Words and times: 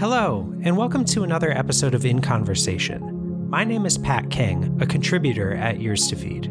Hello, 0.00 0.50
and 0.62 0.78
welcome 0.78 1.04
to 1.04 1.24
another 1.24 1.52
episode 1.52 1.94
of 1.94 2.06
In 2.06 2.22
Conversation. 2.22 3.50
My 3.50 3.64
name 3.64 3.84
is 3.84 3.98
Pat 3.98 4.30
King, 4.30 4.78
a 4.80 4.86
contributor 4.86 5.54
at 5.54 5.78
Years 5.78 6.08
to 6.08 6.16
Feed. 6.16 6.50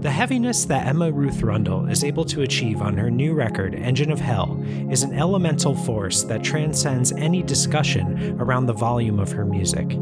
The 0.00 0.10
heaviness 0.10 0.64
that 0.64 0.86
Emma 0.86 1.12
Ruth 1.12 1.42
Rundle 1.42 1.86
is 1.86 2.02
able 2.02 2.24
to 2.24 2.40
achieve 2.40 2.80
on 2.80 2.96
her 2.96 3.10
new 3.10 3.34
record, 3.34 3.74
Engine 3.74 4.10
of 4.10 4.20
Hell, 4.20 4.58
is 4.90 5.02
an 5.02 5.12
elemental 5.12 5.74
force 5.74 6.22
that 6.22 6.42
transcends 6.42 7.12
any 7.12 7.42
discussion 7.42 8.40
around 8.40 8.64
the 8.64 8.72
volume 8.72 9.20
of 9.20 9.30
her 9.30 9.44
music. 9.44 9.92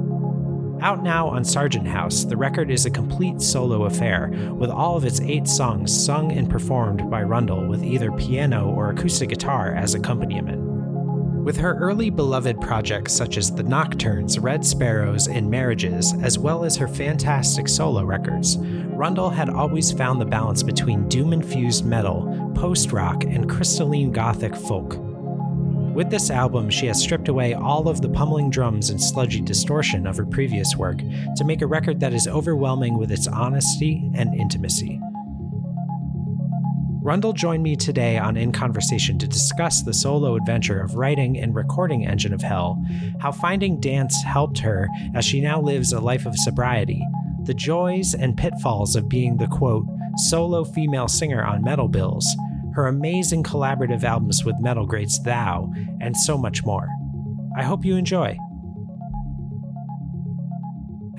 Out 0.80 1.02
now 1.02 1.26
on 1.26 1.44
Sargent 1.44 1.88
House, 1.88 2.22
the 2.22 2.36
record 2.36 2.70
is 2.70 2.86
a 2.86 2.90
complete 2.90 3.42
solo 3.42 3.86
affair, 3.86 4.30
with 4.54 4.70
all 4.70 4.96
of 4.96 5.04
its 5.04 5.20
eight 5.22 5.48
songs 5.48 5.92
sung 5.92 6.30
and 6.30 6.48
performed 6.48 7.10
by 7.10 7.24
Rundle 7.24 7.66
with 7.66 7.82
either 7.82 8.12
piano 8.12 8.68
or 8.70 8.90
acoustic 8.90 9.30
guitar 9.30 9.74
as 9.74 9.94
accompaniment. 9.94 10.71
With 11.42 11.56
her 11.56 11.74
early 11.74 12.08
beloved 12.08 12.60
projects 12.60 13.12
such 13.12 13.36
as 13.36 13.52
The 13.52 13.64
Nocturnes, 13.64 14.40
Red 14.40 14.64
Sparrowes, 14.64 15.26
and 15.26 15.50
Marriages, 15.50 16.14
as 16.22 16.38
well 16.38 16.62
as 16.62 16.76
her 16.76 16.86
fantastic 16.86 17.66
solo 17.66 18.04
records, 18.04 18.58
Rundle 18.58 19.28
had 19.28 19.50
always 19.50 19.90
found 19.90 20.20
the 20.20 20.24
balance 20.24 20.62
between 20.62 21.08
doom 21.08 21.32
infused 21.32 21.84
metal, 21.84 22.52
post 22.54 22.92
rock, 22.92 23.24
and 23.24 23.50
crystalline 23.50 24.12
gothic 24.12 24.54
folk. 24.54 24.96
With 25.92 26.10
this 26.10 26.30
album, 26.30 26.70
she 26.70 26.86
has 26.86 27.02
stripped 27.02 27.26
away 27.28 27.54
all 27.54 27.88
of 27.88 28.00
the 28.00 28.08
pummeling 28.08 28.48
drums 28.48 28.90
and 28.90 29.02
sludgy 29.02 29.40
distortion 29.40 30.06
of 30.06 30.16
her 30.18 30.24
previous 30.24 30.76
work 30.76 30.98
to 30.98 31.44
make 31.44 31.60
a 31.60 31.66
record 31.66 31.98
that 31.98 32.14
is 32.14 32.28
overwhelming 32.28 32.96
with 32.96 33.10
its 33.10 33.26
honesty 33.26 34.08
and 34.14 34.32
intimacy. 34.32 35.00
Rundle 37.02 37.32
joined 37.32 37.64
me 37.64 37.74
today 37.74 38.16
on 38.16 38.36
In 38.36 38.52
Conversation 38.52 39.18
to 39.18 39.26
discuss 39.26 39.82
the 39.82 39.92
solo 39.92 40.36
adventure 40.36 40.80
of 40.80 40.94
writing 40.94 41.36
and 41.36 41.52
recording 41.52 42.06
Engine 42.06 42.32
of 42.32 42.42
Hell, 42.42 42.80
how 43.18 43.32
finding 43.32 43.80
dance 43.80 44.22
helped 44.22 44.60
her 44.60 44.88
as 45.12 45.24
she 45.24 45.40
now 45.40 45.60
lives 45.60 45.92
a 45.92 45.98
life 45.98 46.26
of 46.26 46.38
sobriety, 46.38 47.04
the 47.42 47.54
joys 47.54 48.14
and 48.14 48.36
pitfalls 48.36 48.94
of 48.94 49.08
being 49.08 49.36
the 49.36 49.48
quote, 49.48 49.84
solo 50.16 50.62
female 50.62 51.08
singer 51.08 51.42
on 51.44 51.64
metal 51.64 51.88
bills, 51.88 52.24
her 52.74 52.86
amazing 52.86 53.42
collaborative 53.42 54.04
albums 54.04 54.44
with 54.44 54.54
metal 54.60 54.86
greats 54.86 55.18
Thou, 55.18 55.72
and 56.00 56.16
so 56.16 56.38
much 56.38 56.64
more. 56.64 56.88
I 57.58 57.64
hope 57.64 57.84
you 57.84 57.96
enjoy. 57.96 58.38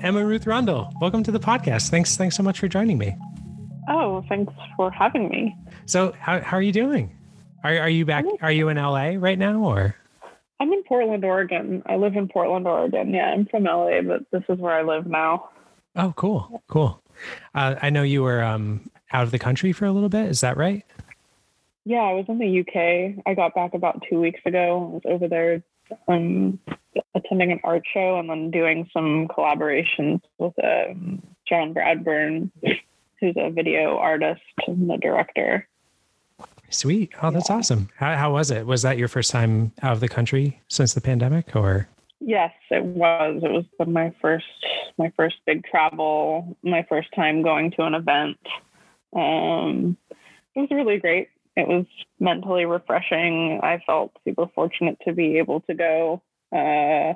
Emma 0.00 0.24
Ruth 0.24 0.46
Rundle, 0.46 0.90
welcome 0.98 1.22
to 1.24 1.30
the 1.30 1.40
podcast. 1.40 1.90
Thanks, 1.90 2.16
thanks 2.16 2.36
so 2.36 2.42
much 2.42 2.58
for 2.58 2.68
joining 2.68 2.96
me. 2.96 3.18
Oh, 3.88 4.24
thanks 4.28 4.52
for 4.76 4.90
having 4.90 5.28
me. 5.28 5.56
So, 5.86 6.14
how, 6.18 6.40
how 6.40 6.56
are 6.56 6.62
you 6.62 6.72
doing? 6.72 7.16
Are, 7.62 7.78
are 7.78 7.88
you 7.88 8.04
back? 8.04 8.24
Are 8.40 8.52
you 8.52 8.68
in 8.68 8.76
LA 8.76 9.14
right 9.16 9.38
now 9.38 9.58
or? 9.60 9.96
I'm 10.60 10.72
in 10.72 10.82
Portland, 10.84 11.24
Oregon. 11.24 11.82
I 11.86 11.96
live 11.96 12.14
in 12.16 12.28
Portland, 12.28 12.66
Oregon. 12.66 13.12
Yeah, 13.12 13.32
I'm 13.32 13.46
from 13.46 13.64
LA, 13.64 14.02
but 14.02 14.22
this 14.30 14.42
is 14.48 14.58
where 14.58 14.74
I 14.74 14.82
live 14.82 15.06
now. 15.06 15.50
Oh, 15.96 16.12
cool. 16.16 16.62
Cool. 16.68 17.00
Uh, 17.54 17.76
I 17.80 17.90
know 17.90 18.02
you 18.02 18.22
were 18.22 18.42
um, 18.42 18.88
out 19.12 19.24
of 19.24 19.30
the 19.30 19.38
country 19.38 19.72
for 19.72 19.86
a 19.86 19.92
little 19.92 20.08
bit. 20.08 20.28
Is 20.28 20.40
that 20.40 20.56
right? 20.56 20.84
Yeah, 21.84 21.98
I 21.98 22.12
was 22.12 22.24
in 22.28 22.38
the 22.38 22.60
UK. 22.60 23.22
I 23.26 23.34
got 23.34 23.54
back 23.54 23.74
about 23.74 24.02
two 24.08 24.20
weeks 24.20 24.40
ago. 24.46 24.90
I 24.90 24.94
was 24.94 25.02
over 25.04 25.28
there 25.28 25.62
um, 26.08 26.58
attending 27.14 27.52
an 27.52 27.60
art 27.62 27.82
show 27.92 28.18
and 28.18 28.28
then 28.28 28.50
doing 28.50 28.88
some 28.92 29.28
collaborations 29.28 30.20
with 30.38 30.54
um, 30.62 31.22
John 31.48 31.74
Bradburn 31.74 32.50
who's 33.24 33.36
a 33.38 33.50
video 33.50 33.96
artist 33.96 34.42
and 34.66 34.90
the 34.90 34.98
director. 34.98 35.66
Sweet. 36.68 37.12
Oh, 37.22 37.30
that's 37.30 37.48
yeah. 37.48 37.56
awesome. 37.56 37.88
How, 37.96 38.16
how 38.16 38.32
was 38.32 38.50
it? 38.50 38.66
Was 38.66 38.82
that 38.82 38.98
your 38.98 39.08
first 39.08 39.30
time 39.30 39.72
out 39.82 39.92
of 39.92 40.00
the 40.00 40.08
country 40.08 40.60
since 40.68 40.92
the 40.92 41.00
pandemic 41.00 41.56
or? 41.56 41.88
Yes, 42.20 42.52
it 42.70 42.84
was. 42.84 43.42
It 43.42 43.50
was 43.50 43.64
my 43.86 44.12
first, 44.20 44.44
my 44.98 45.12
first 45.16 45.36
big 45.46 45.64
travel, 45.64 46.56
my 46.62 46.84
first 46.88 47.08
time 47.14 47.42
going 47.42 47.70
to 47.72 47.82
an 47.82 47.94
event. 47.94 48.38
Um, 49.14 49.96
it 50.54 50.60
was 50.60 50.68
really 50.70 50.98
great. 50.98 51.28
It 51.56 51.68
was 51.68 51.86
mentally 52.18 52.64
refreshing. 52.64 53.60
I 53.62 53.82
felt 53.86 54.12
super 54.24 54.46
fortunate 54.54 54.98
to 55.06 55.12
be 55.12 55.38
able 55.38 55.60
to 55.62 55.74
go. 55.74 56.22
Uh, 56.52 57.14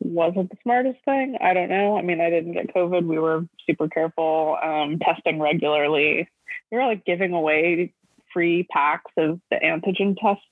wasn't 0.00 0.50
the 0.50 0.56
smartest 0.62 0.98
thing. 1.04 1.36
I 1.40 1.54
don't 1.54 1.68
know. 1.68 1.96
I 1.96 2.02
mean, 2.02 2.20
I 2.20 2.30
didn't 2.30 2.52
get 2.52 2.74
COVID. 2.74 3.06
We 3.06 3.18
were 3.18 3.46
super 3.66 3.88
careful, 3.88 4.56
um, 4.62 4.98
testing 4.98 5.40
regularly. 5.40 6.28
We 6.70 6.78
were 6.78 6.86
like 6.86 7.04
giving 7.04 7.32
away 7.32 7.92
free 8.32 8.66
packs 8.70 9.12
of 9.16 9.40
the 9.50 9.56
antigen 9.56 10.16
tests. 10.20 10.44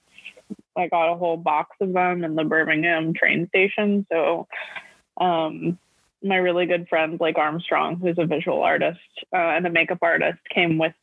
I 0.76 0.88
got 0.88 1.12
a 1.12 1.16
whole 1.16 1.36
box 1.36 1.76
of 1.80 1.92
them 1.92 2.24
in 2.24 2.34
the 2.34 2.44
Birmingham 2.44 3.12
train 3.14 3.48
station. 3.48 4.06
So, 4.10 4.46
um, 5.20 5.78
my 6.22 6.36
really 6.36 6.66
good 6.66 6.88
friend 6.88 7.18
Blake 7.18 7.36
Armstrong, 7.36 7.96
who's 7.96 8.18
a 8.18 8.26
visual 8.26 8.62
artist 8.62 9.00
uh, 9.32 9.36
and 9.36 9.66
a 9.66 9.70
makeup 9.70 9.98
artist, 10.02 10.38
came 10.54 10.78
with 10.78 10.94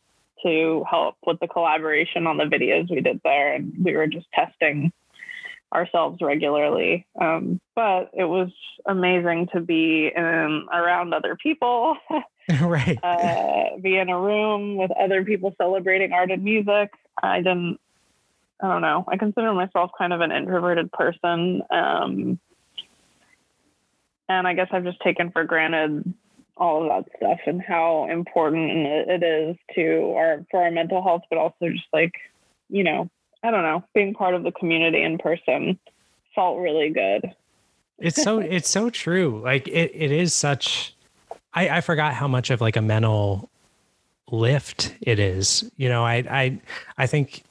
to 0.43 0.85
help 0.89 1.15
with 1.25 1.39
the 1.41 1.47
collaboration 1.47 2.25
on 2.25 2.37
the 2.37 2.45
videos 2.45 2.89
we 2.89 3.01
did 3.01 3.19
there, 3.23 3.53
and 3.53 3.73
we 3.83 3.95
were 3.95 4.07
just 4.07 4.27
testing 4.33 4.91
ourselves 5.73 6.19
regularly. 6.21 7.05
Um, 7.19 7.59
but 7.75 8.09
it 8.13 8.25
was 8.25 8.49
amazing 8.85 9.49
to 9.53 9.61
be 9.61 10.11
in, 10.15 10.65
around 10.71 11.13
other 11.13 11.35
people, 11.35 11.97
right? 12.61 12.97
Uh, 13.03 13.77
be 13.81 13.97
in 13.97 14.09
a 14.09 14.19
room 14.19 14.77
with 14.77 14.91
other 14.91 15.23
people 15.23 15.53
celebrating 15.57 16.13
art 16.13 16.31
and 16.31 16.43
music. 16.43 16.91
I 17.21 17.37
didn't. 17.37 17.79
I 18.61 18.67
don't 18.67 18.81
know. 18.81 19.05
I 19.07 19.15
consider 19.15 19.53
myself 19.53 19.91
kind 19.97 20.11
of 20.11 20.19
an 20.19 20.33
introverted 20.33 20.91
person. 20.91 21.61
Um, 21.69 22.39
and 24.27 24.47
I 24.47 24.53
guess 24.53 24.67
I've 24.71 24.83
just 24.83 24.99
taken 24.99 25.31
for 25.31 25.45
granted 25.45 26.13
all 26.57 26.83
of 26.83 26.89
that 26.89 27.17
stuff 27.17 27.39
and 27.47 27.61
how 27.61 28.09
important 28.11 28.69
it 28.69 29.23
is 29.23 29.55
to 29.75 30.13
our 30.17 30.45
for 30.51 30.61
our 30.61 30.71
mental 30.71 31.01
health, 31.01 31.21
but 31.29 31.39
also 31.39 31.69
just 31.69 31.87
like 31.93 32.11
you 32.69 32.83
know 32.83 33.09
I 33.43 33.51
don't 33.51 33.63
know, 33.63 33.83
being 33.93 34.13
part 34.13 34.35
of 34.35 34.43
the 34.43 34.51
community 34.51 35.01
in 35.01 35.17
person 35.17 35.79
felt 36.35 36.59
really 36.59 36.89
good. 36.89 37.33
it's 37.97 38.21
so 38.21 38.39
it's 38.55 38.69
so 38.69 38.89
true. 38.89 39.41
Like 39.43 39.67
it 39.67 39.91
it 39.93 40.11
is 40.11 40.33
such 40.33 40.95
I, 41.53 41.69
I 41.69 41.81
forgot 41.81 42.13
how 42.13 42.27
much 42.27 42.49
of 42.49 42.61
like 42.61 42.75
a 42.75 42.81
mental 42.81 43.49
lift 44.31 44.95
it 45.01 45.19
is. 45.19 45.69
You 45.77 45.89
know, 45.89 46.05
I 46.05 46.15
I 46.29 46.59
I 46.97 47.07
think 47.07 47.43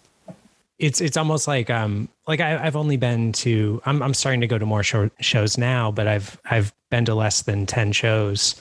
it's 0.78 1.00
it's 1.00 1.16
almost 1.16 1.48
like 1.48 1.71
um 1.71 2.09
like 2.27 2.41
I, 2.41 2.50
have 2.50 2.77
only 2.77 2.97
been 2.97 3.32
to 3.32 3.82
I'm 3.87 4.03
I'm 4.03 4.15
starting 4.15 4.41
to 4.43 4.47
go 4.47 4.59
to 4.59 4.66
more 4.66 4.82
show, 4.82 5.10
shows 5.21 5.59
now, 5.59 5.91
but 5.91 6.06
I've 6.06 6.38
I've 6.44 6.72
been 6.91 7.04
to 7.06 7.15
less 7.15 7.43
than 7.43 7.66
ten 7.66 7.93
shows 7.93 8.54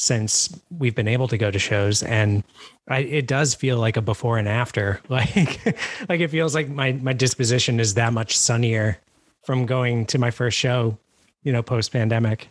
since 0.00 0.58
we've 0.70 0.94
been 0.94 1.06
able 1.06 1.28
to 1.28 1.36
go 1.36 1.50
to 1.50 1.58
shows, 1.58 2.02
and 2.02 2.42
I, 2.88 3.00
it 3.00 3.26
does 3.26 3.54
feel 3.54 3.76
like 3.76 3.98
a 3.98 4.00
before 4.00 4.38
and 4.38 4.48
after. 4.48 5.00
Like, 5.10 5.60
like 6.08 6.20
it 6.20 6.28
feels 6.28 6.54
like 6.54 6.68
my 6.68 6.92
my 6.92 7.12
disposition 7.12 7.80
is 7.80 7.94
that 7.94 8.12
much 8.12 8.36
sunnier 8.36 8.98
from 9.44 9.66
going 9.66 10.06
to 10.06 10.18
my 10.18 10.30
first 10.30 10.56
show, 10.56 10.96
you 11.42 11.52
know, 11.52 11.62
post 11.62 11.92
pandemic. 11.92 12.48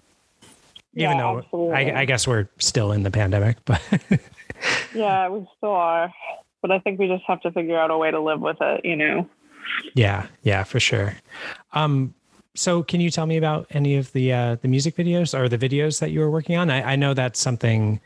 Even 0.93 1.17
yeah, 1.17 1.41
though 1.51 1.71
I, 1.71 2.01
I, 2.01 2.05
guess 2.05 2.27
we're 2.27 2.49
still 2.57 2.91
in 2.91 3.03
the 3.03 3.11
pandemic, 3.11 3.57
but 3.65 3.81
yeah, 4.93 5.29
we 5.29 5.47
still 5.57 5.71
are. 5.71 6.11
But 6.61 6.71
I 6.71 6.79
think 6.79 6.99
we 6.99 7.07
just 7.07 7.23
have 7.25 7.41
to 7.41 7.51
figure 7.51 7.79
out 7.79 7.89
a 7.89 7.97
way 7.97 8.11
to 8.11 8.19
live 8.19 8.41
with 8.41 8.57
it, 8.59 8.83
you 8.83 8.95
know. 8.95 9.27
Yeah, 9.95 10.27
yeah, 10.43 10.63
for 10.63 10.79
sure. 10.79 11.15
Um, 11.73 12.13
so 12.55 12.83
can 12.83 12.99
you 12.99 13.09
tell 13.09 13.25
me 13.25 13.37
about 13.37 13.67
any 13.69 13.95
of 13.95 14.11
the 14.11 14.33
uh, 14.33 14.55
the 14.61 14.67
music 14.67 14.95
videos 14.95 15.37
or 15.37 15.47
the 15.47 15.57
videos 15.57 15.99
that 15.99 16.11
you 16.11 16.19
were 16.19 16.29
working 16.29 16.57
on? 16.57 16.69
I, 16.69 16.93
I 16.93 16.95
know 16.95 17.13
that's 17.13 17.39
something 17.39 17.99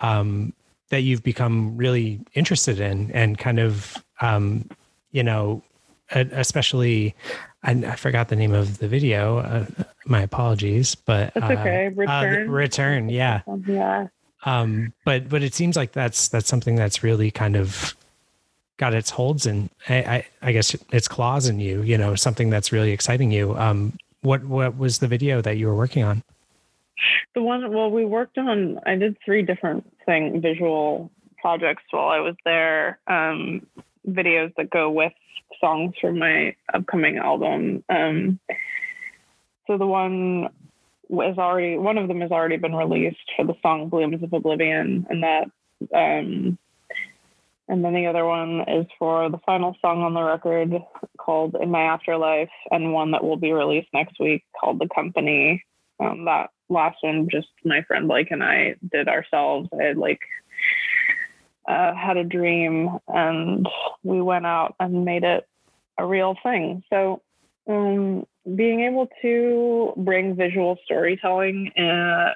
um, 0.00 0.52
that 0.90 1.00
you've 1.00 1.22
become 1.22 1.76
really 1.76 2.20
interested 2.34 2.80
in 2.80 3.10
and 3.12 3.38
kind 3.38 3.58
of 3.58 4.02
um, 4.20 4.68
you 5.12 5.22
know 5.22 5.62
especially 6.10 7.14
I, 7.62 7.72
I, 7.72 7.96
forgot 7.96 8.28
the 8.28 8.36
name 8.36 8.54
of 8.54 8.78
the 8.78 8.88
video 8.88 9.38
uh, 9.38 9.66
my 10.06 10.22
apologies 10.22 10.94
but 10.94 11.34
that's 11.34 11.50
okay. 11.60 11.86
uh, 11.86 11.90
return. 11.90 12.48
Uh, 12.48 12.52
return 12.52 13.08
yeah. 13.10 13.42
Yeah. 13.66 14.06
Um 14.44 14.94
but 15.04 15.28
but 15.28 15.42
it 15.42 15.54
seems 15.54 15.76
like 15.76 15.92
that's 15.92 16.28
that's 16.28 16.48
something 16.48 16.76
that's 16.76 17.02
really 17.02 17.30
kind 17.30 17.56
of 17.56 17.94
got 18.78 18.94
its 18.94 19.10
holds 19.10 19.46
and 19.46 19.68
I, 19.88 19.96
I, 19.96 20.26
I 20.42 20.52
guess 20.52 20.74
its 20.92 21.08
claws 21.08 21.48
in 21.48 21.60
you 21.60 21.82
you 21.82 21.98
know 21.98 22.14
something 22.14 22.50
that's 22.50 22.72
really 22.72 22.92
exciting 22.92 23.30
you. 23.30 23.54
Um 23.56 23.98
what 24.22 24.44
what 24.44 24.76
was 24.76 24.98
the 24.98 25.06
video 25.06 25.40
that 25.42 25.56
you 25.58 25.66
were 25.66 25.76
working 25.76 26.02
on? 26.02 26.22
The 27.34 27.42
one, 27.42 27.72
well, 27.72 27.90
we 27.90 28.04
worked 28.04 28.38
on, 28.38 28.80
I 28.86 28.96
did 28.96 29.16
three 29.24 29.42
different 29.42 29.84
thing, 30.04 30.40
visual 30.40 31.10
projects 31.40 31.84
while 31.90 32.08
I 32.08 32.20
was 32.20 32.34
there, 32.44 32.98
um, 33.06 33.66
videos 34.08 34.52
that 34.56 34.70
go 34.70 34.90
with 34.90 35.12
songs 35.60 35.94
from 36.00 36.18
my 36.18 36.56
upcoming 36.74 37.18
album. 37.18 37.84
Um, 37.88 38.40
so 39.66 39.78
the 39.78 39.86
one 39.86 40.48
was 41.08 41.38
already, 41.38 41.78
one 41.78 41.98
of 41.98 42.08
them 42.08 42.20
has 42.20 42.30
already 42.30 42.56
been 42.56 42.74
released 42.74 43.16
for 43.36 43.44
the 43.44 43.54
song 43.62 43.88
Blooms 43.88 44.22
of 44.22 44.32
Oblivion, 44.32 45.06
and 45.08 45.22
that 45.22 45.50
um, 45.94 46.58
and 47.68 47.84
then 47.84 47.94
the 47.94 48.06
other 48.06 48.24
one 48.24 48.62
is 48.66 48.86
for 48.98 49.28
the 49.30 49.38
final 49.44 49.76
song 49.82 50.02
on 50.02 50.14
the 50.14 50.22
record 50.22 50.72
called 51.18 51.54
In 51.60 51.70
My 51.70 51.82
Afterlife, 51.82 52.48
and 52.70 52.94
one 52.94 53.10
that 53.10 53.22
will 53.22 53.36
be 53.36 53.52
released 53.52 53.88
next 53.92 54.18
week 54.18 54.44
called 54.58 54.78
The 54.78 54.88
Company. 54.94 55.62
Um, 56.00 56.24
that 56.24 56.50
last 56.70 56.96
one, 57.02 57.28
just 57.30 57.48
my 57.64 57.82
friend 57.82 58.08
Blake 58.08 58.30
and 58.30 58.42
I 58.42 58.76
did 58.90 59.08
ourselves. 59.08 59.68
I 59.78 59.84
had 59.84 59.98
like 59.98 60.20
uh, 61.68 61.94
had 61.94 62.16
a 62.16 62.24
dream, 62.24 62.98
and 63.06 63.68
we 64.02 64.22
went 64.22 64.46
out 64.46 64.74
and 64.80 65.04
made 65.04 65.24
it 65.24 65.46
a 65.98 66.06
real 66.06 66.36
thing. 66.42 66.82
So, 66.88 67.20
um, 67.68 68.26
being 68.56 68.80
able 68.80 69.08
to 69.20 69.92
bring 69.98 70.36
visual 70.36 70.78
storytelling 70.86 71.70
uh, 71.76 72.32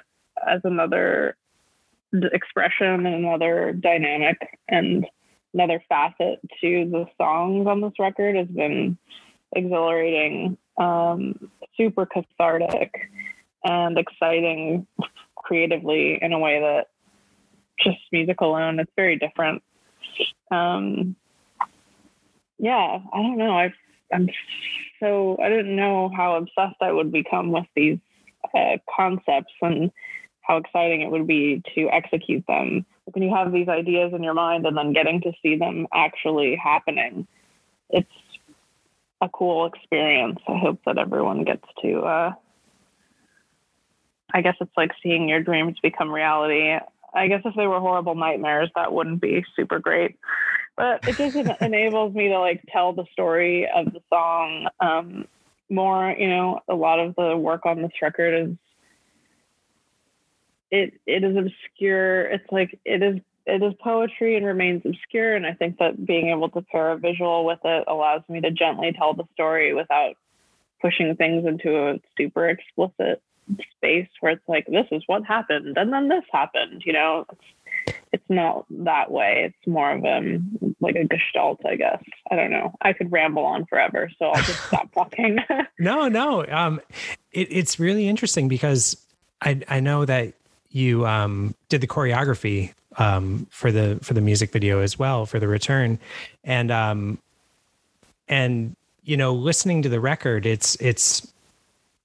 as 0.47 0.61
another 0.63 1.35
expression, 2.13 3.07
and 3.07 3.15
another 3.15 3.73
dynamic, 3.73 4.37
and 4.67 5.07
another 5.53 5.83
facet 5.87 6.39
to 6.61 6.89
the 6.89 7.05
songs 7.17 7.67
on 7.67 7.81
this 7.81 7.93
record 7.99 8.35
has 8.35 8.47
been 8.47 8.97
exhilarating, 9.55 10.57
um, 10.77 11.49
super 11.77 12.05
cathartic, 12.05 12.91
and 13.63 13.97
exciting 13.97 14.87
creatively 15.35 16.19
in 16.21 16.33
a 16.33 16.39
way 16.39 16.59
that 16.59 16.87
just 17.79 17.99
music 18.11 18.41
alone, 18.41 18.79
it's 18.79 18.91
very 18.95 19.17
different. 19.17 19.61
Um, 20.51 21.15
yeah, 22.57 22.99
I 23.11 23.17
don't 23.17 23.37
know. 23.37 23.57
i 23.57 23.73
am 24.11 24.29
so 24.99 25.37
I 25.43 25.49
didn't 25.49 25.75
know 25.75 26.09
how 26.15 26.35
obsessed 26.35 26.81
I 26.81 26.91
would 26.91 27.11
become 27.11 27.51
with 27.51 27.65
these 27.75 27.99
uh, 28.53 28.77
concepts 28.95 29.53
and 29.61 29.91
how 30.41 30.57
exciting 30.57 31.01
it 31.01 31.11
would 31.11 31.27
be 31.27 31.61
to 31.75 31.89
execute 31.89 32.45
them. 32.47 32.85
When 33.11 33.23
you 33.23 33.35
have 33.35 33.51
these 33.51 33.67
ideas 33.67 34.13
in 34.13 34.23
your 34.23 34.33
mind 34.33 34.65
and 34.65 34.77
then 34.77 34.93
getting 34.93 35.21
to 35.21 35.33
see 35.41 35.57
them 35.57 35.87
actually 35.93 36.55
happening, 36.55 37.27
it's 37.89 38.07
a 39.21 39.29
cool 39.29 39.65
experience. 39.65 40.39
I 40.47 40.57
hope 40.57 40.79
that 40.85 40.97
everyone 40.97 41.43
gets 41.43 41.65
to. 41.81 41.99
Uh, 41.99 42.31
I 44.33 44.41
guess 44.41 44.55
it's 44.59 44.71
like 44.75 44.91
seeing 45.01 45.29
your 45.29 45.41
dreams 45.41 45.77
become 45.81 46.11
reality. 46.11 46.77
I 47.13 47.27
guess 47.27 47.41
if 47.45 47.55
they 47.55 47.67
were 47.67 47.79
horrible 47.79 48.15
nightmares, 48.15 48.69
that 48.75 48.91
wouldn't 48.91 49.21
be 49.21 49.45
super 49.55 49.79
great. 49.79 50.17
But 50.75 51.07
it 51.07 51.17
just 51.17 51.35
enables 51.61 52.13
me 52.13 52.29
to 52.29 52.39
like 52.39 52.63
tell 52.71 52.93
the 52.93 53.05
story 53.11 53.69
of 53.73 53.93
the 53.93 54.01
song 54.09 54.67
um, 54.79 55.25
more. 55.69 56.15
You 56.17 56.29
know, 56.29 56.59
a 56.67 56.75
lot 56.75 56.99
of 56.99 57.15
the 57.15 57.37
work 57.37 57.65
on 57.65 57.81
this 57.81 57.91
record 58.01 58.49
is 58.49 58.57
it 60.73 60.93
it 61.05 61.23
is 61.23 61.37
obscure. 61.37 62.23
It's 62.23 62.51
like 62.51 62.79
it 62.83 63.03
is 63.03 63.21
it 63.45 63.61
is 63.61 63.73
poetry 63.79 64.35
and 64.35 64.45
remains 64.45 64.81
obscure. 64.85 65.35
And 65.35 65.45
I 65.45 65.53
think 65.53 65.77
that 65.77 66.03
being 66.03 66.29
able 66.29 66.49
to 66.49 66.61
pair 66.63 66.91
a 66.91 66.97
visual 66.97 67.45
with 67.45 67.59
it 67.63 67.83
allows 67.87 68.23
me 68.27 68.41
to 68.41 68.49
gently 68.49 68.91
tell 68.91 69.13
the 69.13 69.25
story 69.33 69.73
without 69.73 70.15
pushing 70.81 71.15
things 71.15 71.45
into 71.45 71.77
a 71.77 71.99
super 72.17 72.49
explicit 72.49 73.21
space 73.75 74.07
where 74.21 74.31
it's 74.31 74.47
like 74.47 74.65
this 74.65 74.87
is 74.91 75.03
what 75.05 75.25
happened 75.25 75.77
and 75.77 75.93
then 75.93 76.07
this 76.07 76.23
happened. 76.31 76.81
You 76.85 76.93
know, 76.93 77.25
it's, 77.31 77.95
it's 78.13 78.29
not 78.29 78.65
that 78.71 79.11
way. 79.11 79.43
It's 79.53 79.67
more 79.67 79.91
of 79.91 80.03
um 80.03 80.57
like 80.81 80.95
a 80.95 81.03
gestalt, 81.03 81.63
I 81.67 81.75
guess. 81.75 82.01
I 82.31 82.35
don't 82.35 82.49
know. 82.49 82.73
I 82.81 82.93
could 82.93 83.11
ramble 83.11 83.45
on 83.45 83.67
forever, 83.67 84.09
so 84.17 84.29
I'll 84.29 84.43
just 84.43 84.65
stop 84.65 84.91
talking. 84.95 85.37
no, 85.79 86.07
no. 86.07 86.43
Um, 86.47 86.81
it, 87.31 87.49
it's 87.51 87.79
really 87.79 88.07
interesting 88.07 88.47
because 88.47 89.05
I 89.39 89.61
I 89.67 89.79
know 89.79 90.05
that 90.05 90.33
you 90.73 91.05
um, 91.07 91.55
did 91.69 91.81
the 91.81 91.87
choreography 91.87 92.73
um, 92.97 93.47
for 93.49 93.71
the 93.71 93.99
for 94.01 94.13
the 94.13 94.21
music 94.21 94.51
video 94.51 94.79
as 94.79 94.99
well 94.99 95.25
for 95.25 95.39
the 95.39 95.47
return, 95.47 95.99
and 96.43 96.71
um, 96.71 97.17
and 98.27 98.75
you 99.03 99.15
know 99.15 99.33
listening 99.33 99.81
to 99.83 99.89
the 99.89 99.99
record, 99.99 100.45
it's 100.45 100.75
it's 100.81 101.31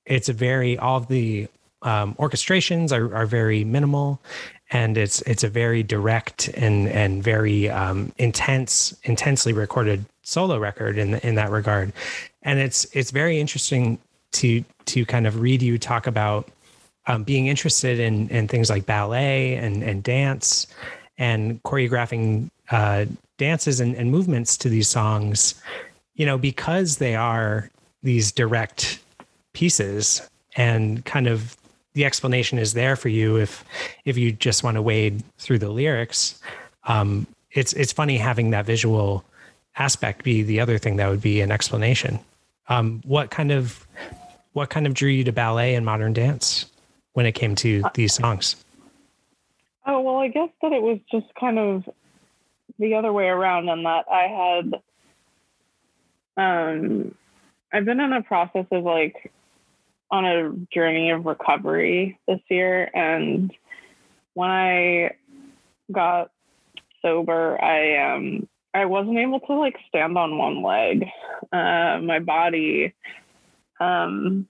it's 0.06 0.28
a 0.28 0.32
very 0.32 0.78
all 0.78 1.00
the 1.00 1.48
um, 1.82 2.14
orchestrations 2.16 2.92
are, 2.92 3.14
are 3.14 3.26
very 3.26 3.64
minimal. 3.64 4.20
And 4.70 4.98
it's 4.98 5.22
it's 5.22 5.44
a 5.44 5.48
very 5.48 5.82
direct 5.82 6.48
and 6.48 6.88
and 6.88 7.24
very 7.24 7.70
um, 7.70 8.12
intense 8.18 8.94
intensely 9.04 9.54
recorded 9.54 10.04
solo 10.22 10.58
record 10.58 10.98
in 10.98 11.14
in 11.16 11.36
that 11.36 11.50
regard. 11.50 11.92
And 12.42 12.58
it's 12.58 12.84
it's 12.92 13.10
very 13.10 13.40
interesting 13.40 13.98
to 14.32 14.62
to 14.86 15.06
kind 15.06 15.26
of 15.26 15.40
read 15.40 15.62
you 15.62 15.78
talk 15.78 16.06
about 16.06 16.48
um, 17.08 17.24
being 17.24 17.48
interested 17.48 17.98
in 17.98 18.28
in 18.28 18.46
things 18.46 18.70
like 18.70 18.86
ballet 18.86 19.56
and 19.56 19.82
and 19.82 20.02
dance 20.02 20.68
and 21.18 21.60
choreographing 21.64 22.48
uh, 22.70 23.06
dances 23.38 23.80
and, 23.80 23.96
and 23.96 24.10
movements 24.10 24.56
to 24.58 24.68
these 24.68 24.88
songs, 24.88 25.60
you 26.14 26.24
know, 26.24 26.38
because 26.38 26.98
they 26.98 27.16
are 27.16 27.70
these 28.02 28.30
direct 28.30 29.00
pieces 29.52 30.28
and 30.56 31.04
kind 31.04 31.26
of 31.26 31.56
the 31.94 32.04
explanation 32.04 32.58
is 32.58 32.74
there 32.74 32.94
for 32.94 33.08
you 33.08 33.36
if 33.36 33.64
if 34.04 34.16
you 34.16 34.30
just 34.30 34.62
want 34.62 34.76
to 34.76 34.82
wade 34.82 35.22
through 35.38 35.58
the 35.58 35.70
lyrics. 35.70 36.40
Um, 36.84 37.26
it's 37.52 37.72
it's 37.72 37.92
funny 37.92 38.18
having 38.18 38.50
that 38.50 38.66
visual 38.66 39.24
aspect 39.76 40.24
be 40.24 40.42
the 40.42 40.60
other 40.60 40.78
thing 40.78 40.96
that 40.96 41.08
would 41.08 41.22
be 41.22 41.40
an 41.40 41.50
explanation. 41.50 42.20
Um, 42.68 43.00
what 43.04 43.30
kind 43.30 43.50
of 43.50 43.86
what 44.52 44.70
kind 44.70 44.86
of 44.86 44.94
drew 44.94 45.10
you 45.10 45.24
to 45.24 45.32
ballet 45.32 45.74
and 45.74 45.86
modern 45.86 46.12
dance? 46.12 46.66
When 47.18 47.26
it 47.26 47.32
came 47.32 47.56
to 47.56 47.82
these 47.94 48.14
songs? 48.14 48.64
Oh, 49.84 50.00
well, 50.02 50.18
I 50.18 50.28
guess 50.28 50.50
that 50.62 50.70
it 50.70 50.80
was 50.80 51.00
just 51.10 51.26
kind 51.34 51.58
of 51.58 51.82
the 52.78 52.94
other 52.94 53.12
way 53.12 53.24
around 53.24 53.68
in 53.68 53.82
that 53.82 54.04
I 54.08 54.70
had 56.36 56.40
um 56.40 57.12
I've 57.72 57.84
been 57.84 57.98
in 57.98 58.12
a 58.12 58.22
process 58.22 58.66
of 58.70 58.84
like 58.84 59.32
on 60.12 60.24
a 60.24 60.52
journey 60.72 61.10
of 61.10 61.26
recovery 61.26 62.20
this 62.28 62.38
year 62.48 62.88
and 62.94 63.52
when 64.34 64.48
I 64.48 65.16
got 65.90 66.30
sober 67.02 67.60
I 67.60 68.14
um 68.14 68.48
I 68.72 68.84
wasn't 68.84 69.18
able 69.18 69.40
to 69.40 69.54
like 69.54 69.76
stand 69.88 70.16
on 70.16 70.38
one 70.38 70.62
leg. 70.62 71.04
Uh 71.52 71.98
my 72.00 72.20
body 72.20 72.94
um 73.80 74.46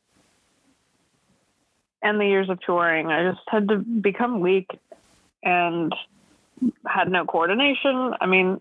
and 2.03 2.21
the 2.21 2.27
years 2.27 2.49
of 2.49 2.61
touring, 2.61 3.09
I 3.09 3.31
just 3.31 3.43
had 3.49 3.69
to 3.69 3.79
become 3.79 4.41
weak 4.41 4.69
and 5.43 5.93
had 6.87 7.11
no 7.11 7.25
coordination. 7.25 8.15
I 8.21 8.27
mean, 8.27 8.61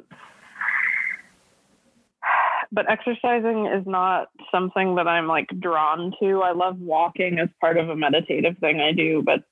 but 2.71 2.89
exercising 2.89 3.67
is 3.67 3.85
not 3.85 4.29
something 4.51 4.95
that 4.95 5.07
I'm 5.07 5.27
like 5.27 5.47
drawn 5.59 6.13
to. 6.19 6.41
I 6.41 6.51
love 6.51 6.79
walking 6.79 7.39
as 7.39 7.49
part 7.61 7.77
of 7.77 7.89
a 7.89 7.95
meditative 7.95 8.57
thing 8.59 8.81
I 8.81 8.91
do, 8.91 9.23
but 9.23 9.43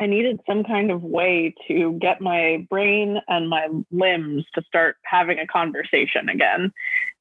I 0.00 0.06
needed 0.06 0.40
some 0.46 0.64
kind 0.64 0.90
of 0.90 1.02
way 1.02 1.54
to 1.68 1.92
get 2.00 2.20
my 2.20 2.66
brain 2.68 3.18
and 3.28 3.48
my 3.48 3.68
limbs 3.92 4.44
to 4.54 4.62
start 4.62 4.96
having 5.04 5.38
a 5.38 5.46
conversation 5.46 6.28
again 6.28 6.72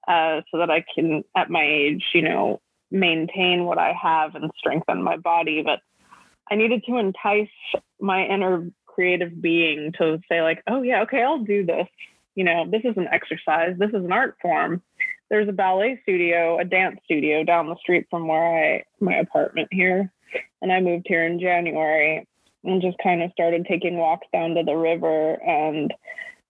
uh, 0.07 0.41
so 0.51 0.57
that 0.57 0.71
I 0.71 0.83
can, 0.93 1.23
at 1.35 1.49
my 1.49 1.63
age, 1.63 2.03
you 2.13 2.23
know, 2.23 2.61
maintain 2.93 3.65
what 3.65 3.79
I 3.79 3.93
have 4.01 4.35
and 4.35 4.51
strengthen 4.57 5.03
my 5.03 5.17
body. 5.17 5.63
But 5.63 5.79
I 6.49 6.55
needed 6.55 6.83
to 6.85 6.97
entice 6.97 7.49
my 7.99 8.25
inner 8.25 8.69
creative 8.85 9.41
being 9.41 9.91
to 9.97 10.21
say, 10.29 10.41
like, 10.41 10.61
oh, 10.67 10.83
yeah, 10.83 11.01
okay, 11.01 11.23
I'll 11.23 11.43
do 11.43 11.65
this. 11.65 11.87
You 12.35 12.43
know, 12.43 12.65
this 12.69 12.81
is 12.83 12.95
an 12.95 13.07
exercise, 13.11 13.75
this 13.77 13.89
is 13.89 14.05
an 14.05 14.11
art 14.11 14.37
form. 14.41 14.81
There's 15.29 15.49
a 15.49 15.53
ballet 15.53 15.99
studio, 16.03 16.59
a 16.59 16.65
dance 16.65 16.99
studio 17.05 17.43
down 17.43 17.67
the 17.67 17.75
street 17.77 18.05
from 18.09 18.27
where 18.27 18.75
I, 18.75 18.83
my 18.99 19.15
apartment 19.15 19.69
here. 19.71 20.11
And 20.61 20.71
I 20.71 20.79
moved 20.79 21.05
here 21.07 21.25
in 21.25 21.39
January 21.39 22.27
and 22.63 22.81
just 22.81 22.97
kind 23.03 23.23
of 23.23 23.31
started 23.31 23.65
taking 23.67 23.97
walks 23.97 24.27
down 24.31 24.55
to 24.55 24.63
the 24.63 24.75
river 24.75 25.33
and 25.43 25.93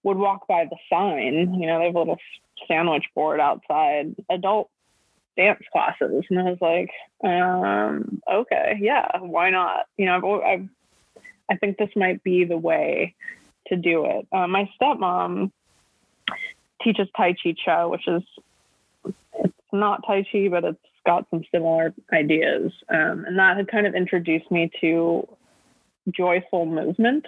would 0.03 0.17
walk 0.17 0.47
by 0.47 0.65
the 0.65 0.77
sign. 0.91 1.53
You 1.59 1.67
know, 1.67 1.79
they 1.79 1.85
have 1.85 1.95
a 1.95 1.99
little 1.99 2.19
sandwich 2.67 3.05
board 3.15 3.39
outside, 3.39 4.15
adult 4.29 4.69
dance 5.35 5.63
classes. 5.71 6.25
And 6.29 6.39
i 6.39 6.43
was 6.43 6.61
like 6.61 6.89
um, 7.23 8.21
okay 8.31 8.77
yeah 8.79 9.19
why 9.19 9.49
not? 9.49 9.87
You 9.97 10.05
know 10.05 10.15
I've, 10.15 10.43
I've, 10.43 10.69
i 11.51 11.57
think 11.57 11.77
this 11.77 11.89
might 11.95 12.23
be 12.23 12.45
the 12.45 12.57
way 12.57 13.15
to 13.67 13.75
do 13.75 14.05
it. 14.05 14.27
Uh, 14.31 14.47
my 14.47 14.69
stepmom 14.79 15.51
teaches 16.83 17.07
tai 17.15 17.33
chi 17.41 17.55
chuan 17.63 17.89
which 17.89 18.07
is 18.07 18.23
it's 19.05 19.53
not 19.71 20.03
tai 20.05 20.25
chi 20.29 20.47
but 20.49 20.63
it's 20.63 20.79
got 21.05 21.27
some 21.29 21.43
similar 21.51 21.93
ideas. 22.13 22.71
Um, 22.89 23.25
and 23.25 23.37
that 23.39 23.57
had 23.57 23.67
kind 23.67 23.85
of 23.85 23.95
introduced 23.95 24.49
me 24.49 24.71
to 24.81 25.27
joyful 26.11 26.65
movement 26.65 27.25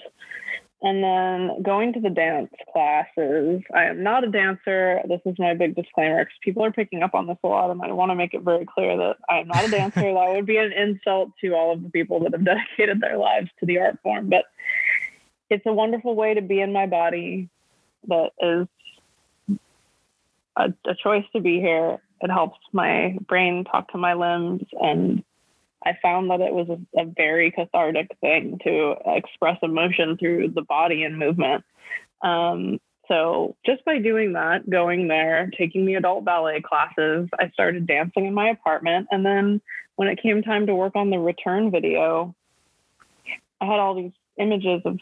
and 0.81 1.03
then 1.03 1.63
going 1.63 1.93
to 1.93 1.99
the 1.99 2.09
dance 2.09 2.51
classes. 2.71 3.61
I 3.73 3.85
am 3.85 4.03
not 4.03 4.23
a 4.23 4.29
dancer. 4.29 5.01
This 5.07 5.21
is 5.25 5.35
my 5.39 5.53
big 5.53 5.75
disclaimer 5.75 6.19
because 6.19 6.37
people 6.43 6.63
are 6.63 6.71
picking 6.71 7.01
up 7.01 7.15
on 7.15 7.27
this 7.27 7.37
a 7.43 7.47
lot, 7.47 7.71
and 7.71 7.81
I 7.81 7.91
want 7.91 8.11
to 8.11 8.15
make 8.15 8.33
it 8.33 8.41
very 8.41 8.65
clear 8.65 8.97
that 8.97 9.17
I 9.29 9.39
am 9.39 9.47
not 9.47 9.65
a 9.65 9.71
dancer. 9.71 10.01
that 10.01 10.33
would 10.33 10.45
be 10.45 10.57
an 10.57 10.73
insult 10.73 11.31
to 11.41 11.53
all 11.53 11.71
of 11.71 11.81
the 11.81 11.89
people 11.89 12.19
that 12.21 12.33
have 12.33 12.45
dedicated 12.45 12.99
their 12.99 13.17
lives 13.17 13.49
to 13.59 13.65
the 13.65 13.79
art 13.79 13.99
form. 14.03 14.29
But 14.29 14.45
it's 15.49 15.65
a 15.65 15.73
wonderful 15.73 16.15
way 16.15 16.33
to 16.33 16.41
be 16.41 16.59
in 16.59 16.73
my 16.73 16.87
body 16.87 17.49
that 18.07 18.31
is 18.39 18.67
a, 20.55 20.73
a 20.85 20.95
choice 21.01 21.25
to 21.33 21.41
be 21.41 21.59
here. 21.59 21.99
It 22.21 22.29
helps 22.29 22.59
my 22.71 23.17
brain 23.27 23.65
talk 23.65 23.91
to 23.91 23.97
my 23.97 24.13
limbs 24.13 24.63
and 24.79 25.23
I 25.85 25.97
found 26.01 26.31
that 26.31 26.41
it 26.41 26.53
was 26.53 26.67
a, 26.69 27.01
a, 27.01 27.05
very 27.05 27.51
cathartic 27.51 28.09
thing 28.19 28.59
to 28.63 28.95
express 29.05 29.57
emotion 29.61 30.17
through 30.17 30.49
the 30.49 30.63
body 30.63 31.03
and 31.03 31.19
movement. 31.19 31.63
Um, 32.21 32.79
so 33.07 33.55
just 33.65 33.85
by 33.85 33.99
doing 33.99 34.33
that, 34.33 34.67
going 34.67 35.07
there, 35.07 35.51
taking 35.57 35.85
the 35.85 35.95
adult 35.95 36.25
ballet 36.25 36.61
classes, 36.61 37.29
I 37.39 37.49
started 37.53 37.85
dancing 37.85 38.25
in 38.25 38.33
my 38.33 38.49
apartment. 38.49 39.07
And 39.11 39.23
then 39.23 39.61
when 39.95 40.07
it 40.07 40.21
came 40.21 40.41
time 40.41 40.65
to 40.65 40.75
work 40.75 40.95
on 40.95 41.11
the 41.11 41.19
return 41.19 41.69
video, 41.69 42.35
I 43.61 43.65
had 43.65 43.79
all 43.79 43.95
these 43.95 44.11
images 44.37 44.81
of 44.85 44.99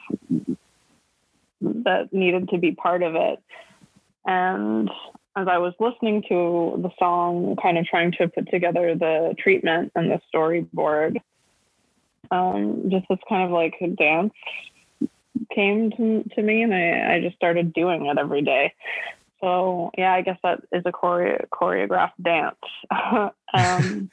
that 1.61 2.11
needed 2.11 2.49
to 2.49 2.57
be 2.57 2.73
part 2.73 3.03
of 3.03 3.15
it. 3.15 3.39
And 4.25 4.89
as 5.35 5.47
I 5.47 5.57
was 5.57 5.73
listening 5.79 6.23
to 6.29 6.79
the 6.81 6.91
song, 6.99 7.55
kind 7.61 7.77
of 7.77 7.85
trying 7.85 8.11
to 8.13 8.27
put 8.27 8.49
together 8.49 8.95
the 8.95 9.35
treatment 9.37 9.91
and 9.95 10.11
the 10.11 10.21
storyboard, 10.33 11.17
um, 12.29 12.89
just 12.89 13.05
this 13.09 13.19
kind 13.27 13.43
of 13.43 13.51
like 13.51 13.75
dance 13.97 14.33
came 15.53 15.91
to, 15.91 16.23
to 16.35 16.41
me, 16.41 16.61
and 16.61 16.73
I, 16.73 17.15
I 17.15 17.21
just 17.21 17.35
started 17.35 17.73
doing 17.73 18.05
it 18.05 18.17
every 18.17 18.43
day. 18.43 18.73
So 19.41 19.91
yeah, 19.97 20.13
I 20.13 20.21
guess 20.21 20.37
that 20.43 20.61
is 20.71 20.83
a 20.85 20.91
chore- 20.91 21.45
choreographed 21.51 22.11
dance. 22.21 22.55
um, 23.53 24.09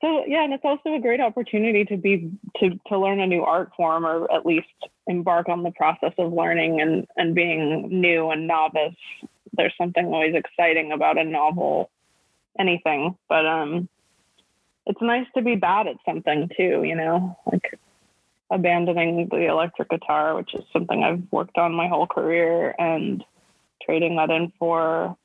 so 0.00 0.24
yeah, 0.26 0.44
and 0.44 0.52
it's 0.52 0.64
also 0.64 0.94
a 0.94 1.00
great 1.00 1.20
opportunity 1.20 1.84
to 1.86 1.96
be 1.96 2.30
to 2.58 2.78
to 2.88 2.98
learn 2.98 3.20
a 3.20 3.26
new 3.26 3.42
art 3.42 3.72
form, 3.76 4.04
or 4.04 4.32
at 4.32 4.46
least 4.46 4.68
embark 5.06 5.48
on 5.48 5.62
the 5.62 5.72
process 5.72 6.12
of 6.18 6.32
learning 6.32 6.80
and 6.80 7.06
and 7.16 7.34
being 7.34 7.88
new 7.88 8.30
and 8.30 8.46
novice 8.46 8.94
there's 9.52 9.74
something 9.76 10.06
always 10.06 10.34
exciting 10.34 10.92
about 10.92 11.18
a 11.18 11.24
novel, 11.24 11.90
anything. 12.58 13.16
But 13.28 13.46
um, 13.46 13.88
it's 14.86 15.00
nice 15.00 15.26
to 15.36 15.42
be 15.42 15.56
bad 15.56 15.86
at 15.86 15.96
something 16.04 16.50
too, 16.56 16.82
you 16.84 16.96
know, 16.96 17.36
like 17.50 17.78
abandoning 18.50 19.28
the 19.30 19.46
electric 19.46 19.90
guitar, 19.90 20.34
which 20.34 20.54
is 20.54 20.64
something 20.72 21.02
I've 21.02 21.22
worked 21.30 21.58
on 21.58 21.74
my 21.74 21.88
whole 21.88 22.06
career, 22.06 22.74
and 22.78 23.24
trading 23.84 24.16
that 24.16 24.30
in 24.30 24.52
for 24.58 25.16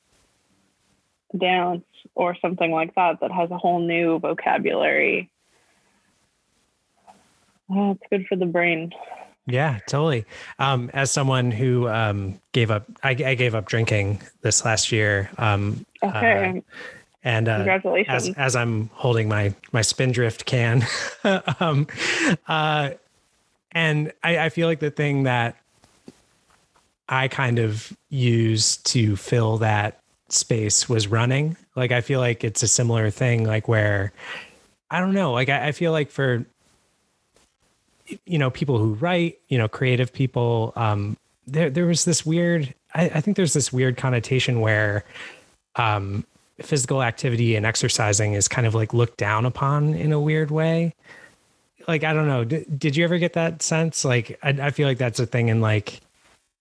dance 1.37 1.83
or 2.15 2.35
something 2.41 2.71
like 2.71 2.95
that 2.95 3.19
that 3.21 3.31
has 3.31 3.51
a 3.51 3.57
whole 3.57 3.79
new 3.79 4.19
vocabulary. 4.19 5.29
Oh, 7.69 7.91
it's 7.91 8.03
good 8.09 8.25
for 8.27 8.37
the 8.37 8.45
brain. 8.45 8.93
Yeah, 9.47 9.79
totally. 9.87 10.25
Um, 10.59 10.91
as 10.93 11.09
someone 11.09 11.51
who 11.51 11.87
um, 11.87 12.39
gave 12.51 12.69
up, 12.69 12.85
I, 13.01 13.11
I, 13.11 13.35
gave 13.35 13.55
up 13.55 13.65
drinking 13.65 14.21
this 14.41 14.65
last 14.65 14.91
year. 14.91 15.29
Um, 15.37 15.85
okay. 16.03 16.57
Uh, 16.57 16.71
and 17.23 17.47
uh, 17.47 17.55
congratulations. 17.57 18.29
As, 18.29 18.35
as 18.35 18.55
I'm 18.55 18.89
holding 18.93 19.29
my 19.29 19.53
my 19.71 19.81
Spindrift 19.81 20.45
can, 20.45 20.85
um, 21.59 21.87
uh, 22.47 22.91
and 23.71 24.11
I, 24.21 24.37
I 24.37 24.49
feel 24.49 24.67
like 24.67 24.79
the 24.79 24.91
thing 24.91 25.23
that 25.23 25.55
I 27.09 27.27
kind 27.29 27.59
of 27.59 27.95
used 28.09 28.85
to 28.87 29.15
fill 29.15 29.57
that 29.59 30.01
space 30.29 30.89
was 30.89 31.07
running. 31.07 31.55
Like 31.75 31.91
I 31.91 32.01
feel 32.01 32.19
like 32.19 32.43
it's 32.43 32.63
a 32.63 32.67
similar 32.67 33.09
thing, 33.09 33.45
like 33.45 33.67
where 33.67 34.11
I 34.91 34.99
don't 34.99 35.13
know, 35.13 35.31
like 35.31 35.49
I, 35.49 35.67
I 35.67 35.71
feel 35.71 35.91
like 35.91 36.11
for 36.11 36.45
you 38.25 38.37
know, 38.37 38.49
people 38.49 38.77
who 38.77 38.93
write, 38.95 39.39
you 39.49 39.57
know, 39.57 39.67
creative 39.67 40.13
people, 40.13 40.73
um, 40.75 41.17
there 41.45 41.69
there 41.69 41.85
was 41.85 42.05
this 42.05 42.25
weird 42.25 42.73
I, 42.93 43.05
I 43.05 43.21
think 43.21 43.37
there's 43.37 43.53
this 43.53 43.71
weird 43.71 43.97
connotation 43.97 44.59
where 44.59 45.05
um 45.75 46.25
physical 46.61 47.03
activity 47.03 47.55
and 47.55 47.65
exercising 47.65 48.33
is 48.33 48.47
kind 48.47 48.65
of 48.65 48.73
like 48.73 48.93
looked 48.93 49.17
down 49.17 49.45
upon 49.45 49.93
in 49.93 50.11
a 50.11 50.19
weird 50.19 50.51
way. 50.51 50.93
Like 51.87 52.03
I 52.03 52.13
don't 52.13 52.27
know. 52.27 52.43
Did, 52.43 52.79
did 52.79 52.95
you 52.95 53.03
ever 53.03 53.17
get 53.17 53.33
that 53.33 53.61
sense? 53.61 54.03
Like 54.03 54.37
I, 54.43 54.49
I 54.49 54.71
feel 54.71 54.87
like 54.87 54.97
that's 54.97 55.19
a 55.19 55.25
thing 55.25 55.49
in 55.49 55.61
like 55.61 56.01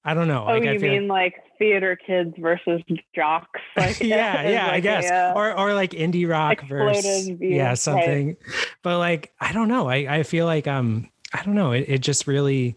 I 0.04 0.14
don't 0.14 0.28
know. 0.28 0.44
Oh, 0.46 0.52
like, 0.52 0.62
you 0.62 0.78
mean 0.78 1.08
like, 1.08 1.34
like 1.34 1.58
theater 1.58 1.96
kids 1.96 2.32
versus 2.38 2.80
jocks? 3.14 3.60
Like, 3.76 4.00
yeah, 4.00 4.48
yeah, 4.48 4.66
like 4.66 4.74
I 4.74 4.80
guess, 4.80 5.10
a, 5.10 5.32
or 5.34 5.52
or 5.58 5.74
like 5.74 5.90
indie 5.90 6.28
rock 6.28 6.62
versus 6.68 7.28
yeah 7.40 7.74
something. 7.74 8.28
Right. 8.28 8.36
But 8.82 8.98
like 8.98 9.32
I 9.40 9.52
don't 9.52 9.68
know. 9.68 9.88
I 9.88 10.18
I 10.18 10.22
feel 10.22 10.46
like 10.46 10.66
um 10.66 11.10
I 11.32 11.42
don't 11.42 11.54
know. 11.54 11.72
It, 11.72 11.84
it 11.88 11.98
just 11.98 12.26
really, 12.26 12.76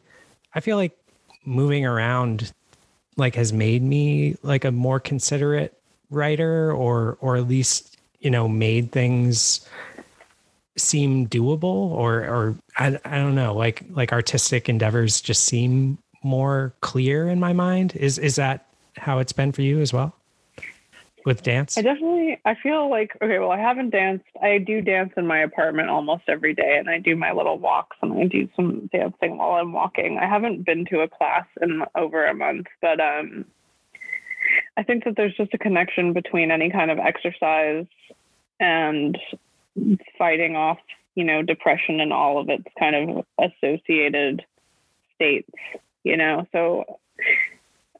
I 0.53 0.59
feel 0.59 0.77
like 0.77 0.97
moving 1.45 1.85
around 1.85 2.53
like 3.17 3.35
has 3.35 3.51
made 3.53 3.83
me 3.83 4.35
like 4.43 4.65
a 4.65 4.71
more 4.71 4.99
considerate 4.99 5.73
writer 6.09 6.71
or, 6.71 7.17
or 7.21 7.37
at 7.37 7.47
least, 7.47 7.97
you 8.19 8.29
know, 8.29 8.47
made 8.47 8.91
things 8.91 9.67
seem 10.77 11.27
doable 11.27 11.63
or, 11.63 12.21
or 12.21 12.55
I, 12.77 12.99
I 13.05 13.17
don't 13.17 13.35
know, 13.35 13.53
like, 13.53 13.83
like 13.91 14.11
artistic 14.11 14.69
endeavors 14.69 15.21
just 15.21 15.43
seem 15.43 15.97
more 16.23 16.73
clear 16.81 17.29
in 17.29 17.39
my 17.39 17.53
mind. 17.53 17.95
Is, 17.95 18.17
is 18.17 18.35
that 18.37 18.65
how 18.97 19.19
it's 19.19 19.33
been 19.33 19.51
for 19.51 19.61
you 19.61 19.81
as 19.81 19.93
well? 19.93 20.15
With 21.25 21.43
dance? 21.43 21.77
I 21.77 21.81
definitely 21.81 22.39
I 22.45 22.55
feel 22.55 22.89
like 22.89 23.11
okay, 23.21 23.39
well 23.39 23.51
I 23.51 23.59
haven't 23.59 23.91
danced. 23.91 24.25
I 24.41 24.57
do 24.57 24.81
dance 24.81 25.13
in 25.17 25.27
my 25.27 25.39
apartment 25.39 25.89
almost 25.89 26.23
every 26.27 26.53
day 26.53 26.77
and 26.77 26.89
I 26.89 26.99
do 26.99 27.15
my 27.15 27.31
little 27.31 27.57
walks 27.57 27.97
and 28.01 28.13
I 28.13 28.25
do 28.25 28.49
some 28.55 28.87
dancing 28.91 29.37
while 29.37 29.51
I'm 29.51 29.73
walking. 29.73 30.17
I 30.17 30.27
haven't 30.27 30.65
been 30.65 30.85
to 30.85 31.01
a 31.01 31.07
class 31.07 31.45
in 31.61 31.83
over 31.95 32.25
a 32.25 32.33
month, 32.33 32.67
but 32.81 32.99
um 32.99 33.45
I 34.77 34.83
think 34.83 35.03
that 35.03 35.15
there's 35.15 35.35
just 35.35 35.53
a 35.53 35.57
connection 35.57 36.13
between 36.13 36.51
any 36.51 36.69
kind 36.69 36.91
of 36.91 36.99
exercise 36.99 37.85
and 38.59 39.17
fighting 40.17 40.55
off, 40.55 40.79
you 41.15 41.23
know, 41.23 41.41
depression 41.41 41.99
and 41.99 42.11
all 42.11 42.39
of 42.39 42.49
its 42.49 42.65
kind 42.77 42.95
of 42.95 43.25
associated 43.39 44.43
states, 45.15 45.51
you 46.03 46.17
know. 46.17 46.47
So 46.51 46.99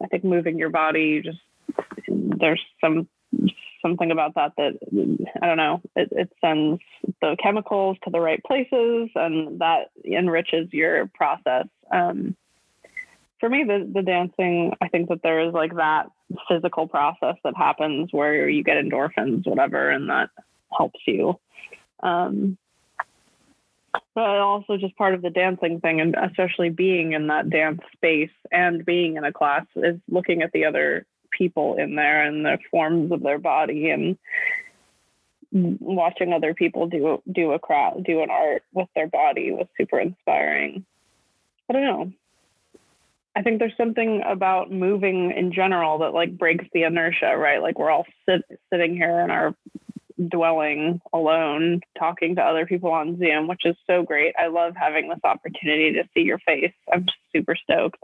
I 0.01 0.07
think 0.07 0.23
moving 0.23 0.57
your 0.57 0.69
body 0.69 1.21
just 1.21 1.39
there's 2.37 2.61
some 2.81 3.07
something 3.81 4.11
about 4.11 4.35
that 4.35 4.53
that 4.57 4.77
I 5.41 5.47
don't 5.47 5.57
know. 5.57 5.81
It, 5.95 6.09
it, 6.11 6.31
sends 6.41 6.81
the 7.21 7.37
chemicals 7.41 7.97
to 8.03 8.09
the 8.09 8.19
right 8.19 8.43
places, 8.43 9.09
and 9.15 9.59
that 9.59 9.91
enriches 10.05 10.67
your 10.71 11.07
process. 11.07 11.67
Um, 11.91 12.35
for 13.39 13.49
me, 13.49 13.63
the 13.63 13.89
the 13.91 14.01
dancing, 14.01 14.73
I 14.81 14.89
think 14.89 15.09
that 15.09 15.23
there 15.23 15.47
is 15.47 15.53
like 15.53 15.75
that 15.75 16.07
physical 16.47 16.87
process 16.87 17.35
that 17.43 17.55
happens 17.55 18.09
where 18.11 18.49
you 18.49 18.63
get 18.63 18.77
endorphins, 18.77 19.47
whatever, 19.47 19.89
and 19.89 20.09
that 20.09 20.29
helps 20.77 20.99
you. 21.07 21.39
Um, 22.01 22.57
but 24.13 24.39
also 24.39 24.77
just 24.77 24.95
part 24.97 25.13
of 25.13 25.21
the 25.21 25.29
dancing 25.29 25.79
thing, 25.79 26.01
and 26.01 26.15
especially 26.15 26.69
being 26.69 27.13
in 27.13 27.27
that 27.27 27.49
dance 27.49 27.81
space 27.93 28.29
and 28.51 28.85
being 28.85 29.15
in 29.15 29.23
a 29.23 29.33
class 29.33 29.65
is 29.75 29.99
looking 30.09 30.41
at 30.41 30.51
the 30.51 30.65
other 30.65 31.05
people 31.31 31.75
in 31.75 31.95
there 31.95 32.23
and 32.25 32.45
the 32.45 32.57
forms 32.71 33.11
of 33.11 33.21
their 33.21 33.39
body 33.39 33.89
and 33.89 34.17
watching 35.51 36.31
other 36.31 36.53
people 36.53 36.87
do 36.87 37.21
do 37.31 37.51
a 37.53 37.59
craft 37.59 38.03
do 38.03 38.21
an 38.21 38.29
art 38.29 38.63
with 38.71 38.87
their 38.95 39.07
body 39.07 39.51
was 39.51 39.67
super 39.77 39.99
inspiring. 39.99 40.85
I 41.69 41.73
don't 41.73 41.83
know. 41.83 42.11
I 43.35 43.41
think 43.41 43.59
there's 43.59 43.77
something 43.77 44.21
about 44.25 44.71
moving 44.71 45.31
in 45.31 45.53
general 45.53 45.99
that 45.99 46.13
like 46.13 46.37
breaks 46.37 46.65
the 46.73 46.83
inertia, 46.83 47.37
right? 47.37 47.61
Like 47.61 47.79
we're 47.79 47.91
all 47.91 48.05
sit, 48.27 48.41
sitting 48.71 48.95
here 48.95 49.21
in 49.21 49.31
our 49.31 49.55
dwelling 50.27 50.99
alone, 51.13 51.81
talking 51.97 52.35
to 52.35 52.41
other 52.41 52.65
people 52.65 52.91
on 52.91 53.17
Zoom, 53.17 53.47
which 53.47 53.65
is 53.65 53.75
so 53.87 54.03
great. 54.03 54.35
I 54.37 54.47
love 54.47 54.73
having 54.75 55.07
this 55.09 55.19
opportunity 55.23 55.93
to 55.93 56.03
see 56.13 56.21
your 56.21 56.39
face. 56.39 56.73
I'm 56.91 57.05
super 57.33 57.55
stoked. 57.55 58.03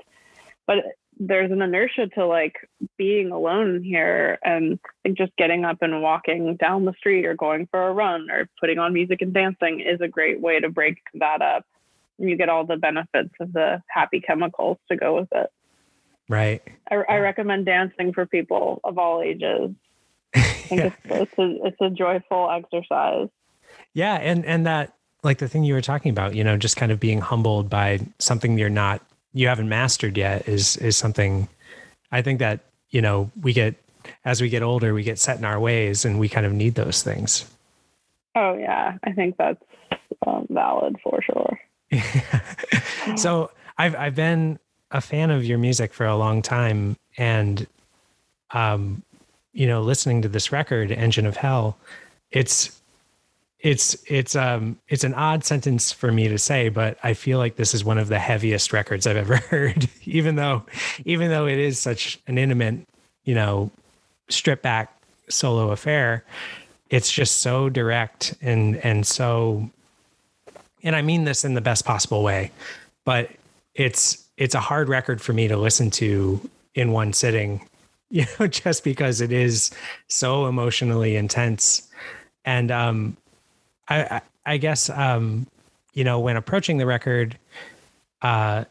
But 0.68 0.78
there's 1.20 1.52
an 1.52 1.62
inertia 1.62 2.08
to 2.16 2.26
like 2.26 2.56
being 2.98 3.32
alone 3.32 3.84
here 3.84 4.38
and 4.44 4.80
like 5.04 5.16
just 5.16 5.36
getting 5.38 5.64
up 5.64 5.78
and 5.82 6.02
walking 6.02 6.56
down 6.58 6.86
the 6.86 6.94
street 6.98 7.26
or 7.26 7.36
going 7.36 7.68
for 7.72 7.88
a 7.88 7.94
run 7.94 8.30
or 8.30 8.50
putting 8.60 8.80
on 8.80 8.94
music 8.94 9.22
and 9.22 9.34
dancing 9.34 9.80
is 9.80 10.02
a 10.02 10.08
great 10.08 10.42
way 10.42 10.60
to 10.60 10.70
break 10.70 10.98
that 11.14 11.42
up. 11.42 11.66
And 12.20 12.30
you 12.30 12.38
get 12.38 12.50
all 12.50 12.66
the 12.66 12.78
benefits 12.78 13.34
of 13.40 13.54
the 13.54 13.82
happy 13.88 14.22
chemicals 14.22 14.78
to 14.90 14.96
go 14.96 15.16
with 15.18 15.30
it. 15.32 15.50
Right. 16.28 16.62
I, 16.90 16.96
I 16.96 17.18
recommend 17.18 17.66
dancing 17.66 18.14
for 18.14 18.26
people 18.26 18.82
of 18.84 18.98
all 18.98 19.22
ages. 19.22 19.72
yeah. 20.36 20.46
it's, 20.70 20.96
it's, 21.06 21.38
a, 21.38 21.66
it's 21.66 21.82
a 21.82 21.90
joyful 21.90 22.50
exercise. 22.50 23.30
Yeah. 23.94 24.16
And, 24.16 24.46
and 24.46 24.66
that, 24.66 24.94
like 25.24 25.38
the 25.40 25.48
thing 25.48 25.64
you 25.64 25.74
were 25.74 25.82
talking 25.82 26.12
about, 26.12 26.36
you 26.36 26.44
know, 26.44 26.58
just 26.58 26.78
kind 26.78 26.92
of 26.92 27.00
being 27.00 27.20
humbled 27.20 27.70
by 27.70 28.00
something 28.20 28.58
you're 28.58 28.70
not 28.70 29.02
you 29.36 29.50
haven't 29.50 29.70
mastered 29.70 30.18
yet 30.18 30.48
is 30.48 30.78
is 30.78 30.98
something 30.98 31.48
I 32.12 32.24
think 32.24 32.40
that 32.40 32.62
you 32.90 33.02
know 33.02 33.30
we 33.42 33.54
get 33.54 33.76
as 34.24 34.42
we 34.42 34.50
get 34.50 34.64
older 34.64 34.94
we 34.94 35.04
get 35.04 35.20
set 35.20 35.38
in 35.38 35.46
our 35.46 35.60
ways 35.60 36.06
and 36.06 36.20
we 36.20 36.30
kind 36.30 36.46
of 36.46 36.54
need 36.54 36.76
those 36.76 37.04
things. 37.04 37.46
Oh 38.36 38.58
yeah, 38.58 38.98
I 39.04 39.12
think 39.12 39.36
that's 39.38 39.62
um, 40.26 40.48
valid 40.50 40.96
for 41.04 41.22
sure. 41.22 41.60
so 43.18 43.52
I've 43.78 43.96
I've 43.96 44.16
been 44.16 44.58
a 44.92 45.02
fan 45.02 45.30
of 45.30 45.44
your 45.44 45.58
music 45.58 45.94
for 45.94 46.06
a 46.06 46.16
long 46.16 46.42
time, 46.42 46.96
and 47.18 47.68
um, 48.52 49.04
you 49.52 49.68
know, 49.68 49.82
listening 49.82 50.22
to 50.22 50.30
this 50.30 50.52
record, 50.52 50.92
Engine 50.92 51.26
of 51.26 51.38
Hell, 51.38 51.78
it's 52.32 52.82
it's 53.66 53.98
it's 54.06 54.36
um 54.36 54.78
it's 54.90 55.04
an 55.04 55.16
odd 55.16 55.44
sentence 55.44 55.92
for 55.92 56.12
me 56.12 56.28
to 56.28 56.38
say, 56.38 56.70
but 56.70 57.00
I 57.02 57.16
feel 57.16 57.40
like 57.40 57.56
this 57.56 57.74
is 57.74 57.84
one 57.84 57.98
of 57.98 58.10
the 58.10 58.20
heaviest 58.20 58.72
records 58.72 59.08
I've 59.08 59.18
ever 59.18 59.38
heard. 59.50 59.90
even 60.04 60.36
though 60.36 60.64
even 61.04 61.32
though 61.32 61.48
it 61.48 61.58
is 61.58 61.80
such 61.80 62.20
an 62.28 62.38
intimate, 62.38 62.88
you 63.24 63.34
know, 63.34 63.72
strip 64.30 64.62
back 64.62 64.96
solo 65.30 65.72
affair, 65.72 66.24
it's 66.92 67.12
just 67.12 67.38
so 67.38 67.68
direct 67.68 68.36
and 68.40 68.78
and 68.86 69.08
so 69.08 69.68
and 70.84 70.96
I 70.96 71.02
mean 71.02 71.24
this 71.24 71.44
in 71.44 71.56
the 71.56 71.62
best 71.62 71.86
possible 71.86 72.22
way, 72.22 72.52
but 73.04 73.32
it's 73.74 74.24
it's 74.38 74.54
a 74.54 74.60
hard 74.60 74.90
record 74.90 75.24
for 75.24 75.34
me 75.34 75.48
to 75.48 75.58
listen 75.58 75.90
to 75.90 76.40
in 76.76 76.92
one 76.92 77.14
sitting, 77.14 77.68
you 78.12 78.28
know, 78.40 78.46
just 78.46 78.84
because 78.84 79.22
it 79.22 79.32
is 79.32 79.72
so 80.08 80.46
emotionally 80.46 81.16
intense. 81.16 81.90
And 82.48 82.70
um 82.70 83.18
I, 83.88 84.22
I 84.46 84.58
guess 84.58 84.90
um, 84.90 85.48
you 85.94 86.04
know 86.04 86.20
when 86.20 86.38
approaching 86.38 86.78
the 86.78 86.86
record, 86.86 87.38
uh, 88.22 88.66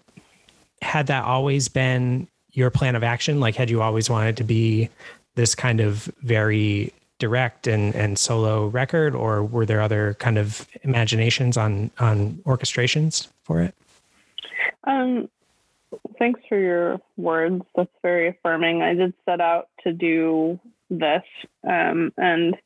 had 0.83 1.07
that 1.09 1.25
always 1.25 1.69
been 1.69 2.29
your 2.53 2.71
plan 2.71 2.97
of 2.97 3.03
action? 3.03 3.41
Like, 3.41 3.57
had 3.57 3.71
you 3.71 3.83
always 3.83 4.09
wanted 4.09 4.37
to 4.39 4.45
be 4.45 4.89
this 5.35 5.55
kind 5.55 5.81
of 5.81 6.05
very 6.23 6.93
direct 7.19 7.67
and 7.67 7.95
and 7.95 8.19
solo 8.19 8.67
record, 8.67 9.15
or 9.15 9.45
were 9.45 9.67
there 9.67 9.81
other 9.81 10.15
kind 10.15 10.39
of 10.39 10.67
imaginations 10.83 11.57
on 11.57 11.91
on 11.99 12.35
orchestrations 12.45 13.29
for 13.43 13.61
it? 13.61 13.75
Um, 14.85 15.29
thanks 16.19 16.41
for 16.49 16.59
your 16.59 17.01
words. 17.17 17.63
That's 17.77 17.91
very 18.03 18.29
affirming. 18.29 18.83
I 18.83 18.95
did 18.95 19.15
set 19.25 19.41
out 19.41 19.69
to 19.83 19.93
do 19.93 20.59
this, 20.91 21.23
um, 21.69 22.13
and 22.17 22.57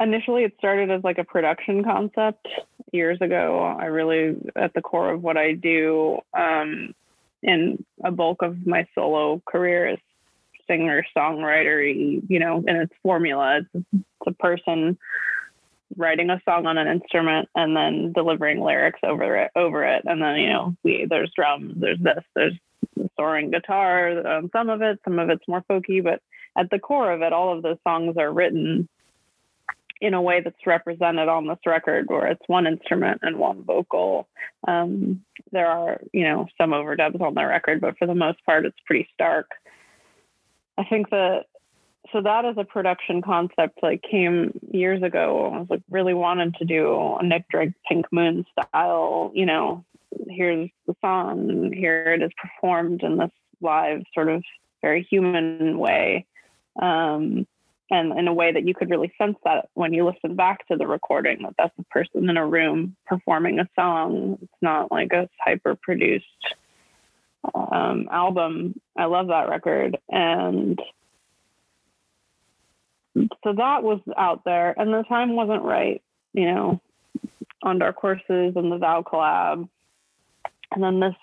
initially 0.00 0.44
it 0.44 0.54
started 0.58 0.90
as 0.90 1.02
like 1.04 1.18
a 1.18 1.24
production 1.24 1.84
concept 1.84 2.46
years 2.92 3.18
ago. 3.20 3.62
I 3.62 3.86
really 3.86 4.36
at 4.54 4.74
the 4.74 4.82
core 4.82 5.12
of 5.12 5.22
what 5.22 5.36
i 5.36 5.52
do 5.52 6.18
um 6.36 6.94
and 7.42 7.84
a 8.04 8.10
bulk 8.10 8.42
of 8.42 8.66
my 8.66 8.86
solo 8.94 9.40
career 9.46 9.88
is 9.88 9.98
singer 10.66 11.04
songwriter 11.16 12.22
you 12.28 12.38
know 12.38 12.62
in 12.66 12.76
its 12.76 12.92
formula. 13.02 13.60
It's, 13.74 13.86
it's 13.94 14.04
a 14.26 14.32
person 14.32 14.98
writing 15.96 16.30
a 16.30 16.40
song 16.44 16.66
on 16.66 16.78
an 16.78 16.88
instrument 16.88 17.48
and 17.54 17.76
then 17.76 18.12
delivering 18.12 18.60
lyrics 18.60 18.98
over 19.02 19.36
it 19.36 19.50
over 19.54 19.84
it. 19.84 20.02
And 20.04 20.20
then 20.20 20.36
you 20.36 20.50
know 20.50 20.76
we, 20.82 21.06
there's 21.08 21.32
drums 21.34 21.74
there's 21.76 22.00
this 22.00 22.24
there's 22.34 22.54
soaring 23.16 23.50
guitar 23.50 24.26
um, 24.26 24.50
some 24.52 24.68
of 24.68 24.82
it 24.82 24.98
some 25.04 25.18
of 25.18 25.30
it's 25.30 25.46
more 25.48 25.64
folky 25.70 26.02
but 26.02 26.20
at 26.58 26.68
the 26.70 26.78
core 26.78 27.12
of 27.12 27.22
it 27.22 27.32
all 27.32 27.56
of 27.56 27.62
those 27.62 27.78
songs 27.86 28.16
are 28.18 28.32
written 28.32 28.88
in 30.00 30.14
a 30.14 30.22
way 30.22 30.40
that's 30.40 30.66
represented 30.66 31.28
on 31.28 31.46
this 31.46 31.58
record 31.64 32.06
where 32.08 32.26
it's 32.26 32.42
one 32.48 32.66
instrument 32.66 33.20
and 33.22 33.38
one 33.38 33.62
vocal. 33.62 34.28
Um, 34.68 35.24
there 35.52 35.68
are, 35.68 36.00
you 36.12 36.24
know, 36.24 36.48
some 36.58 36.70
overdubs 36.70 37.20
on 37.20 37.34
the 37.34 37.46
record, 37.46 37.80
but 37.80 37.96
for 37.98 38.06
the 38.06 38.14
most 38.14 38.44
part, 38.44 38.66
it's 38.66 38.76
pretty 38.86 39.08
stark. 39.14 39.50
I 40.78 40.84
think 40.84 41.10
that 41.10 41.44
so 42.12 42.20
that 42.20 42.44
as 42.44 42.56
a 42.56 42.64
production 42.64 43.22
concept 43.22 43.82
like 43.82 44.02
came 44.02 44.58
years 44.70 45.02
ago. 45.02 45.50
I 45.52 45.58
was 45.58 45.70
like 45.70 45.82
really 45.90 46.14
wanted 46.14 46.54
to 46.56 46.64
do 46.64 47.16
a 47.18 47.24
Nick 47.24 47.48
Drake 47.48 47.72
Pink 47.88 48.06
Moon 48.12 48.44
style, 48.52 49.32
you 49.34 49.46
know, 49.46 49.84
here's 50.28 50.70
the 50.86 50.94
song, 51.00 51.72
here 51.72 52.12
it 52.12 52.22
is 52.22 52.30
performed 52.36 53.02
in 53.02 53.16
this 53.18 53.30
live 53.60 54.02
sort 54.14 54.28
of 54.28 54.44
very 54.82 55.06
human 55.10 55.78
way. 55.78 56.26
Um, 56.80 57.46
and 57.90 58.18
in 58.18 58.28
a 58.28 58.34
way 58.34 58.52
that 58.52 58.66
you 58.66 58.74
could 58.74 58.90
really 58.90 59.12
sense 59.16 59.36
that 59.44 59.68
when 59.74 59.92
you 59.92 60.04
listen 60.04 60.34
back 60.34 60.66
to 60.68 60.76
the 60.76 60.86
recording 60.86 61.42
that 61.42 61.54
that's 61.58 61.78
a 61.78 61.84
person 61.84 62.28
in 62.28 62.36
a 62.36 62.46
room 62.46 62.96
performing 63.06 63.58
a 63.58 63.68
song. 63.74 64.38
It's 64.42 64.62
not 64.62 64.90
like 64.90 65.12
a 65.12 65.28
hyper 65.44 65.76
produced 65.76 66.26
um, 67.54 68.08
album. 68.10 68.80
I 68.96 69.04
love 69.04 69.28
that 69.28 69.48
record. 69.48 69.96
And 70.08 70.80
so 73.14 73.52
that 73.56 73.82
was 73.82 74.00
out 74.16 74.42
there 74.44 74.74
and 74.78 74.92
the 74.92 75.04
time 75.04 75.36
wasn't 75.36 75.62
right 75.62 76.02
you 76.34 76.52
know 76.52 76.80
on 77.62 77.78
dark 77.78 77.96
horses 77.96 78.52
and 78.56 78.70
the 78.70 78.78
Thou 78.78 79.02
collab. 79.02 79.68
And 80.72 80.82
then 80.82 81.00
this 81.00 81.14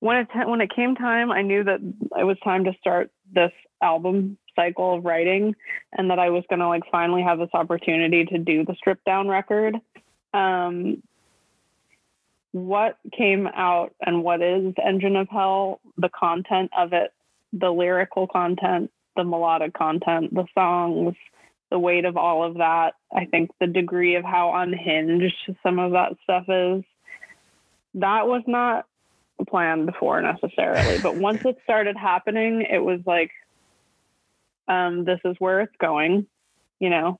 when 0.00 0.18
it 0.18 0.28
when 0.48 0.60
it 0.60 0.74
came 0.74 0.94
time 0.94 1.30
i 1.30 1.42
knew 1.42 1.62
that 1.62 1.80
it 2.18 2.24
was 2.24 2.38
time 2.42 2.64
to 2.64 2.72
start 2.80 3.10
this 3.32 3.52
album 3.82 4.36
cycle 4.56 4.96
of 4.96 5.04
writing 5.04 5.54
and 5.92 6.10
that 6.10 6.18
I 6.18 6.30
was 6.30 6.44
going 6.48 6.60
to 6.60 6.68
like 6.68 6.82
finally 6.90 7.22
have 7.22 7.38
this 7.38 7.50
opportunity 7.54 8.24
to 8.26 8.38
do 8.38 8.64
the 8.64 8.74
stripped 8.74 9.04
down 9.04 9.28
record. 9.28 9.76
Um, 10.32 11.02
what 12.52 12.98
came 13.16 13.46
out 13.46 13.94
and 14.04 14.24
what 14.24 14.42
is 14.42 14.74
Engine 14.84 15.16
of 15.16 15.28
Hell, 15.28 15.80
the 15.96 16.08
content 16.08 16.70
of 16.76 16.92
it, 16.92 17.12
the 17.52 17.70
lyrical 17.70 18.26
content, 18.26 18.90
the 19.16 19.24
melodic 19.24 19.72
content, 19.72 20.34
the 20.34 20.46
songs, 20.54 21.14
the 21.70 21.78
weight 21.78 22.04
of 22.04 22.16
all 22.16 22.44
of 22.44 22.54
that. 22.54 22.94
I 23.12 23.24
think 23.26 23.50
the 23.60 23.66
degree 23.66 24.16
of 24.16 24.24
how 24.24 24.52
unhinged 24.54 25.54
some 25.62 25.78
of 25.78 25.92
that 25.92 26.16
stuff 26.24 26.44
is. 26.48 26.84
That 27.94 28.26
was 28.26 28.42
not 28.46 28.86
planned 29.48 29.86
before 29.86 30.20
necessarily, 30.20 30.98
but 30.98 31.16
once 31.16 31.44
it 31.44 31.58
started 31.64 31.96
happening, 31.96 32.62
it 32.62 32.78
was 32.78 33.00
like, 33.06 33.30
um, 34.70 35.04
this 35.04 35.18
is 35.24 35.36
where 35.38 35.60
it's 35.60 35.76
going. 35.80 36.26
You 36.78 36.90
know, 36.90 37.18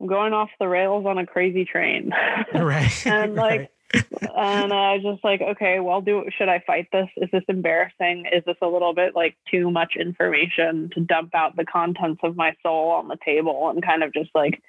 I'm 0.00 0.06
going 0.06 0.32
off 0.32 0.50
the 0.58 0.68
rails 0.68 1.06
on 1.06 1.18
a 1.18 1.26
crazy 1.26 1.64
train. 1.64 2.10
right. 2.54 2.92
and 3.06 3.34
like, 3.34 3.70
and 3.94 4.72
I 4.72 4.94
was 4.94 5.02
just 5.02 5.24
like, 5.24 5.40
okay, 5.40 5.80
well, 5.80 6.00
do 6.00 6.24
should 6.36 6.48
I 6.48 6.62
fight 6.66 6.88
this? 6.92 7.08
Is 7.16 7.30
this 7.32 7.44
embarrassing? 7.48 8.26
Is 8.32 8.44
this 8.44 8.56
a 8.60 8.66
little 8.66 8.94
bit 8.94 9.14
like 9.14 9.36
too 9.50 9.70
much 9.70 9.94
information 9.98 10.90
to 10.94 11.00
dump 11.00 11.34
out 11.34 11.56
the 11.56 11.64
contents 11.64 12.20
of 12.22 12.36
my 12.36 12.54
soul 12.62 12.90
on 12.90 13.08
the 13.08 13.18
table 13.24 13.70
and 13.70 13.82
kind 13.82 14.02
of 14.02 14.12
just 14.12 14.30
like 14.34 14.60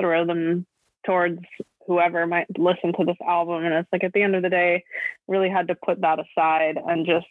throw 0.00 0.24
them 0.24 0.64
towards 1.04 1.40
whoever 1.86 2.26
might 2.26 2.46
listen 2.58 2.94
to 2.98 3.04
this 3.04 3.18
album? 3.26 3.64
And 3.64 3.74
it's 3.74 3.88
like 3.92 4.04
at 4.04 4.12
the 4.12 4.22
end 4.22 4.34
of 4.34 4.42
the 4.42 4.48
day, 4.48 4.84
really 5.28 5.50
had 5.50 5.68
to 5.68 5.74
put 5.74 6.00
that 6.00 6.18
aside 6.20 6.78
and 6.86 7.04
just 7.04 7.26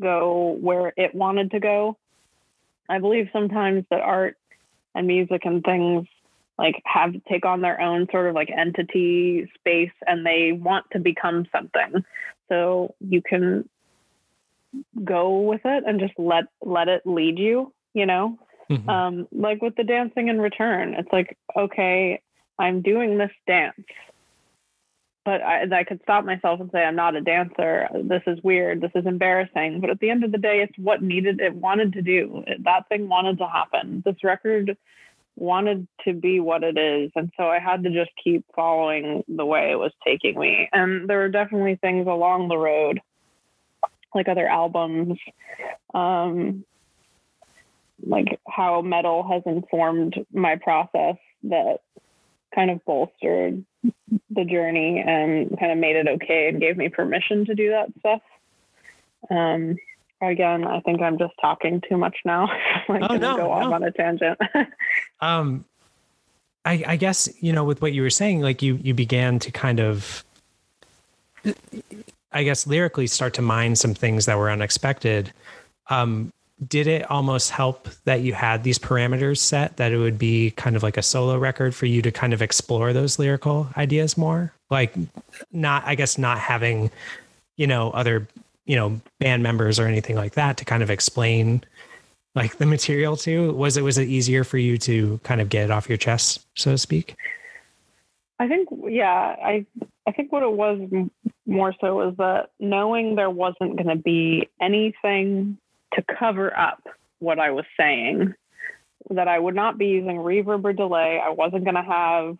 go 0.00 0.58
where 0.60 0.92
it 0.96 1.14
wanted 1.14 1.52
to 1.52 1.60
go 1.60 1.96
I 2.88 2.98
believe 2.98 3.28
sometimes 3.32 3.84
that 3.90 4.00
art 4.00 4.36
and 4.94 5.06
music 5.06 5.42
and 5.44 5.62
things 5.62 6.06
like 6.58 6.82
have 6.84 7.12
to 7.12 7.20
take 7.28 7.44
on 7.44 7.60
their 7.60 7.80
own 7.80 8.06
sort 8.10 8.28
of 8.28 8.34
like 8.34 8.50
entity 8.50 9.50
space 9.58 9.92
and 10.06 10.24
they 10.24 10.52
want 10.52 10.86
to 10.92 10.98
become 10.98 11.46
something. 11.52 12.04
So 12.48 12.94
you 13.00 13.22
can 13.22 13.68
go 15.04 15.40
with 15.40 15.62
it 15.64 15.84
and 15.86 16.00
just 16.00 16.14
let 16.18 16.44
let 16.62 16.88
it 16.88 17.02
lead 17.04 17.38
you, 17.38 17.72
you 17.94 18.06
know? 18.06 18.38
Mm-hmm. 18.70 18.88
Um, 18.88 19.28
like 19.32 19.62
with 19.62 19.76
the 19.76 19.84
dancing 19.84 20.28
in 20.28 20.40
return, 20.40 20.94
it's 20.94 21.12
like, 21.12 21.36
okay, 21.56 22.20
I'm 22.58 22.82
doing 22.82 23.18
this 23.18 23.30
dance 23.46 23.74
but 25.26 25.42
I, 25.42 25.64
I 25.80 25.84
could 25.84 26.00
stop 26.04 26.24
myself 26.24 26.60
and 26.60 26.70
say 26.70 26.84
I'm 26.84 26.94
not 26.94 27.16
a 27.16 27.20
dancer. 27.20 27.88
This 28.04 28.22
is 28.28 28.38
weird. 28.44 28.80
This 28.80 28.92
is 28.94 29.06
embarrassing. 29.06 29.80
But 29.80 29.90
at 29.90 29.98
the 29.98 30.08
end 30.08 30.22
of 30.22 30.30
the 30.30 30.38
day, 30.38 30.62
it's 30.62 30.78
what 30.78 31.02
needed. 31.02 31.40
It 31.40 31.52
wanted 31.52 31.92
to 31.94 32.02
do. 32.02 32.44
That 32.60 32.88
thing 32.88 33.08
wanted 33.08 33.38
to 33.38 33.48
happen. 33.48 34.04
This 34.06 34.22
record 34.22 34.78
wanted 35.34 35.88
to 36.04 36.14
be 36.14 36.38
what 36.38 36.62
it 36.62 36.78
is, 36.78 37.10
and 37.14 37.30
so 37.36 37.48
I 37.48 37.58
had 37.58 37.82
to 37.82 37.90
just 37.90 38.10
keep 38.22 38.44
following 38.54 39.22
the 39.28 39.44
way 39.44 39.70
it 39.72 39.78
was 39.78 39.92
taking 40.06 40.38
me. 40.38 40.68
And 40.72 41.10
there 41.10 41.18
were 41.18 41.28
definitely 41.28 41.74
things 41.74 42.06
along 42.06 42.48
the 42.48 42.56
road, 42.56 43.00
like 44.14 44.28
other 44.28 44.48
albums, 44.48 45.18
um, 45.92 46.64
like 48.06 48.40
how 48.48 48.80
metal 48.80 49.28
has 49.28 49.42
informed 49.44 50.14
my 50.32 50.56
process 50.56 51.16
that 51.42 51.80
kind 52.54 52.70
of 52.70 52.84
bolstered 52.84 53.64
the 54.30 54.44
journey 54.44 55.02
and 55.06 55.58
kind 55.58 55.72
of 55.72 55.78
made 55.78 55.96
it 55.96 56.08
okay 56.08 56.48
and 56.48 56.60
gave 56.60 56.76
me 56.76 56.88
permission 56.88 57.44
to 57.46 57.54
do 57.54 57.70
that 57.70 57.88
stuff. 57.98 58.22
Um, 59.30 59.76
again, 60.20 60.66
I 60.66 60.80
think 60.80 61.02
I'm 61.02 61.18
just 61.18 61.34
talking 61.40 61.82
too 61.88 61.96
much 61.96 62.16
now. 62.24 62.48
I'm 62.88 63.02
oh, 63.02 63.16
no, 63.16 63.36
go 63.36 63.52
off 63.52 63.72
on 63.72 63.82
a 63.82 63.90
tangent. 63.90 64.38
um, 65.20 65.64
I, 66.64 66.82
I 66.86 66.96
guess 66.96 67.28
you 67.40 67.52
know 67.52 67.64
with 67.64 67.80
what 67.80 67.92
you 67.92 68.02
were 68.02 68.10
saying, 68.10 68.40
like 68.40 68.62
you 68.62 68.76
you 68.82 68.94
began 68.94 69.38
to 69.40 69.50
kind 69.50 69.80
of, 69.80 70.24
I 72.32 72.42
guess 72.42 72.66
lyrically 72.66 73.06
start 73.06 73.34
to 73.34 73.42
mine 73.42 73.76
some 73.76 73.94
things 73.94 74.26
that 74.26 74.36
were 74.36 74.50
unexpected. 74.50 75.32
Um, 75.88 76.32
did 76.66 76.86
it 76.86 77.10
almost 77.10 77.50
help 77.50 77.88
that 78.04 78.22
you 78.22 78.32
had 78.32 78.62
these 78.62 78.78
parameters 78.78 79.38
set 79.38 79.76
that 79.76 79.92
it 79.92 79.98
would 79.98 80.18
be 80.18 80.50
kind 80.52 80.74
of 80.74 80.82
like 80.82 80.96
a 80.96 81.02
solo 81.02 81.36
record 81.36 81.74
for 81.74 81.86
you 81.86 82.00
to 82.00 82.10
kind 82.10 82.32
of 82.32 82.40
explore 82.40 82.92
those 82.92 83.18
lyrical 83.18 83.68
ideas 83.76 84.16
more 84.16 84.52
like 84.70 84.94
not 85.52 85.84
i 85.84 85.94
guess 85.94 86.16
not 86.16 86.38
having 86.38 86.90
you 87.56 87.66
know 87.66 87.90
other 87.90 88.26
you 88.66 88.74
know, 88.74 89.00
band 89.20 89.42
members 89.42 89.78
or 89.78 89.86
anything 89.86 90.16
like 90.16 90.34
that 90.34 90.56
to 90.58 90.64
kind 90.64 90.82
of 90.82 90.90
explain 90.90 91.62
like 92.34 92.58
the 92.58 92.66
material 92.66 93.16
to? 93.16 93.52
Was 93.52 93.76
it 93.76 93.82
was 93.82 93.96
it 93.96 94.08
easier 94.08 94.44
for 94.44 94.58
you 94.58 94.76
to 94.78 95.18
kind 95.22 95.40
of 95.40 95.48
get 95.48 95.64
it 95.64 95.70
off 95.70 95.88
your 95.88 95.96
chest, 95.96 96.44
so 96.54 96.72
to 96.72 96.78
speak? 96.78 97.14
I 98.38 98.48
think 98.48 98.68
yeah, 98.88 99.36
I 99.42 99.64
I 100.06 100.12
think 100.12 100.32
what 100.32 100.42
it 100.42 100.52
was 100.52 100.80
more 101.46 101.74
so 101.80 101.96
was 101.96 102.14
that 102.18 102.50
knowing 102.58 103.14
there 103.14 103.30
wasn't 103.30 103.76
going 103.76 103.88
to 103.88 103.96
be 103.96 104.48
anything 104.60 105.58
to 105.96 106.04
cover 106.18 106.56
up 106.56 106.82
what 107.18 107.38
I 107.38 107.50
was 107.50 107.64
saying, 107.78 108.34
that 109.10 109.28
I 109.28 109.38
would 109.38 109.54
not 109.54 109.78
be 109.78 109.86
using 109.86 110.16
reverb 110.16 110.64
or 110.64 110.72
delay. 110.72 111.20
I 111.22 111.30
wasn't 111.30 111.64
going 111.64 111.76
to 111.76 111.82
have 111.82 112.36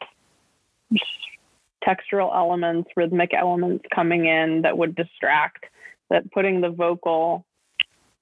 textural 1.86 2.34
elements, 2.34 2.90
rhythmic 2.96 3.32
elements 3.32 3.84
coming 3.94 4.26
in 4.26 4.62
that 4.62 4.76
would 4.76 4.94
distract, 4.94 5.64
that 6.10 6.30
putting 6.32 6.60
the 6.60 6.70
vocal 6.70 7.44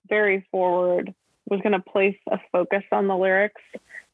very 0.08 0.46
forward 0.50 1.14
was 1.48 1.60
going 1.60 1.72
to 1.72 1.80
place 1.80 2.16
a 2.30 2.38
focus 2.52 2.82
on 2.92 3.06
the 3.06 3.16
lyrics 3.16 3.62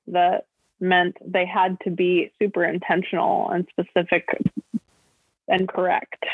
that 0.09 0.47
meant 0.81 1.17
they 1.25 1.47
had 1.47 1.77
to 1.81 1.91
be 1.91 2.33
super 2.39 2.65
intentional 2.65 3.51
and 3.51 3.67
specific 3.71 4.27
and 5.49 5.69
correct 5.69 6.25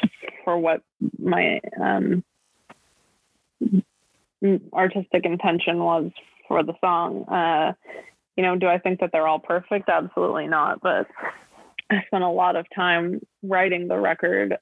for 0.44 0.58
what 0.58 0.82
my 1.18 1.60
um, 1.80 2.22
artistic 4.72 5.24
intention 5.24 5.78
was 5.78 6.10
for 6.48 6.62
the 6.62 6.74
song. 6.80 7.24
Uh, 7.28 7.72
you 8.36 8.42
know, 8.42 8.56
do 8.56 8.66
I 8.66 8.78
think 8.78 9.00
that 9.00 9.10
they're 9.12 9.26
all 9.26 9.38
perfect? 9.38 9.88
Absolutely 9.88 10.46
not. 10.46 10.80
But 10.80 11.06
I 11.90 12.02
spent 12.06 12.24
a 12.24 12.28
lot 12.28 12.56
of 12.56 12.66
time 12.74 13.24
writing 13.42 13.88
the 13.88 13.98
record 13.98 14.58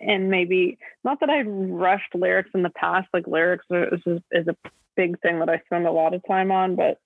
and 0.00 0.30
maybe 0.30 0.78
not 1.04 1.20
that 1.20 1.30
I've 1.30 1.46
rushed 1.46 2.14
lyrics 2.14 2.50
in 2.54 2.62
the 2.62 2.70
past, 2.70 3.08
like 3.12 3.26
lyrics 3.26 3.66
is, 3.70 4.20
is 4.32 4.48
a 4.48 4.56
big 4.96 5.20
thing 5.20 5.38
that 5.40 5.50
I 5.50 5.60
spend 5.66 5.86
a 5.86 5.92
lot 5.92 6.14
of 6.14 6.22
time 6.26 6.50
on, 6.50 6.74
but 6.74 6.98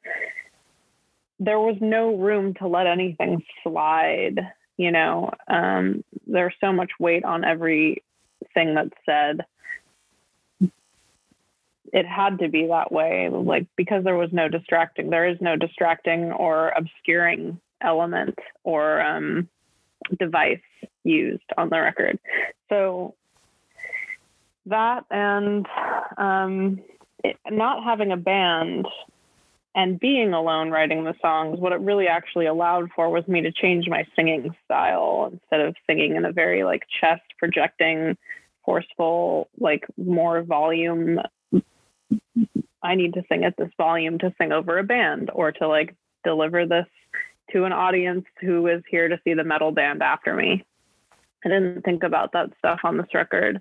there 1.41 1.59
was 1.59 1.77
no 1.81 2.17
room 2.17 2.55
to 2.55 2.69
let 2.69 2.87
anything 2.87 3.43
slide. 3.63 4.41
You 4.77 4.93
know, 4.93 5.31
um, 5.49 6.05
there's 6.27 6.55
so 6.61 6.73
much 6.73 6.91
weight 6.99 7.25
on 7.25 7.45
everything 7.45 8.75
that's 8.75 8.91
said. 9.05 9.45
It 11.95 12.07
had 12.07 12.41
to 12.41 12.49
be 12.49 12.67
that 12.67 12.91
way, 12.91 13.29
like 13.31 13.67
because 13.77 14.03
there 14.03 14.17
was 14.17 14.31
no 14.33 14.49
distracting. 14.49 15.11
There 15.11 15.29
is 15.29 15.41
no 15.41 15.57
distracting 15.57 16.33
or 16.33 16.71
obscuring 16.77 17.61
element 17.81 18.37
or 18.65 19.01
um, 19.01 19.49
device 20.19 20.59
used 21.05 21.45
on 21.57 21.69
the 21.71 21.81
record. 21.81 22.19
So 22.69 23.15
that 24.67 25.05
and 25.11 25.67
um, 26.17 26.81
it, 27.23 27.37
not 27.51 27.85
having 27.85 28.11
a 28.11 28.17
band 28.17 28.87
and 29.75 29.99
being 29.99 30.33
alone 30.33 30.71
writing 30.71 31.05
the 31.05 31.15
songs, 31.21 31.59
what 31.59 31.73
it 31.73 31.81
really 31.81 32.07
actually 32.07 32.47
allowed 32.47 32.91
for 32.95 33.11
was 33.11 33.27
me 33.27 33.41
to 33.43 33.53
change 33.53 33.89
my 33.89 34.05
singing 34.15 34.55
style 34.65 35.31
instead 35.33 35.61
of 35.61 35.75
singing 35.87 36.17
in 36.17 36.25
a 36.25 36.33
very 36.33 36.65
like 36.65 36.83
chest 37.01 37.23
projecting, 37.39 38.17
forceful, 38.65 39.49
like 39.59 39.85
more 39.97 40.43
volume. 40.43 41.19
I 42.83 42.95
need 42.95 43.15
to 43.15 43.25
sing 43.29 43.45
at 43.45 43.57
this 43.57 43.71
volume 43.77 44.19
to 44.19 44.35
sing 44.39 44.53
over 44.53 44.79
a 44.79 44.85
band 44.85 45.31
or 45.33 45.53
to 45.53 45.69
like 45.69 45.95
deliver 46.25 46.67
this 46.67 46.87
to 47.53 47.65
an 47.65 47.73
audience 47.73 48.25
who 48.41 48.67
is 48.67 48.83
here 48.89 49.09
to 49.09 49.21
see 49.25 49.35
the 49.35 49.45
metal 49.45 49.73
band 49.73 50.03
after 50.03 50.35
me. 50.35 50.65
I 51.45 51.49
didn't 51.49 51.83
think 51.83 52.03
about 52.03 52.33
that 52.33 52.51
stuff 52.59 52.81
on 52.85 52.97
this 52.97 53.13
record. 53.13 53.61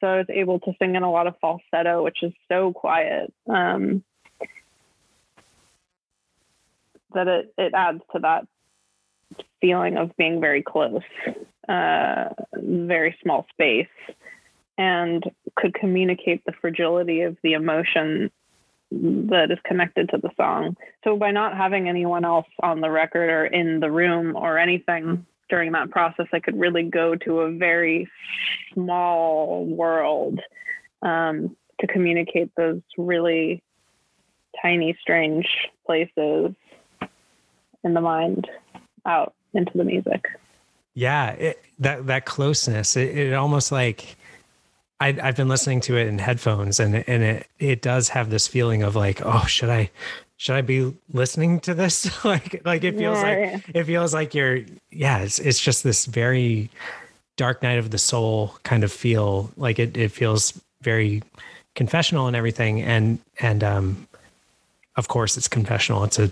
So 0.00 0.06
I 0.06 0.16
was 0.18 0.26
able 0.28 0.60
to 0.60 0.72
sing 0.78 0.96
in 0.96 1.02
a 1.02 1.10
lot 1.10 1.26
of 1.26 1.34
falsetto, 1.40 2.04
which 2.04 2.22
is 2.22 2.32
so 2.48 2.72
quiet. 2.72 3.32
Um, 3.48 4.04
that 7.14 7.26
it, 7.26 7.54
it 7.56 7.72
adds 7.74 8.02
to 8.12 8.18
that 8.20 8.46
feeling 9.60 9.96
of 9.96 10.14
being 10.16 10.40
very 10.40 10.62
close, 10.62 11.02
uh, 11.68 12.28
very 12.52 13.16
small 13.22 13.46
space, 13.50 13.86
and 14.78 15.24
could 15.56 15.74
communicate 15.74 16.44
the 16.44 16.52
fragility 16.60 17.22
of 17.22 17.36
the 17.42 17.54
emotion 17.54 18.30
that 18.90 19.50
is 19.50 19.58
connected 19.64 20.08
to 20.10 20.18
the 20.18 20.30
song. 20.36 20.76
So 21.02 21.16
by 21.16 21.30
not 21.30 21.56
having 21.56 21.88
anyone 21.88 22.24
else 22.24 22.46
on 22.62 22.80
the 22.80 22.90
record 22.90 23.30
or 23.30 23.46
in 23.46 23.80
the 23.80 23.90
room 23.90 24.36
or 24.36 24.58
anything 24.58 25.26
during 25.48 25.72
that 25.72 25.90
process, 25.90 26.26
I 26.32 26.40
could 26.40 26.58
really 26.58 26.84
go 26.84 27.16
to 27.16 27.40
a 27.40 27.52
very 27.52 28.08
small 28.74 29.64
world 29.64 30.40
um, 31.02 31.56
to 31.80 31.86
communicate 31.86 32.50
those 32.56 32.80
really 32.96 33.62
tiny, 34.62 34.96
strange 35.00 35.46
places 35.84 36.54
in 37.84 37.94
the 37.94 38.00
mind 38.00 38.48
out 39.04 39.34
into 39.52 39.76
the 39.76 39.84
music. 39.84 40.26
Yeah, 40.94 41.30
it, 41.32 41.62
that 41.78 42.06
that 42.06 42.24
closeness, 42.24 42.96
it, 42.96 43.16
it 43.16 43.34
almost 43.34 43.70
like 43.70 44.16
I, 45.00 45.12
have 45.12 45.36
been 45.36 45.48
listening 45.48 45.80
to 45.82 45.96
it 45.96 46.06
in 46.06 46.18
headphones, 46.18 46.80
and 46.80 47.04
and 47.08 47.22
it 47.22 47.46
it 47.58 47.82
does 47.82 48.08
have 48.10 48.30
this 48.30 48.46
feeling 48.46 48.82
of 48.82 48.96
like, 48.96 49.20
oh, 49.24 49.44
should 49.46 49.68
I 49.68 49.90
should 50.36 50.56
I 50.56 50.62
be 50.62 50.94
listening 51.12 51.60
to 51.60 51.74
this? 51.74 52.24
like 52.24 52.62
like 52.64 52.84
it 52.84 52.96
feels 52.96 53.18
yeah. 53.18 53.52
like 53.52 53.64
it 53.74 53.84
feels 53.84 54.14
like 54.14 54.34
you're 54.34 54.60
yeah, 54.90 55.18
it's 55.18 55.38
it's 55.38 55.60
just 55.60 55.84
this 55.84 56.06
very 56.06 56.70
dark 57.36 57.62
night 57.62 57.78
of 57.78 57.90
the 57.90 57.98
soul 57.98 58.54
kind 58.62 58.84
of 58.84 58.92
feel. 58.92 59.50
Like 59.56 59.78
it 59.78 59.96
it 59.96 60.12
feels 60.12 60.58
very 60.80 61.22
confessional 61.74 62.26
and 62.26 62.36
everything, 62.36 62.80
and 62.82 63.18
and 63.38 63.62
um 63.62 64.08
of 64.96 65.08
course 65.08 65.36
it's 65.36 65.46
confessional 65.46 66.04
it's 66.04 66.18
a 66.18 66.30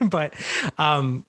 but 0.04 0.32
um 0.78 1.24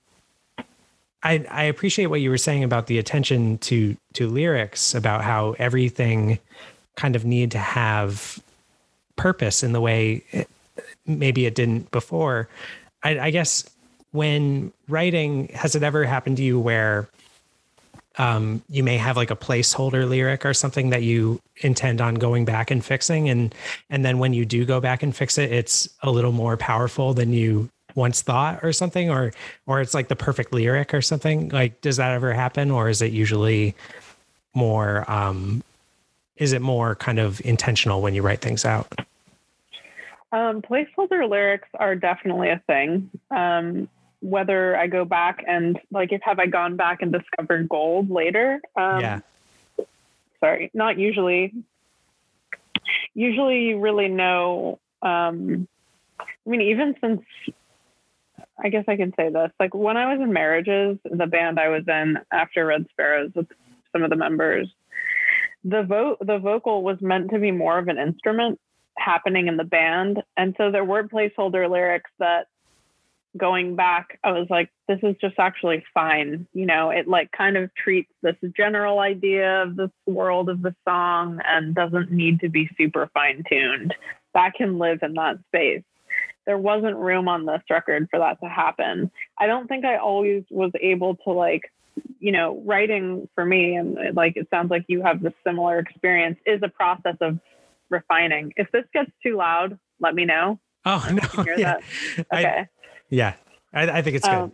I, 1.24 1.44
I 1.50 1.64
appreciate 1.64 2.06
what 2.06 2.20
you 2.20 2.30
were 2.30 2.38
saying 2.38 2.62
about 2.62 2.86
the 2.86 2.98
attention 2.98 3.58
to 3.58 3.96
to 4.12 4.28
lyrics 4.28 4.94
about 4.94 5.24
how 5.24 5.56
everything 5.58 6.38
kind 6.96 7.16
of 7.16 7.24
need 7.24 7.50
to 7.52 7.58
have 7.58 8.38
purpose 9.16 9.62
in 9.62 9.72
the 9.72 9.80
way 9.80 10.22
it, 10.30 10.48
maybe 11.06 11.46
it 11.46 11.54
didn't 11.54 11.90
before. 11.90 12.48
I, 13.02 13.18
I, 13.18 13.30
guess 13.30 13.68
when 14.12 14.72
writing, 14.88 15.48
has 15.48 15.74
it 15.74 15.82
ever 15.82 16.04
happened 16.04 16.36
to 16.36 16.42
you 16.42 16.58
where 16.58 17.08
um, 18.16 18.62
you 18.68 18.84
may 18.84 18.96
have 18.96 19.16
like 19.16 19.30
a 19.30 19.36
placeholder 19.36 20.08
lyric 20.08 20.46
or 20.46 20.54
something 20.54 20.90
that 20.90 21.02
you 21.02 21.40
intend 21.62 22.00
on 22.00 22.14
going 22.14 22.44
back 22.44 22.70
and 22.70 22.84
fixing 22.84 23.28
and 23.28 23.54
and 23.90 24.04
then 24.04 24.18
when 24.18 24.32
you 24.32 24.44
do 24.44 24.64
go 24.64 24.80
back 24.80 25.02
and 25.02 25.14
fix 25.14 25.38
it 25.38 25.52
it's 25.52 25.88
a 26.02 26.10
little 26.10 26.32
more 26.32 26.56
powerful 26.56 27.14
than 27.14 27.32
you 27.32 27.68
once 27.94 28.22
thought 28.22 28.60
or 28.62 28.72
something 28.72 29.10
or 29.10 29.32
or 29.66 29.80
it's 29.80 29.94
like 29.94 30.08
the 30.08 30.16
perfect 30.16 30.52
lyric 30.52 30.92
or 30.92 31.02
something 31.02 31.48
like 31.50 31.80
does 31.80 31.96
that 31.96 32.12
ever 32.12 32.32
happen 32.32 32.70
or 32.70 32.88
is 32.88 33.00
it 33.02 33.12
usually 33.12 33.74
more 34.54 35.08
um 35.10 35.62
is 36.36 36.52
it 36.52 36.60
more 36.60 36.94
kind 36.96 37.18
of 37.18 37.40
intentional 37.44 38.02
when 38.02 38.14
you 38.14 38.22
write 38.22 38.40
things 38.40 38.64
out 38.64 38.92
um 40.32 40.60
placeholder 40.62 41.28
lyrics 41.28 41.68
are 41.78 41.94
definitely 41.94 42.48
a 42.48 42.60
thing 42.66 43.10
um 43.30 43.88
whether 44.24 44.74
I 44.74 44.86
go 44.86 45.04
back 45.04 45.44
and 45.46 45.78
like 45.90 46.10
if 46.10 46.22
have 46.22 46.38
I 46.38 46.46
gone 46.46 46.76
back 46.76 47.02
and 47.02 47.12
discovered 47.12 47.68
gold 47.68 48.10
later? 48.10 48.58
Um, 48.74 49.00
yeah. 49.00 49.20
Sorry, 50.40 50.70
not 50.72 50.98
usually. 50.98 51.52
Usually, 53.12 53.64
you 53.64 53.80
really 53.80 54.08
know. 54.08 54.78
Um, 55.02 55.68
I 56.18 56.24
mean, 56.46 56.62
even 56.62 56.94
since 57.02 57.22
I 58.62 58.68
guess 58.68 58.84
I 58.86 58.96
can 58.96 59.12
say 59.16 59.30
this, 59.30 59.50
like 59.58 59.74
when 59.74 59.96
I 59.96 60.12
was 60.12 60.22
in 60.22 60.32
marriages, 60.32 60.98
the 61.04 61.26
band 61.26 61.58
I 61.58 61.68
was 61.68 61.82
in 61.88 62.18
after 62.32 62.66
Red 62.66 62.86
Sparrowes 62.90 63.32
with 63.34 63.48
some 63.92 64.02
of 64.02 64.10
the 64.10 64.16
members, 64.16 64.68
the 65.64 65.82
vote 65.82 66.18
the 66.20 66.38
vocal 66.38 66.82
was 66.82 66.98
meant 67.00 67.30
to 67.30 67.38
be 67.38 67.50
more 67.50 67.78
of 67.78 67.88
an 67.88 67.98
instrument 67.98 68.60
happening 68.96 69.48
in 69.48 69.56
the 69.56 69.64
band, 69.64 70.22
and 70.36 70.54
so 70.56 70.70
there 70.70 70.84
were 70.84 71.08
placeholder 71.08 71.68
lyrics 71.68 72.10
that 72.18 72.46
going 73.36 73.74
back, 73.74 74.18
I 74.22 74.32
was 74.32 74.46
like, 74.48 74.70
this 74.86 75.00
is 75.02 75.16
just 75.20 75.38
actually 75.38 75.84
fine. 75.92 76.46
You 76.52 76.66
know, 76.66 76.90
it 76.90 77.08
like 77.08 77.32
kind 77.32 77.56
of 77.56 77.74
treats 77.74 78.10
this 78.22 78.36
general 78.56 79.00
idea 79.00 79.62
of 79.62 79.76
the 79.76 79.90
world 80.06 80.48
of 80.48 80.62
the 80.62 80.74
song 80.86 81.40
and 81.46 81.74
doesn't 81.74 82.12
need 82.12 82.40
to 82.40 82.48
be 82.48 82.70
super 82.78 83.10
fine 83.12 83.42
tuned. 83.48 83.94
That 84.34 84.54
can 84.54 84.78
live 84.78 85.00
in 85.02 85.14
that 85.14 85.38
space. 85.48 85.82
There 86.46 86.58
wasn't 86.58 86.96
room 86.96 87.28
on 87.28 87.46
this 87.46 87.62
record 87.70 88.08
for 88.10 88.18
that 88.18 88.40
to 88.40 88.48
happen. 88.48 89.10
I 89.38 89.46
don't 89.46 89.66
think 89.66 89.84
I 89.84 89.96
always 89.96 90.44
was 90.50 90.72
able 90.80 91.16
to 91.16 91.30
like, 91.30 91.72
you 92.18 92.32
know, 92.32 92.62
writing 92.64 93.28
for 93.34 93.44
me, 93.44 93.76
and 93.76 93.96
like 94.14 94.36
it 94.36 94.48
sounds 94.50 94.70
like 94.70 94.84
you 94.88 95.02
have 95.02 95.22
this 95.22 95.32
similar 95.46 95.78
experience, 95.78 96.38
is 96.44 96.60
a 96.62 96.68
process 96.68 97.16
of 97.20 97.38
refining. 97.90 98.52
If 98.56 98.70
this 98.72 98.84
gets 98.92 99.10
too 99.22 99.36
loud, 99.36 99.78
let 100.00 100.14
me 100.14 100.24
know. 100.24 100.58
Oh 100.84 101.06
no! 101.10 101.44
Yeah. 101.56 101.76
Okay. 102.18 102.26
I, 102.30 102.68
yeah, 103.08 103.34
I, 103.72 103.88
I 103.90 104.02
think 104.02 104.16
it's 104.16 104.26
good. 104.26 104.34
Um, 104.34 104.52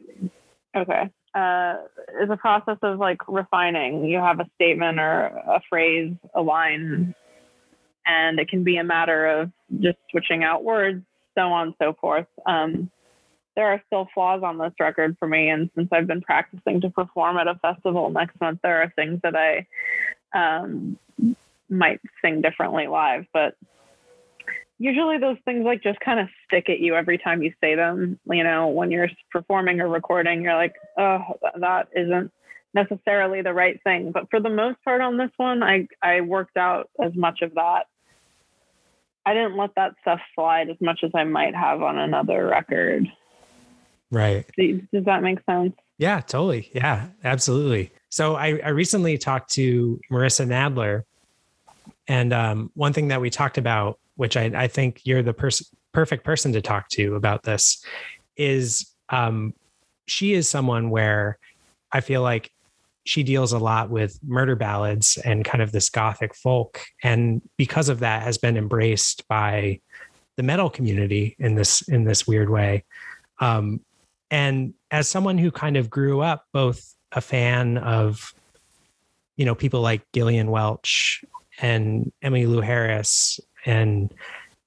okay. 0.76 1.10
Uh, 1.34 1.74
it's 2.20 2.30
a 2.30 2.36
process 2.36 2.78
of 2.82 2.98
like 2.98 3.18
refining. 3.28 4.04
You 4.04 4.18
have 4.18 4.40
a 4.40 4.46
statement 4.56 4.98
or 5.00 5.26
a 5.26 5.60
phrase, 5.68 6.14
a 6.34 6.42
line 6.42 7.14
and 8.10 8.38
it 8.38 8.48
can 8.48 8.64
be 8.64 8.76
a 8.76 8.84
matter 8.84 9.26
of 9.26 9.50
just 9.80 9.98
switching 10.10 10.42
out 10.42 10.64
words, 10.64 11.04
so 11.36 11.52
on 11.52 11.68
and 11.68 11.74
so 11.80 11.94
forth. 12.00 12.26
Um, 12.46 12.90
there 13.56 13.66
are 13.66 13.82
still 13.86 14.08
flaws 14.14 14.42
on 14.42 14.58
this 14.58 14.72
record 14.78 15.16
for 15.18 15.28
me, 15.28 15.48
and 15.48 15.70
since 15.74 15.88
I've 15.92 16.06
been 16.06 16.22
practicing 16.22 16.80
to 16.82 16.90
perform 16.90 17.36
at 17.36 17.48
a 17.48 17.56
festival 17.56 18.10
next 18.10 18.40
month, 18.40 18.60
there 18.62 18.82
are 18.82 18.92
things 18.96 19.20
that 19.22 19.34
I 19.36 19.66
um, 20.32 20.98
might 21.68 22.00
sing 22.22 22.40
differently 22.40 22.86
live, 22.86 23.26
but 23.32 23.56
usually 24.78 25.18
those 25.18 25.36
things 25.44 25.64
like 25.64 25.82
just 25.82 26.00
kind 26.00 26.18
of 26.18 26.28
stick 26.46 26.68
at 26.70 26.80
you 26.80 26.94
every 26.94 27.18
time 27.18 27.42
you 27.42 27.52
say 27.60 27.74
them. 27.74 28.18
You 28.24 28.44
know, 28.44 28.68
when 28.68 28.90
you're 28.90 29.10
performing 29.30 29.80
or 29.80 29.88
recording, 29.88 30.42
you're 30.42 30.54
like, 30.54 30.74
oh, 30.98 31.38
that 31.58 31.88
isn't 31.94 32.32
necessarily 32.72 33.42
the 33.42 33.52
right 33.52 33.80
thing. 33.84 34.10
But 34.10 34.30
for 34.30 34.40
the 34.40 34.48
most 34.48 34.82
part 34.84 35.02
on 35.02 35.18
this 35.18 35.30
one, 35.36 35.62
I 35.62 35.86
I 36.02 36.22
worked 36.22 36.56
out 36.56 36.88
as 37.02 37.14
much 37.14 37.42
of 37.42 37.54
that. 37.54 37.84
I 39.26 39.34
didn't 39.34 39.56
let 39.56 39.70
that 39.76 39.94
stuff 40.00 40.20
slide 40.34 40.70
as 40.70 40.76
much 40.80 41.00
as 41.02 41.10
I 41.14 41.24
might 41.24 41.54
have 41.54 41.82
on 41.82 41.98
another 41.98 42.46
record. 42.46 43.06
Right. 44.10 44.44
Does 44.56 45.04
that 45.04 45.22
make 45.22 45.38
sense? 45.44 45.74
Yeah, 45.98 46.20
totally. 46.20 46.70
Yeah, 46.74 47.08
absolutely. 47.22 47.92
So 48.08 48.34
I, 48.34 48.58
I 48.64 48.70
recently 48.70 49.18
talked 49.18 49.52
to 49.52 50.00
Marissa 50.10 50.46
Nadler, 50.46 51.02
and 52.08 52.32
um, 52.32 52.70
one 52.74 52.92
thing 52.92 53.08
that 53.08 53.20
we 53.20 53.30
talked 53.30 53.58
about, 53.58 53.98
which 54.16 54.36
I, 54.36 54.50
I 54.54 54.66
think 54.66 55.02
you're 55.04 55.22
the 55.22 55.34
person 55.34 55.66
perfect 55.92 56.24
person 56.24 56.52
to 56.52 56.62
talk 56.62 56.88
to 56.88 57.16
about 57.16 57.42
this, 57.42 57.84
is 58.36 58.94
um, 59.10 59.52
she 60.06 60.32
is 60.32 60.48
someone 60.48 60.90
where 60.90 61.38
I 61.92 62.00
feel 62.00 62.22
like 62.22 62.50
she 63.04 63.22
deals 63.22 63.52
a 63.52 63.58
lot 63.58 63.90
with 63.90 64.18
murder 64.26 64.56
ballads 64.56 65.16
and 65.24 65.44
kind 65.44 65.62
of 65.62 65.72
this 65.72 65.88
gothic 65.88 66.34
folk. 66.34 66.80
And 67.02 67.42
because 67.56 67.88
of 67.88 68.00
that 68.00 68.22
has 68.22 68.38
been 68.38 68.56
embraced 68.56 69.26
by 69.28 69.80
the 70.36 70.42
metal 70.42 70.70
community 70.70 71.36
in 71.38 71.54
this 71.54 71.82
in 71.88 72.04
this 72.04 72.26
weird 72.26 72.50
way. 72.50 72.84
Um, 73.40 73.80
and 74.30 74.74
as 74.90 75.08
someone 75.08 75.38
who 75.38 75.50
kind 75.50 75.76
of 75.76 75.90
grew 75.90 76.20
up 76.20 76.46
both 76.52 76.94
a 77.12 77.20
fan 77.20 77.78
of 77.78 78.34
you 79.36 79.44
know 79.44 79.54
people 79.54 79.80
like 79.80 80.02
Gillian 80.14 80.50
Welch 80.50 81.24
and 81.60 82.12
Emily 82.22 82.44
Emmylou 82.44 82.62
Harris 82.62 83.40
and 83.66 84.12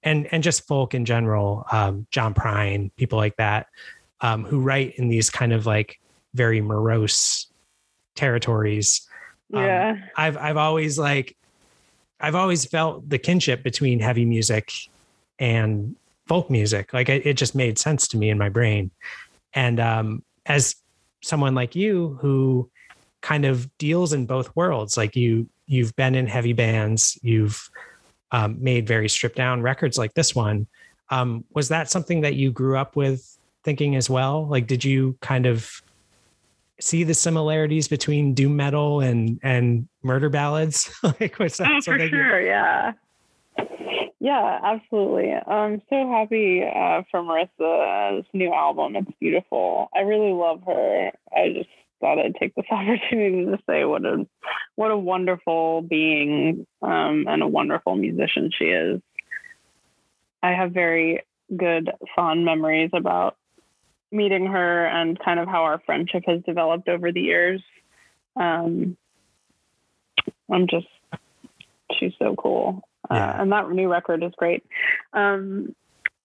and 0.01 0.27
and 0.33 0.43
just 0.43 0.67
folk 0.67 0.93
in 0.93 1.05
general 1.05 1.65
um, 1.71 2.07
John 2.11 2.33
Prine 2.33 2.91
people 2.97 3.17
like 3.17 3.35
that 3.37 3.67
um, 4.21 4.43
who 4.43 4.59
write 4.59 4.95
in 4.95 5.07
these 5.07 5.29
kind 5.29 5.53
of 5.53 5.65
like 5.65 5.99
very 6.33 6.61
morose 6.61 7.47
territories. 8.15 9.07
Um, 9.53 9.63
yeah. 9.63 9.89
Um, 9.91 10.03
I've 10.15 10.37
I've 10.37 10.57
always 10.57 10.97
like 10.97 11.35
I've 12.19 12.35
always 12.35 12.65
felt 12.65 13.09
the 13.09 13.17
kinship 13.17 13.63
between 13.63 13.99
heavy 13.99 14.25
music 14.25 14.71
and 15.39 15.95
folk 16.25 16.49
music. 16.49 16.93
Like 16.93 17.09
it, 17.09 17.25
it 17.25 17.37
just 17.37 17.53
made 17.55 17.77
sense 17.77 18.07
to 18.09 18.17
me 18.17 18.29
in 18.29 18.37
my 18.37 18.49
brain. 18.49 18.91
And 19.53 19.79
um, 19.79 20.23
as 20.45 20.75
someone 21.21 21.53
like 21.53 21.75
you 21.75 22.17
who 22.21 22.69
kind 23.21 23.45
of 23.45 23.69
deals 23.77 24.13
in 24.13 24.25
both 24.25 24.55
worlds, 24.55 24.97
like 24.97 25.15
you 25.15 25.47
you've 25.67 25.95
been 25.95 26.15
in 26.15 26.27
heavy 26.27 26.53
bands, 26.53 27.17
you've 27.21 27.69
um, 28.31 28.57
made 28.61 28.87
very 28.87 29.07
stripped 29.07 29.35
down 29.35 29.61
records 29.61 29.97
like 29.97 30.13
this 30.13 30.33
one. 30.33 30.67
Um, 31.09 31.45
was 31.53 31.69
that 31.69 31.89
something 31.89 32.21
that 32.21 32.35
you 32.35 32.51
grew 32.51 32.77
up 32.77 32.95
with 32.95 33.37
thinking 33.63 33.95
as 33.95 34.09
well? 34.09 34.47
Like, 34.47 34.65
did 34.65 34.83
you 34.83 35.17
kind 35.21 35.45
of 35.45 35.82
see 36.79 37.03
the 37.03 37.13
similarities 37.13 37.87
between 37.87 38.33
doom 38.33 38.55
metal 38.55 39.01
and 39.01 39.39
and 39.43 39.87
murder 40.03 40.29
ballads? 40.29 40.93
like, 41.03 41.35
what's 41.37 41.57
that? 41.57 41.71
Oh, 41.71 41.81
for 41.81 41.99
sure, 42.07 42.41
yeah, 42.41 42.93
yeah, 44.19 44.59
absolutely. 44.63 45.33
I'm 45.33 45.81
so 45.89 46.09
happy 46.09 46.63
uh, 46.63 47.01
for 47.11 47.21
Marissa's 47.21 48.25
new 48.33 48.53
album. 48.53 48.95
It's 48.95 49.11
beautiful. 49.19 49.89
I 49.93 49.99
really 49.99 50.31
love 50.31 50.61
her. 50.65 51.11
I 51.35 51.53
just 51.53 51.69
thought 51.99 52.19
I'd 52.19 52.35
take 52.35 52.55
this 52.55 52.65
opportunity 52.71 53.45
to 53.45 53.57
say 53.69 53.85
what 53.85 54.05
a 54.05 54.25
what 54.75 54.91
a 54.91 54.97
wonderful 54.97 55.81
being 55.81 56.65
um, 56.81 57.25
and 57.27 57.43
a 57.43 57.47
wonderful 57.47 57.95
musician 57.95 58.49
she 58.57 58.65
is. 58.65 59.01
I 60.41 60.51
have 60.51 60.71
very 60.71 61.23
good 61.55 61.91
fond 62.15 62.45
memories 62.45 62.91
about 62.93 63.37
meeting 64.13 64.45
her 64.45 64.85
and 64.85 65.19
kind 65.19 65.39
of 65.39 65.47
how 65.47 65.63
our 65.63 65.81
friendship 65.85 66.23
has 66.27 66.41
developed 66.43 66.87
over 66.87 67.11
the 67.11 67.21
years. 67.21 67.61
Um, 68.35 68.95
I'm 70.51 70.67
just, 70.67 70.87
she's 71.99 72.13
so 72.19 72.35
cool. 72.35 72.83
Uh, 73.09 73.15
yeah. 73.15 73.31
Uh, 73.31 73.41
and 73.41 73.51
that 73.51 73.69
new 73.69 73.91
record 73.91 74.23
is 74.23 74.31
great. 74.37 74.63
Um, 75.13 75.75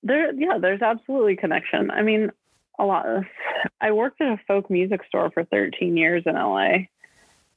there, 0.02 0.32
yeah, 0.34 0.58
there's 0.60 0.82
absolutely 0.82 1.36
connection. 1.36 1.90
I 1.90 2.02
mean, 2.02 2.30
a 2.78 2.84
lot 2.84 3.06
of, 3.06 3.24
I 3.80 3.90
worked 3.92 4.20
at 4.20 4.28
a 4.28 4.40
folk 4.46 4.70
music 4.70 5.00
store 5.08 5.30
for 5.30 5.44
13 5.44 5.96
years 5.96 6.22
in 6.26 6.34
LA 6.34 6.86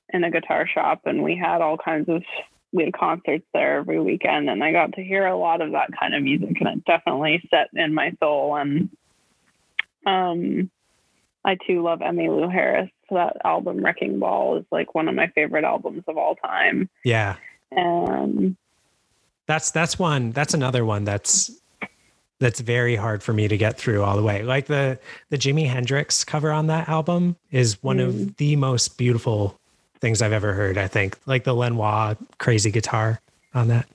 in 0.10 0.24
a 0.24 0.32
guitar 0.32 0.68
shop, 0.68 1.02
and 1.06 1.24
we 1.24 1.36
had 1.36 1.62
all 1.62 1.78
kinds 1.78 2.10
of, 2.10 2.24
we 2.72 2.86
had 2.86 2.94
concerts 2.94 3.46
there 3.54 3.78
every 3.78 4.00
weekend, 4.00 4.50
and 4.50 4.64
I 4.64 4.72
got 4.72 4.94
to 4.94 5.04
hear 5.04 5.28
a 5.28 5.38
lot 5.38 5.62
of 5.62 5.74
that 5.74 5.90
kind 5.98 6.16
of 6.16 6.24
music, 6.24 6.60
and 6.60 6.70
it 6.70 6.86
definitely 6.86 7.48
set 7.50 7.68
in 7.74 7.94
my 7.94 8.14
soul 8.20 8.56
and 8.56 8.90
um, 10.06 10.70
I 11.44 11.58
too 11.68 11.82
love 11.82 12.00
Emmylou 12.00 12.52
Harris. 12.52 12.90
That 13.10 13.38
album 13.44 13.84
Wrecking 13.84 14.20
Ball 14.20 14.58
is 14.58 14.66
like 14.72 14.96
one 14.96 15.08
of 15.08 15.16
my 15.16 15.28
favorite 15.28 15.64
albums 15.64 16.04
of 16.08 16.18
all 16.18 16.36
time. 16.36 16.90
Yeah. 17.04 17.36
Um, 17.76 18.58
that's 19.48 19.72
that's 19.72 20.00
one. 20.00 20.32
That's 20.32 20.54
another 20.54 20.86
one 20.86 21.04
that's 21.04 21.52
that's 22.40 22.60
very 22.60 22.96
hard 22.96 23.22
for 23.22 23.34
me 23.34 23.48
to 23.48 23.58
get 23.58 23.78
through 23.78 24.04
all 24.04 24.16
the 24.16 24.24
way. 24.24 24.44
Like 24.44 24.68
the 24.68 25.00
the 25.30 25.38
Jimi 25.38 25.68
Hendrix 25.68 26.24
cover 26.24 26.52
on 26.52 26.68
that 26.68 26.88
album 26.90 27.36
is 27.52 27.82
one 27.84 27.98
mm. 27.98 28.08
of 28.08 28.38
the 28.38 28.56
most 28.56 28.98
beautiful 28.98 29.60
things 30.00 30.22
I've 30.22 30.32
ever 30.32 30.54
heard. 30.54 30.78
I 30.78 30.88
think 30.88 31.18
like 31.26 31.44
the 31.44 31.54
Lanois 31.54 32.16
crazy 32.40 32.72
guitar 32.72 33.22
on 33.54 33.68
that 33.68 33.88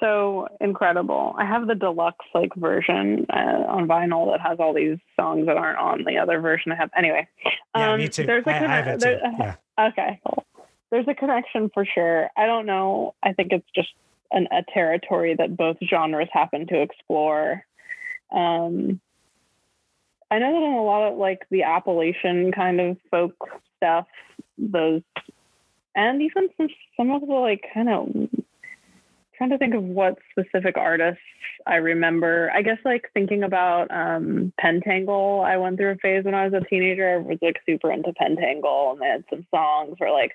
so 0.00 0.48
incredible. 0.60 1.34
I 1.36 1.44
have 1.44 1.66
the 1.66 1.74
deluxe 1.74 2.24
like 2.34 2.54
version 2.54 3.26
uh, 3.30 3.64
on 3.68 3.88
vinyl 3.88 4.30
that 4.32 4.40
has 4.40 4.58
all 4.60 4.72
these 4.74 4.98
songs 5.16 5.46
that 5.46 5.56
aren't 5.56 5.78
on 5.78 6.04
the 6.04 6.18
other 6.18 6.40
version 6.40 6.72
I 6.72 6.76
have. 6.76 6.90
Anyway, 6.96 7.26
yeah, 7.74 7.92
um, 7.92 7.98
me 7.98 8.08
too. 8.08 8.24
There's 8.24 8.46
a 8.46 8.50
I, 8.50 8.54
I 8.54 8.76
have 8.76 8.86
it 8.88 9.00
too. 9.00 9.18
Yeah. 9.38 9.54
Okay, 9.80 10.18
cool. 10.26 10.44
There's 10.90 11.06
a 11.06 11.14
connection 11.14 11.70
for 11.72 11.86
sure. 11.86 12.30
I 12.36 12.46
don't 12.46 12.66
know. 12.66 13.14
I 13.22 13.32
think 13.32 13.52
it's 13.52 13.68
just 13.72 13.90
an, 14.32 14.48
a 14.50 14.64
territory 14.74 15.36
that 15.38 15.56
both 15.56 15.76
genres 15.88 16.26
happen 16.32 16.66
to 16.66 16.82
explore. 16.82 17.64
Um, 18.32 19.00
I 20.32 20.40
know 20.40 20.52
that 20.52 20.66
in 20.66 20.72
a 20.72 20.82
lot 20.82 21.12
of 21.12 21.16
like 21.16 21.46
the 21.52 21.62
Appalachian 21.62 22.50
kind 22.50 22.80
of 22.80 22.96
folk 23.08 23.36
stuff, 23.76 24.06
those, 24.58 25.02
and 25.94 26.22
even 26.22 26.48
some 26.56 26.68
some 26.96 27.12
of 27.12 27.20
the 27.20 27.34
like 27.34 27.64
kind 27.72 27.88
of 27.88 28.08
trying 29.38 29.50
to 29.50 29.58
think 29.58 29.74
of 29.74 29.82
what 29.82 30.18
specific 30.32 30.76
artists 30.76 31.22
I 31.66 31.76
remember. 31.76 32.50
I 32.52 32.62
guess 32.62 32.78
like 32.84 33.08
thinking 33.14 33.44
about 33.44 33.90
um, 33.90 34.52
Pentangle. 34.62 35.44
I 35.44 35.56
went 35.56 35.78
through 35.78 35.92
a 35.92 35.96
phase 35.96 36.24
when 36.24 36.34
I 36.34 36.46
was 36.46 36.60
a 36.60 36.68
teenager. 36.68 37.14
I 37.14 37.16
was 37.18 37.38
like 37.40 37.56
super 37.64 37.90
into 37.90 38.12
Pentangle, 38.12 38.92
and 38.92 39.00
they 39.00 39.06
had 39.06 39.24
some 39.30 39.46
songs 39.50 39.94
where 39.98 40.12
like 40.12 40.32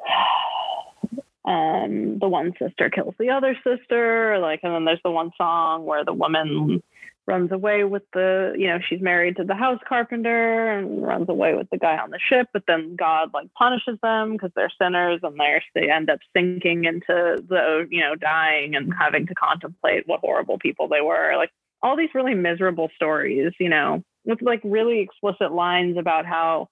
um, 1.44 2.18
the 2.20 2.28
one 2.28 2.52
sister 2.58 2.90
kills 2.90 3.14
the 3.18 3.30
other 3.30 3.56
sister, 3.64 4.38
like, 4.38 4.60
and 4.62 4.74
then 4.74 4.84
there's 4.84 5.00
the 5.02 5.10
one 5.10 5.30
song 5.36 5.84
where 5.86 6.04
the 6.04 6.12
woman 6.12 6.82
runs 7.26 7.50
away 7.52 7.84
with 7.84 8.02
the 8.12 8.54
you 8.56 8.66
know 8.66 8.78
she's 8.86 9.00
married 9.00 9.36
to 9.36 9.44
the 9.44 9.54
house 9.54 9.80
carpenter 9.88 10.72
and 10.72 11.02
runs 11.02 11.28
away 11.28 11.54
with 11.54 11.68
the 11.70 11.78
guy 11.78 11.96
on 11.96 12.10
the 12.10 12.18
ship 12.18 12.48
but 12.52 12.62
then 12.66 12.96
god 12.96 13.30
like 13.32 13.52
punishes 13.54 13.98
them 14.02 14.32
because 14.32 14.50
they're 14.54 14.70
sinners 14.80 15.20
and 15.22 15.40
they're 15.40 15.62
they 15.74 15.90
end 15.90 16.10
up 16.10 16.18
sinking 16.36 16.84
into 16.84 17.42
the 17.48 17.86
you 17.90 18.00
know 18.00 18.14
dying 18.14 18.74
and 18.74 18.92
having 18.98 19.26
to 19.26 19.34
contemplate 19.34 20.06
what 20.06 20.20
horrible 20.20 20.58
people 20.58 20.88
they 20.88 21.00
were. 21.00 21.36
Like 21.36 21.50
all 21.82 21.96
these 21.96 22.14
really 22.14 22.34
miserable 22.34 22.90
stories 22.96 23.52
you 23.58 23.68
know 23.68 24.02
with 24.24 24.42
like 24.42 24.60
really 24.64 25.00
explicit 25.00 25.52
lines 25.52 25.96
about 25.96 26.26
how 26.26 26.68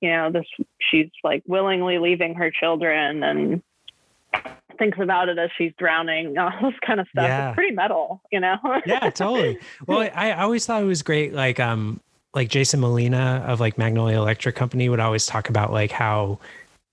you 0.00 0.10
know 0.10 0.30
this 0.30 0.46
she's 0.80 1.08
like 1.24 1.42
willingly 1.46 1.98
leaving 1.98 2.34
her 2.34 2.50
children 2.50 3.22
and 3.22 3.62
thinks 4.80 4.98
about 4.98 5.28
it 5.28 5.38
as 5.38 5.50
she's 5.56 5.72
drowning, 5.78 6.36
all 6.38 6.50
this 6.62 6.74
kind 6.84 6.98
of 6.98 7.06
stuff. 7.12 7.24
Yeah. 7.24 7.50
It's 7.50 7.54
pretty 7.54 7.74
metal, 7.74 8.20
you 8.32 8.40
know? 8.40 8.56
yeah, 8.86 9.10
totally. 9.10 9.58
Well, 9.86 10.00
I, 10.00 10.30
I 10.32 10.42
always 10.42 10.66
thought 10.66 10.82
it 10.82 10.86
was 10.86 11.02
great. 11.02 11.32
Like, 11.32 11.60
um, 11.60 12.00
like 12.34 12.48
Jason 12.48 12.80
Molina 12.80 13.44
of 13.46 13.60
like 13.60 13.78
Magnolia 13.78 14.16
Electric 14.16 14.56
Company 14.56 14.88
would 14.88 15.00
always 15.00 15.26
talk 15.26 15.48
about 15.48 15.72
like 15.72 15.90
how 15.90 16.38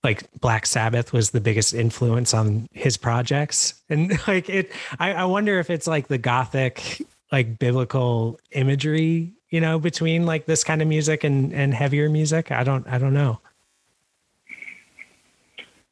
like 0.04 0.30
Black 0.40 0.66
Sabbath 0.66 1.12
was 1.12 1.30
the 1.30 1.40
biggest 1.40 1.74
influence 1.74 2.34
on 2.34 2.68
his 2.72 2.96
projects. 2.96 3.74
And 3.90 4.10
like 4.28 4.50
it, 4.50 4.70
I, 4.98 5.14
I 5.14 5.24
wonder 5.24 5.58
if 5.58 5.70
it's 5.70 5.86
like 5.86 6.08
the 6.08 6.18
gothic, 6.18 7.02
like 7.32 7.58
biblical 7.58 8.38
imagery, 8.50 9.32
you 9.48 9.62
know, 9.62 9.78
between 9.78 10.26
like 10.26 10.44
this 10.44 10.62
kind 10.62 10.82
of 10.82 10.88
music 10.88 11.24
and, 11.24 11.54
and 11.54 11.72
heavier 11.72 12.10
music. 12.10 12.52
I 12.52 12.64
don't, 12.64 12.86
I 12.86 12.98
don't 12.98 13.14
know. 13.14 13.40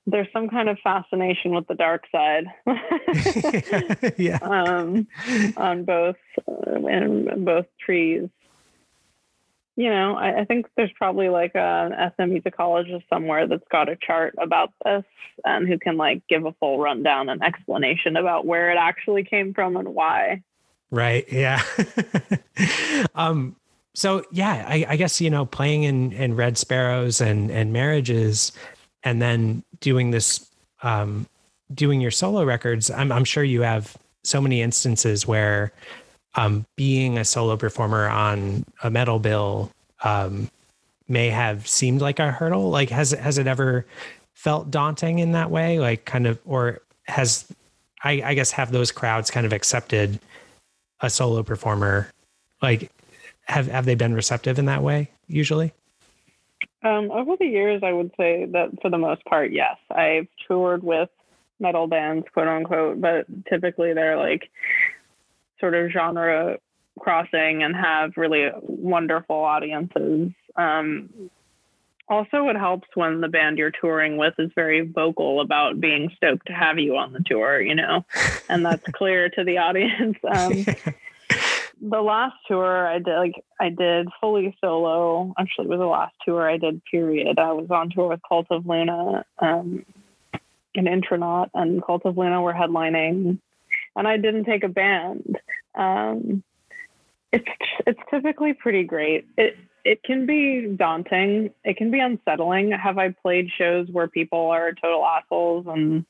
There's 0.07 0.29
some 0.33 0.49
kind 0.49 0.69
of 0.69 0.79
fascination 0.85 1.53
with 1.55 1.67
the 1.67 1.75
dark 1.75 2.05
side. 2.13 2.45
yeah. 4.17 4.39
Um, 4.41 5.09
on 5.57 5.85
both 5.85 6.17
uh, 6.47 6.87
in 6.87 7.45
both 7.45 7.67
trees. 7.85 8.29
You 9.79 9.91
know, 9.91 10.15
I, 10.15 10.41
I, 10.41 10.45
think 10.47 10.67
there's 10.75 10.93
probably 10.97 11.29
like 11.29 11.55
an 11.55 11.93
SM 12.17 12.31
musicologist 12.31 13.03
somewhere 13.11 13.47
that's 13.47 13.67
got 13.71 13.91
a 13.91 13.97
chart 13.97 14.35
about 14.39 14.73
this 14.85 15.05
and 15.45 15.69
who 15.69 15.79
can 15.79 15.99
like 15.99 16.23
give 16.29 16.47
a 16.47 16.53
full 16.53 16.79
rundown 16.79 17.29
and 17.29 17.43
explanation 17.43 18.17
about 18.17 18.47
where 18.47 18.71
it 18.71 18.79
actually 18.79 19.25
came 19.25 19.53
from 19.53 19.77
and 19.77 19.89
why. 19.89 20.43
Right. 20.91 21.31
Yeah. 21.31 21.63
um, 23.15 23.57
so 23.95 24.25
yeah, 24.31 24.65
I, 24.69 24.87
I, 24.91 24.97
guess 24.97 25.21
you 25.21 25.31
know, 25.31 25.47
playing 25.47 25.83
in 25.85 26.13
in 26.13 26.37
Red 26.37 26.59
Sparrowes 26.59 27.21
and 27.21 27.51
and 27.51 27.73
marriages, 27.73 28.53
and 29.07 29.23
then 29.23 29.63
doing 29.81 30.11
this, 30.11 30.51
um, 30.83 31.27
doing 31.73 32.01
your 32.01 32.11
solo 32.11 32.45
records. 32.45 32.91
I'm 32.91 33.13
I'm 33.13 33.25
sure 33.25 33.45
you 33.45 33.63
have 33.63 33.97
so 34.25 34.41
many 34.41 34.61
instances 34.61 35.27
where, 35.27 35.73
um, 36.35 36.67
being 36.75 37.17
a 37.17 37.25
solo 37.25 37.57
performer 37.57 38.09
on 38.09 38.65
a 38.83 38.91
metal 38.91 39.21
bill, 39.21 39.71
um, 40.03 40.51
may 41.09 41.31
have 41.31 41.67
seemed 41.69 42.01
like 42.01 42.19
a 42.19 42.33
hurdle. 42.33 42.71
Like, 42.71 42.91
has 42.91 43.13
has 43.13 43.39
it 43.39 43.47
ever 43.47 43.87
felt 44.35 44.71
daunting 44.71 45.21
in 45.21 45.33
that 45.33 45.51
way? 45.51 45.79
Like, 45.79 46.05
kind 46.05 46.27
of, 46.27 46.41
or 46.45 46.81
has 47.05 47.47
I, 48.03 48.23
I 48.25 48.35
guess 48.35 48.51
have 48.51 48.73
those 48.73 48.91
crowds 48.91 49.31
kind 49.31 49.47
of 49.47 49.53
accepted 49.53 50.19
a 51.01 51.11
solo 51.11 51.43
performer 51.43 52.11
like 52.63 52.91
have 53.43 53.69
have 53.69 53.85
they 53.85 53.95
been 53.95 54.15
receptive 54.15 54.59
in 54.59 54.65
that 54.67 54.83
way 54.83 55.11
usually 55.27 55.73
um, 56.87 57.11
over 57.11 57.37
the 57.39 57.47
years 57.47 57.83
i 57.85 57.93
would 57.93 58.11
say 58.17 58.47
that 58.47 58.71
for 58.81 58.91
the 58.91 58.99
most 58.99 59.25
part 59.25 59.53
yes 59.53 59.77
i've 59.91 60.29
toured 60.47 60.83
with 60.83 61.09
metal 61.59 61.87
bands 61.87 62.27
quote 62.33 62.49
unquote 62.49 63.01
but 63.01 63.27
typically 63.49 63.95
they're 63.95 64.17
like 64.17 64.51
sort 65.61 65.75
of 65.75 65.91
genre 65.91 66.59
crossing 66.99 67.63
and 67.63 67.75
have 67.77 68.13
really 68.17 68.49
wonderful 68.63 69.37
audiences. 69.37 70.33
Um, 70.57 71.31
also 72.09 72.49
it 72.49 72.57
helps 72.57 72.89
when 72.95 73.21
the 73.21 73.29
band 73.29 73.59
you're 73.59 73.73
touring 73.73 74.17
with 74.17 74.35
is 74.39 74.51
very 74.55 74.81
vocal 74.81 75.41
about 75.41 75.81
being 75.81 76.11
stoked 76.17 76.47
to 76.47 76.53
have 76.53 76.79
you 76.79 76.97
on 76.97 77.13
the 77.13 77.21
tour 77.27 77.61
you 77.61 77.75
know 77.75 78.05
and 78.49 78.65
that's 78.65 78.87
clear 78.93 79.29
to 79.29 79.45
the 79.45 79.59
audience. 79.59 80.17
Um, 80.25 80.65
the 81.81 82.01
last 82.01 82.37
tour 82.49 82.87
I 82.87 82.99
did 82.99 83.17
like 83.17 83.45
I 83.61 83.69
did 83.69 84.09
fully 84.21 84.57
solo. 84.61 85.35
Actually, 85.39 85.67
it 85.67 85.71
was 85.71 85.79
the 85.79 85.87
last 85.87 86.15
tour 86.25 86.49
I 86.49 86.57
did. 86.57 86.83
Period. 86.85 87.39
I 87.39 87.53
was 87.53 87.71
on 87.71 87.91
tour 87.91 88.09
with 88.09 88.21
Cult 88.27 88.47
of 88.51 88.67
Luna, 88.67 89.25
um, 89.39 89.85
and 90.75 90.89
Intronaut, 90.89 91.51
and 91.55 91.85
Cult 91.85 92.03
of 92.05 92.17
Luna 92.17 92.41
were 92.41 92.55
headlining, 92.55 93.39
and 93.95 94.09
I 94.09 94.17
didn't 94.17 94.45
take 94.45 94.65
a 94.65 94.69
band. 94.69 95.39
Um, 95.75 96.43
it's 97.33 97.47
it's 97.87 98.01
typically 98.11 98.55
pretty 98.55 98.85
great. 98.85 99.27
It 99.37 99.57
it 99.85 100.03
can 100.03 100.27
be 100.27 100.67
daunting. 100.77 101.51
It 101.65 101.77
can 101.77 101.91
be 101.91 102.01
unsettling. 102.01 102.73
Have 102.73 102.99
I 102.99 103.11
played 103.11 103.51
shows 103.57 103.89
where 103.91 104.09
people 104.09 104.47
are 104.51 104.73
total 104.73 105.05
assholes 105.05 105.67
and 105.69 106.07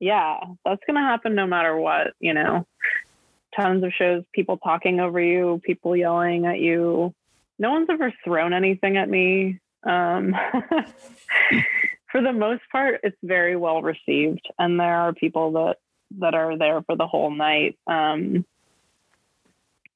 yeah, 0.00 0.40
that's 0.64 0.82
gonna 0.86 1.00
happen 1.00 1.34
no 1.34 1.46
matter 1.46 1.76
what, 1.76 2.14
you 2.18 2.34
know 2.34 2.66
tons 3.56 3.84
of 3.84 3.92
shows, 3.92 4.24
people 4.32 4.58
talking 4.58 5.00
over 5.00 5.20
you, 5.20 5.60
people 5.64 5.96
yelling 5.96 6.46
at 6.46 6.58
you. 6.58 7.14
No 7.58 7.72
one's 7.72 7.88
ever 7.90 8.12
thrown 8.24 8.52
anything 8.52 8.96
at 8.96 9.08
me. 9.08 9.60
Um, 9.84 10.34
for 12.10 12.22
the 12.22 12.32
most 12.32 12.62
part, 12.70 13.00
it's 13.02 13.16
very 13.22 13.56
well 13.56 13.82
received, 13.82 14.46
and 14.58 14.78
there 14.78 14.96
are 14.96 15.12
people 15.12 15.52
that 15.52 15.76
that 16.20 16.34
are 16.34 16.56
there 16.56 16.82
for 16.82 16.96
the 16.96 17.06
whole 17.06 17.30
night. 17.30 17.78
Um, 17.86 18.44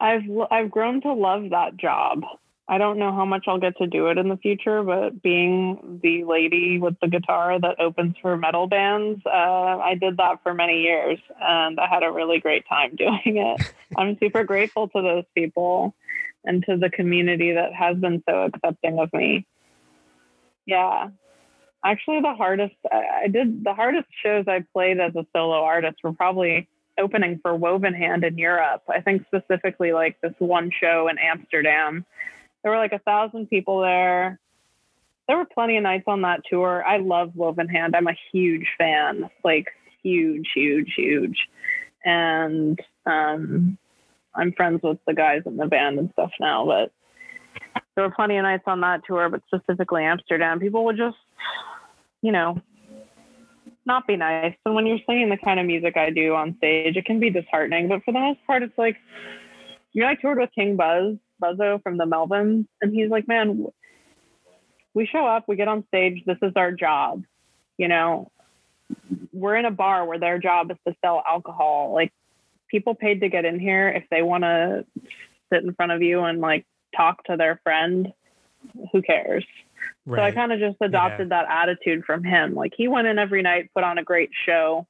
I've 0.00 0.22
I've 0.50 0.70
grown 0.70 1.00
to 1.02 1.12
love 1.12 1.50
that 1.50 1.76
job. 1.76 2.24
I 2.70 2.76
don't 2.76 2.98
know 2.98 3.12
how 3.12 3.24
much 3.24 3.44
I'll 3.48 3.58
get 3.58 3.78
to 3.78 3.86
do 3.86 4.08
it 4.08 4.18
in 4.18 4.28
the 4.28 4.36
future, 4.36 4.82
but 4.82 5.22
being 5.22 6.00
the 6.02 6.24
lady 6.24 6.78
with 6.78 6.96
the 7.00 7.08
guitar 7.08 7.58
that 7.58 7.80
opens 7.80 8.14
for 8.20 8.36
metal 8.36 8.66
bands, 8.66 9.22
uh, 9.24 9.30
I 9.30 9.94
did 9.98 10.18
that 10.18 10.42
for 10.42 10.52
many 10.52 10.82
years 10.82 11.18
and 11.40 11.80
I 11.80 11.86
had 11.88 12.02
a 12.02 12.12
really 12.12 12.40
great 12.40 12.68
time 12.68 12.94
doing 12.96 13.38
it. 13.38 13.72
I'm 13.96 14.18
super 14.20 14.44
grateful 14.44 14.88
to 14.88 15.00
those 15.00 15.24
people 15.34 15.94
and 16.44 16.62
to 16.66 16.76
the 16.76 16.90
community 16.90 17.52
that 17.52 17.72
has 17.72 17.96
been 17.96 18.22
so 18.28 18.44
accepting 18.44 18.98
of 18.98 19.10
me. 19.14 19.46
Yeah. 20.66 21.08
Actually, 21.82 22.20
the 22.20 22.34
hardest, 22.34 22.74
I 22.92 23.28
did 23.28 23.64
the 23.64 23.72
hardest 23.72 24.08
shows 24.22 24.44
I 24.46 24.64
played 24.74 25.00
as 25.00 25.16
a 25.16 25.24
solo 25.34 25.62
artist 25.62 25.96
were 26.04 26.12
probably 26.12 26.68
opening 26.98 27.38
for 27.40 27.54
Woven 27.54 27.94
Hand 27.94 28.24
in 28.24 28.36
Europe. 28.36 28.82
I 28.90 29.00
think 29.00 29.24
specifically 29.26 29.92
like 29.92 30.20
this 30.20 30.34
one 30.38 30.70
show 30.78 31.08
in 31.08 31.16
Amsterdam 31.16 32.04
there 32.68 32.76
were 32.76 32.82
like 32.82 32.92
a 32.92 32.98
thousand 32.98 33.48
people 33.48 33.80
there. 33.80 34.38
There 35.26 35.38
were 35.38 35.46
plenty 35.46 35.78
of 35.78 35.84
nights 35.84 36.04
on 36.06 36.20
that 36.20 36.42
tour. 36.50 36.84
I 36.86 36.98
love 36.98 37.32
Woven 37.34 37.66
Hand. 37.66 37.96
I'm 37.96 38.08
a 38.08 38.16
huge 38.30 38.66
fan, 38.76 39.30
like 39.42 39.68
huge, 40.02 40.46
huge, 40.54 40.92
huge. 40.94 41.38
And 42.04 42.78
um, 43.06 43.78
I'm 44.34 44.52
friends 44.52 44.80
with 44.82 44.98
the 45.06 45.14
guys 45.14 45.44
in 45.46 45.56
the 45.56 45.64
band 45.64 45.98
and 45.98 46.10
stuff 46.12 46.30
now, 46.38 46.66
but 46.66 46.92
there 47.94 48.04
were 48.04 48.14
plenty 48.14 48.36
of 48.36 48.42
nights 48.42 48.64
on 48.66 48.82
that 48.82 49.00
tour, 49.06 49.30
but 49.30 49.40
specifically 49.46 50.04
Amsterdam, 50.04 50.60
people 50.60 50.84
would 50.84 50.98
just, 50.98 51.16
you 52.20 52.32
know, 52.32 52.60
not 53.86 54.06
be 54.06 54.16
nice. 54.16 54.54
And 54.66 54.74
when 54.74 54.86
you're 54.86 54.98
singing 55.06 55.30
the 55.30 55.38
kind 55.38 55.58
of 55.58 55.64
music 55.64 55.96
I 55.96 56.10
do 56.10 56.34
on 56.34 56.54
stage, 56.58 56.98
it 56.98 57.06
can 57.06 57.18
be 57.18 57.30
disheartening. 57.30 57.88
But 57.88 58.04
for 58.04 58.12
the 58.12 58.20
most 58.20 58.40
part, 58.46 58.62
it's 58.62 58.76
like, 58.76 58.98
you 59.92 60.02
know, 60.02 60.08
I 60.08 60.16
toured 60.16 60.38
with 60.38 60.50
King 60.54 60.76
Buzz 60.76 61.16
Buzzo 61.42 61.82
from 61.82 61.96
the 61.96 62.04
Melvins, 62.04 62.66
and 62.80 62.94
he's 62.94 63.10
like, 63.10 63.28
"Man, 63.28 63.66
we 64.94 65.06
show 65.06 65.26
up, 65.26 65.44
we 65.48 65.56
get 65.56 65.68
on 65.68 65.86
stage. 65.88 66.24
This 66.24 66.38
is 66.42 66.52
our 66.56 66.72
job. 66.72 67.24
You 67.76 67.88
know, 67.88 68.30
we're 69.32 69.56
in 69.56 69.64
a 69.64 69.70
bar 69.70 70.04
where 70.04 70.18
their 70.18 70.38
job 70.38 70.70
is 70.70 70.76
to 70.86 70.94
sell 71.04 71.22
alcohol. 71.28 71.92
Like, 71.92 72.12
people 72.68 72.94
paid 72.94 73.20
to 73.20 73.28
get 73.28 73.44
in 73.44 73.58
here. 73.58 73.88
If 73.88 74.04
they 74.10 74.22
want 74.22 74.44
to 74.44 74.84
sit 75.52 75.62
in 75.62 75.74
front 75.74 75.92
of 75.92 76.02
you 76.02 76.20
and 76.20 76.40
like 76.40 76.66
talk 76.96 77.24
to 77.24 77.36
their 77.36 77.60
friend, 77.62 78.12
who 78.92 79.02
cares?" 79.02 79.44
Right. 80.06 80.18
So 80.18 80.22
I 80.22 80.30
kind 80.32 80.52
of 80.52 80.58
just 80.58 80.78
adopted 80.80 81.28
yeah. 81.30 81.42
that 81.42 81.50
attitude 81.50 82.04
from 82.04 82.24
him. 82.24 82.54
Like 82.54 82.72
he 82.76 82.88
went 82.88 83.06
in 83.06 83.18
every 83.18 83.42
night, 83.42 83.70
put 83.74 83.84
on 83.84 83.98
a 83.98 84.02
great 84.02 84.30
show. 84.46 84.86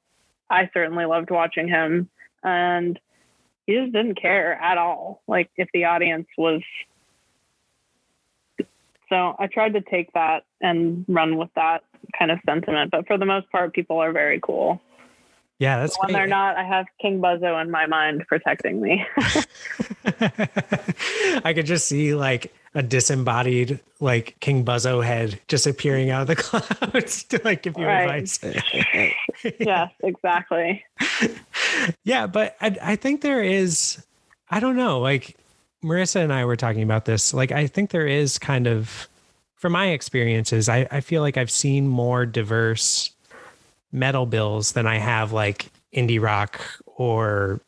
I 0.49 0.71
certainly 0.73 1.05
loved 1.05 1.31
watching 1.31 1.69
him. 1.69 2.09
And 2.43 2.99
he 3.69 3.75
just 3.75 3.93
didn't 3.93 4.15
care 4.15 4.55
at 4.55 4.79
all. 4.79 5.23
Like 5.29 5.51
if 5.57 5.69
the 5.75 5.85
audience 5.85 6.27
was. 6.39 6.63
So 9.11 9.37
I 9.39 9.47
tried 9.47 9.75
to 9.75 9.83
take 9.83 10.11
that 10.15 10.45
and 10.63 11.05
run 11.07 11.37
with 11.37 11.51
that 11.55 11.85
kind 12.19 12.31
of 12.31 12.39
sentiment, 12.47 12.91
but 12.91 13.07
for 13.07 13.19
the 13.19 13.27
most 13.27 13.51
part, 13.53 13.75
people 13.75 13.99
are 13.99 14.13
very 14.13 14.41
cool. 14.43 14.81
Yeah, 15.59 15.81
that's 15.81 15.99
when 15.99 16.09
great. 16.09 16.15
they're 16.15 16.27
not. 16.29 16.57
I 16.57 16.65
have 16.65 16.87
King 17.01 17.21
Buzzo 17.21 17.61
in 17.61 17.71
my 17.71 17.87
mind 17.87 18.25
protecting 18.27 18.81
me. 18.81 19.05
I 21.45 21.53
could 21.55 21.67
just 21.67 21.87
see 21.87 22.15
like 22.15 22.55
a 22.75 22.83
disembodied 22.83 23.81
like 24.01 24.37
King 24.41 24.65
Buzzo 24.65 25.05
head 25.05 25.41
just 25.49 25.67
appearing 25.67 26.11
out 26.11 26.23
of 26.23 26.29
the 26.29 26.37
clouds 26.37 27.25
to 27.25 27.41
like 27.45 27.63
give 27.63 27.77
you 27.77 27.85
right. 27.87 28.23
advice. 28.23 28.39
yes, 29.59 29.91
exactly. 30.03 30.85
Yeah, 32.05 32.27
but 32.27 32.57
I, 32.61 32.77
I 32.83 32.97
think 32.97 33.21
there 33.21 33.43
is, 33.43 34.03
I 34.51 34.61
don't 34.61 34.77
know, 34.77 35.01
like 35.01 35.37
Marissa 35.83 36.23
and 36.23 36.33
I 36.33 36.45
were 36.45 36.57
talking 36.57 36.83
about 36.83 37.05
this. 37.05 37.33
Like, 37.33 37.53
I 37.53 37.67
think 37.67 37.91
there 37.91 38.07
is 38.07 38.39
kind 38.39 38.67
of, 38.67 39.09
from 39.55 39.73
my 39.73 39.89
experiences, 39.89 40.69
I, 40.69 40.87
I 40.91 41.01
feel 41.01 41.23
like 41.23 41.37
I've 41.37 41.51
seen 41.51 41.89
more 41.89 42.27
diverse 42.27 43.11
metal 43.93 44.27
bills 44.27 44.73
than 44.73 44.87
I 44.87 44.97
have 44.99 45.33
like 45.33 45.67
indie 45.95 46.21
rock 46.21 46.61
or, 46.87 47.61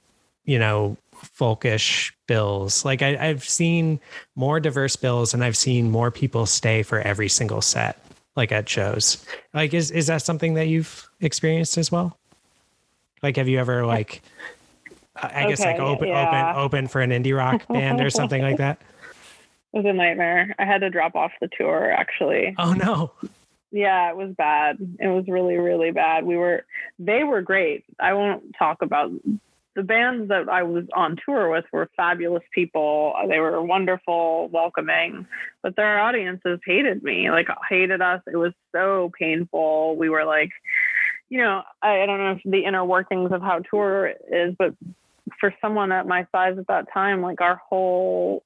you 0.44 0.58
know, 0.58 0.96
folkish 1.14 2.12
bills. 2.26 2.84
Like 2.84 3.02
I, 3.02 3.14
have 3.26 3.44
seen 3.44 4.00
more 4.36 4.60
diverse 4.60 4.96
bills 4.96 5.34
and 5.34 5.44
I've 5.44 5.56
seen 5.56 5.90
more 5.90 6.10
people 6.10 6.46
stay 6.46 6.82
for 6.82 7.00
every 7.00 7.28
single 7.28 7.60
set, 7.60 7.98
like 8.36 8.52
at 8.52 8.68
shows. 8.68 9.24
Like 9.54 9.74
is 9.74 9.90
is 9.90 10.06
that 10.06 10.22
something 10.22 10.54
that 10.54 10.68
you've 10.68 11.08
experienced 11.20 11.78
as 11.78 11.90
well? 11.90 12.19
Like 13.22 13.36
have 13.36 13.48
you 13.48 13.58
ever 13.58 13.84
like 13.96 14.22
I 15.16 15.48
guess 15.48 15.60
okay, 15.60 15.72
like 15.72 15.80
open 15.80 16.08
yeah. 16.08 16.52
open 16.52 16.62
open 16.62 16.88
for 16.88 17.00
an 17.00 17.10
indie 17.10 17.36
rock 17.36 17.66
band 17.68 18.00
or 18.00 18.10
something 18.10 18.42
like 18.42 18.58
that? 18.58 18.80
It 19.72 19.76
was 19.76 19.86
a 19.86 19.92
nightmare. 19.92 20.54
I 20.58 20.64
had 20.64 20.78
to 20.78 20.90
drop 20.90 21.14
off 21.14 21.32
the 21.40 21.48
tour 21.56 21.92
actually. 21.92 22.54
Oh 22.58 22.72
no. 22.72 23.12
Yeah, 23.72 24.10
it 24.10 24.16
was 24.16 24.34
bad. 24.36 24.78
It 24.98 25.06
was 25.06 25.26
really, 25.28 25.56
really 25.56 25.92
bad. 25.92 26.24
We 26.24 26.36
were, 26.36 26.64
they 26.98 27.22
were 27.22 27.40
great. 27.40 27.84
I 28.00 28.14
won't 28.14 28.56
talk 28.58 28.82
about 28.82 29.12
the 29.76 29.82
bands 29.84 30.28
that 30.28 30.48
I 30.48 30.64
was 30.64 30.84
on 30.94 31.16
tour 31.24 31.48
with 31.48 31.64
were 31.72 31.88
fabulous 31.96 32.42
people. 32.52 33.14
They 33.28 33.38
were 33.38 33.62
wonderful, 33.62 34.48
welcoming, 34.48 35.26
but 35.62 35.76
their 35.76 36.00
audiences 36.00 36.58
hated 36.66 37.04
me, 37.04 37.30
like 37.30 37.46
hated 37.68 38.02
us. 38.02 38.20
It 38.26 38.36
was 38.36 38.52
so 38.72 39.12
painful. 39.16 39.96
We 39.96 40.08
were 40.08 40.24
like, 40.24 40.50
you 41.30 41.38
know, 41.38 41.62
I, 41.80 42.02
I 42.02 42.06
don't 42.06 42.18
know 42.18 42.32
if 42.32 42.40
the 42.44 42.64
inner 42.64 42.84
workings 42.84 43.30
of 43.32 43.40
how 43.40 43.60
tour 43.60 44.12
is, 44.30 44.54
but 44.58 44.74
for 45.38 45.54
someone 45.60 45.92
at 45.92 46.06
my 46.06 46.26
size 46.32 46.58
at 46.58 46.66
that 46.66 46.92
time, 46.92 47.22
like 47.22 47.40
our 47.40 47.60
whole 47.68 48.42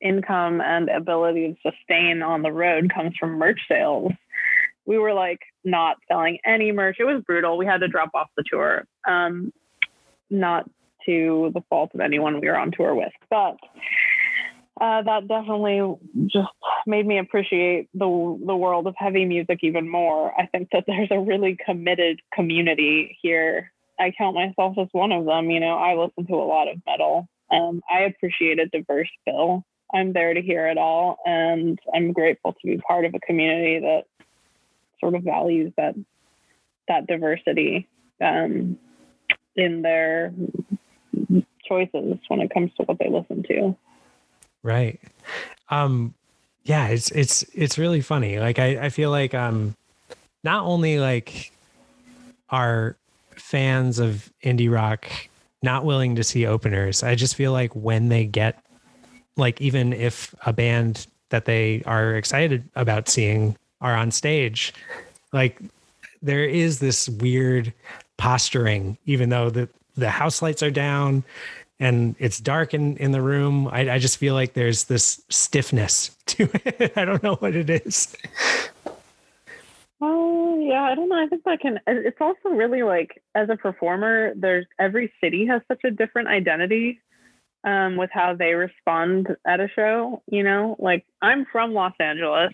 income 0.00 0.60
and 0.60 0.88
ability 0.88 1.58
to 1.62 1.70
sustain 1.70 2.22
on 2.22 2.42
the 2.42 2.50
road 2.50 2.92
comes 2.92 3.14
from 3.20 3.38
merch 3.38 3.60
sales. 3.68 4.12
We 4.86 4.98
were 4.98 5.12
like 5.12 5.40
not 5.64 5.98
selling 6.08 6.38
any 6.46 6.72
merch. 6.72 6.96
It 6.98 7.04
was 7.04 7.22
brutal. 7.26 7.58
We 7.58 7.66
had 7.66 7.80
to 7.80 7.88
drop 7.88 8.10
off 8.14 8.30
the 8.36 8.44
tour. 8.50 8.84
Um, 9.06 9.52
not 10.30 10.68
to 11.04 11.50
the 11.54 11.60
fault 11.68 11.90
of 11.94 12.00
anyone 12.00 12.40
we 12.40 12.48
were 12.48 12.58
on 12.58 12.70
tour 12.70 12.94
with, 12.94 13.12
but 13.30 13.56
uh, 14.80 15.02
that 15.02 15.28
definitely 15.28 15.82
just 16.26 16.48
made 16.86 17.06
me 17.06 17.18
appreciate 17.18 17.88
the 17.94 18.06
the 18.46 18.56
world 18.56 18.86
of 18.86 18.94
heavy 18.96 19.24
music 19.24 19.58
even 19.62 19.88
more. 19.88 20.32
I 20.38 20.46
think 20.46 20.68
that 20.72 20.84
there's 20.86 21.08
a 21.10 21.18
really 21.18 21.56
committed 21.64 22.20
community 22.32 23.18
here. 23.22 23.72
I 23.98 24.12
count 24.16 24.36
myself 24.36 24.76
as 24.78 24.88
one 24.92 25.12
of 25.12 25.24
them. 25.24 25.50
You 25.50 25.60
know, 25.60 25.76
I 25.76 25.94
listen 25.94 26.26
to 26.26 26.34
a 26.34 26.44
lot 26.44 26.68
of 26.68 26.80
metal. 26.86 27.28
Um, 27.50 27.82
I 27.90 28.00
appreciate 28.00 28.60
a 28.60 28.66
diverse 28.66 29.10
bill. 29.26 29.64
I'm 29.92 30.12
there 30.12 30.34
to 30.34 30.42
hear 30.42 30.66
it 30.68 30.78
all, 30.78 31.18
and 31.24 31.78
I'm 31.94 32.12
grateful 32.12 32.52
to 32.52 32.66
be 32.66 32.76
part 32.78 33.04
of 33.04 33.14
a 33.14 33.20
community 33.20 33.80
that 33.80 34.04
sort 35.00 35.14
of 35.14 35.22
values 35.22 35.72
that 35.76 35.94
that 36.88 37.06
diversity 37.06 37.88
um, 38.20 38.78
in 39.56 39.82
their 39.82 40.32
choices 41.66 42.18
when 42.28 42.40
it 42.40 42.52
comes 42.52 42.70
to 42.76 42.84
what 42.84 42.98
they 42.98 43.10
listen 43.10 43.42
to. 43.44 43.76
Right. 44.62 45.00
Um, 45.70 46.14
yeah, 46.64 46.88
it's 46.88 47.10
it's 47.12 47.42
it's 47.54 47.78
really 47.78 48.00
funny. 48.00 48.38
Like 48.38 48.58
I, 48.58 48.86
I 48.86 48.88
feel 48.90 49.10
like 49.10 49.34
um 49.34 49.74
not 50.44 50.64
only 50.64 50.98
like 50.98 51.52
are 52.50 52.96
fans 53.36 53.98
of 53.98 54.30
indie 54.44 54.70
rock 54.70 55.08
not 55.62 55.84
willing 55.84 56.14
to 56.16 56.24
see 56.24 56.46
openers, 56.46 57.02
I 57.02 57.14
just 57.14 57.34
feel 57.34 57.52
like 57.52 57.74
when 57.74 58.08
they 58.10 58.24
get 58.24 58.62
like 59.36 59.60
even 59.60 59.92
if 59.92 60.34
a 60.44 60.52
band 60.52 61.06
that 61.30 61.46
they 61.46 61.82
are 61.86 62.16
excited 62.16 62.68
about 62.74 63.08
seeing 63.08 63.56
are 63.80 63.94
on 63.94 64.10
stage, 64.10 64.74
like 65.32 65.60
there 66.20 66.44
is 66.44 66.80
this 66.80 67.08
weird 67.08 67.72
posturing, 68.18 68.98
even 69.06 69.30
though 69.30 69.48
the 69.48 69.68
the 69.96 70.10
house 70.10 70.42
lights 70.42 70.62
are 70.62 70.70
down 70.70 71.24
and 71.80 72.16
it's 72.18 72.40
dark 72.40 72.74
in, 72.74 72.96
in 72.96 73.12
the 73.12 73.22
room. 73.22 73.68
I, 73.68 73.90
I 73.90 73.98
just 73.98 74.18
feel 74.18 74.34
like 74.34 74.54
there's 74.54 74.84
this 74.84 75.22
stiffness 75.28 76.16
to 76.26 76.48
it. 76.64 76.92
I 76.96 77.04
don't 77.04 77.22
know 77.22 77.36
what 77.36 77.54
it 77.54 77.70
is. 77.70 78.16
Oh 80.00 80.58
yeah, 80.60 80.82
I 80.82 80.94
don't 80.94 81.08
know. 81.08 81.20
I 81.20 81.26
think 81.26 81.44
that 81.44 81.60
can. 81.60 81.80
It's 81.86 82.20
also 82.20 82.50
really 82.50 82.82
like 82.82 83.22
as 83.34 83.48
a 83.50 83.56
performer, 83.56 84.32
there's 84.36 84.66
every 84.78 85.12
city 85.22 85.46
has 85.46 85.60
such 85.66 85.80
a 85.84 85.90
different 85.90 86.28
identity 86.28 87.00
um, 87.64 87.96
with 87.96 88.10
how 88.12 88.34
they 88.34 88.54
respond 88.54 89.28
at 89.46 89.60
a 89.60 89.68
show. 89.74 90.22
You 90.30 90.44
know, 90.44 90.76
like 90.78 91.04
I'm 91.20 91.46
from 91.50 91.74
Los 91.74 91.94
Angeles, 91.98 92.52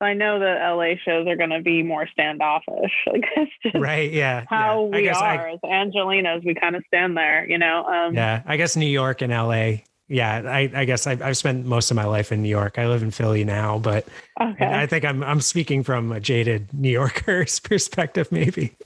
I 0.00 0.14
know 0.14 0.38
that 0.38 0.66
LA 0.74 0.94
shows 1.04 1.26
are 1.26 1.36
going 1.36 1.50
to 1.50 1.60
be 1.60 1.82
more 1.82 2.06
standoffish. 2.08 2.92
Like 3.10 3.24
it's 3.36 3.52
just 3.62 3.74
right, 3.74 4.12
yeah. 4.12 4.44
How 4.48 4.88
yeah. 4.92 4.98
we 4.98 5.08
are 5.08 5.14
I, 5.16 5.52
as 5.52 5.60
Angelinos, 5.64 6.44
we 6.44 6.54
kind 6.54 6.76
of 6.76 6.84
stand 6.86 7.16
there, 7.16 7.48
you 7.48 7.58
know. 7.58 7.84
Um, 7.84 8.14
yeah, 8.14 8.42
I 8.46 8.56
guess 8.56 8.76
New 8.76 8.86
York 8.86 9.20
and 9.20 9.32
LA. 9.32 9.82
Yeah, 10.06 10.42
I, 10.46 10.70
I 10.74 10.84
guess 10.84 11.06
I've, 11.06 11.22
I've, 11.22 11.36
spent 11.36 11.66
most 11.66 11.90
of 11.90 11.96
my 11.96 12.04
life 12.04 12.30
in 12.30 12.42
New 12.42 12.48
York. 12.48 12.78
I 12.78 12.86
live 12.86 13.02
in 13.02 13.10
Philly 13.10 13.44
now, 13.44 13.78
but 13.78 14.06
okay. 14.40 14.66
I 14.66 14.86
think 14.86 15.04
I'm 15.04 15.24
I'm 15.24 15.40
speaking 15.40 15.82
from 15.82 16.12
a 16.12 16.20
jaded 16.20 16.72
New 16.72 16.90
Yorker's 16.90 17.58
perspective, 17.60 18.30
maybe. 18.30 18.76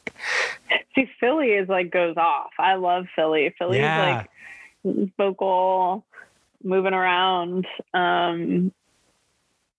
See, 0.95 1.11
Philly 1.21 1.49
is 1.49 1.69
like 1.69 1.91
goes 1.91 2.17
off. 2.17 2.53
I 2.59 2.75
love 2.75 3.07
Philly. 3.15 3.55
Philly's 3.59 3.81
yeah. 3.81 4.25
like 4.85 5.11
vocal, 5.19 6.05
moving 6.63 6.95
around. 6.95 7.67
Um, 7.93 8.73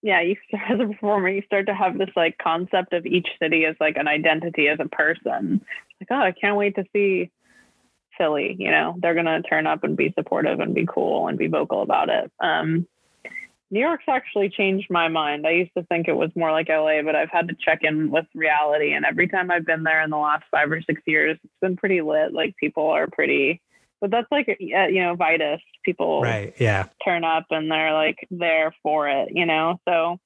yeah, 0.05 0.21
you 0.21 0.35
start 0.47 0.63
as 0.69 0.79
a 0.79 0.85
performer, 0.85 1.29
you 1.29 1.41
start 1.47 1.65
to 1.65 1.73
have 1.73 1.97
this 1.97 2.11
like 2.15 2.37
concept 2.37 2.93
of 2.93 3.07
each 3.07 3.27
city 3.41 3.65
as 3.65 3.75
like 3.79 3.97
an 3.97 4.07
identity 4.07 4.67
as 4.67 4.77
a 4.79 4.87
person. 4.87 5.65
Like, 5.99 6.07
oh, 6.11 6.21
I 6.21 6.31
can't 6.31 6.57
wait 6.57 6.75
to 6.75 6.85
see 6.93 7.31
Philly. 8.15 8.55
You 8.59 8.69
know, 8.69 8.95
they're 8.99 9.15
gonna 9.15 9.41
turn 9.41 9.65
up 9.65 9.83
and 9.83 9.97
be 9.97 10.13
supportive 10.15 10.59
and 10.59 10.75
be 10.75 10.85
cool 10.85 11.27
and 11.27 11.39
be 11.39 11.47
vocal 11.47 11.81
about 11.81 12.09
it. 12.09 12.31
Um, 12.39 12.87
New 13.71 13.79
York's 13.79 14.05
actually 14.07 14.49
changed 14.49 14.91
my 14.91 15.07
mind. 15.07 15.47
I 15.47 15.51
used 15.51 15.73
to 15.75 15.83
think 15.85 16.07
it 16.07 16.15
was 16.15 16.29
more 16.35 16.51
like 16.51 16.69
LA, 16.69 17.01
but 17.01 17.15
I've 17.15 17.31
had 17.31 17.47
to 17.47 17.55
check 17.59 17.79
in 17.81 18.11
with 18.11 18.25
reality. 18.35 18.93
And 18.93 19.05
every 19.05 19.27
time 19.27 19.49
I've 19.49 19.65
been 19.65 19.81
there 19.81 20.03
in 20.03 20.11
the 20.11 20.17
last 20.17 20.43
five 20.51 20.71
or 20.71 20.81
six 20.83 21.01
years, 21.07 21.39
it's 21.43 21.53
been 21.61 21.75
pretty 21.75 22.01
lit. 22.01 22.31
Like 22.31 22.55
people 22.57 22.87
are 22.89 23.07
pretty 23.07 23.59
but 24.05 24.11
that's 24.11 24.31
like 24.31 24.57
you 24.59 25.01
know 25.01 25.15
Vitus. 25.15 25.61
People 25.83 26.21
right 26.21 26.53
yeah. 26.59 26.85
turn 27.03 27.23
up 27.23 27.45
and 27.49 27.71
they're 27.71 27.93
like 27.93 28.17
there 28.29 28.73
for 28.83 29.09
it 29.09 29.29
you 29.31 29.47
know? 29.47 29.79
So 29.85 30.19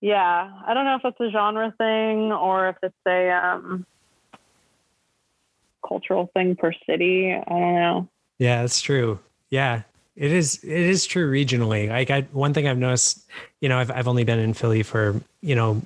yeah. 0.00 0.52
I 0.64 0.74
don't 0.74 0.84
know 0.84 0.96
if 0.96 1.04
it's 1.04 1.20
a 1.20 1.30
genre 1.30 1.74
thing 1.78 2.32
or 2.32 2.68
if 2.68 2.76
it's 2.82 2.94
a 3.06 3.30
um, 3.30 3.86
cultural 5.86 6.30
thing 6.34 6.54
per 6.54 6.72
city. 6.86 7.32
I 7.32 7.44
don't 7.48 7.74
know. 7.74 8.08
Yeah 8.38 8.60
that's 8.60 8.80
true. 8.80 9.18
Yeah. 9.50 9.82
It 10.14 10.30
is 10.30 10.62
it 10.62 10.70
is 10.70 11.04
true 11.04 11.30
regionally. 11.30 11.88
Like 11.88 12.10
I 12.10 12.22
one 12.30 12.54
thing 12.54 12.68
I've 12.68 12.78
noticed 12.78 13.26
you 13.60 13.68
know 13.68 13.78
I've 13.78 13.90
I've 13.90 14.06
only 14.06 14.22
been 14.22 14.38
in 14.38 14.54
Philly 14.54 14.84
for 14.84 15.20
you 15.40 15.56
know 15.56 15.82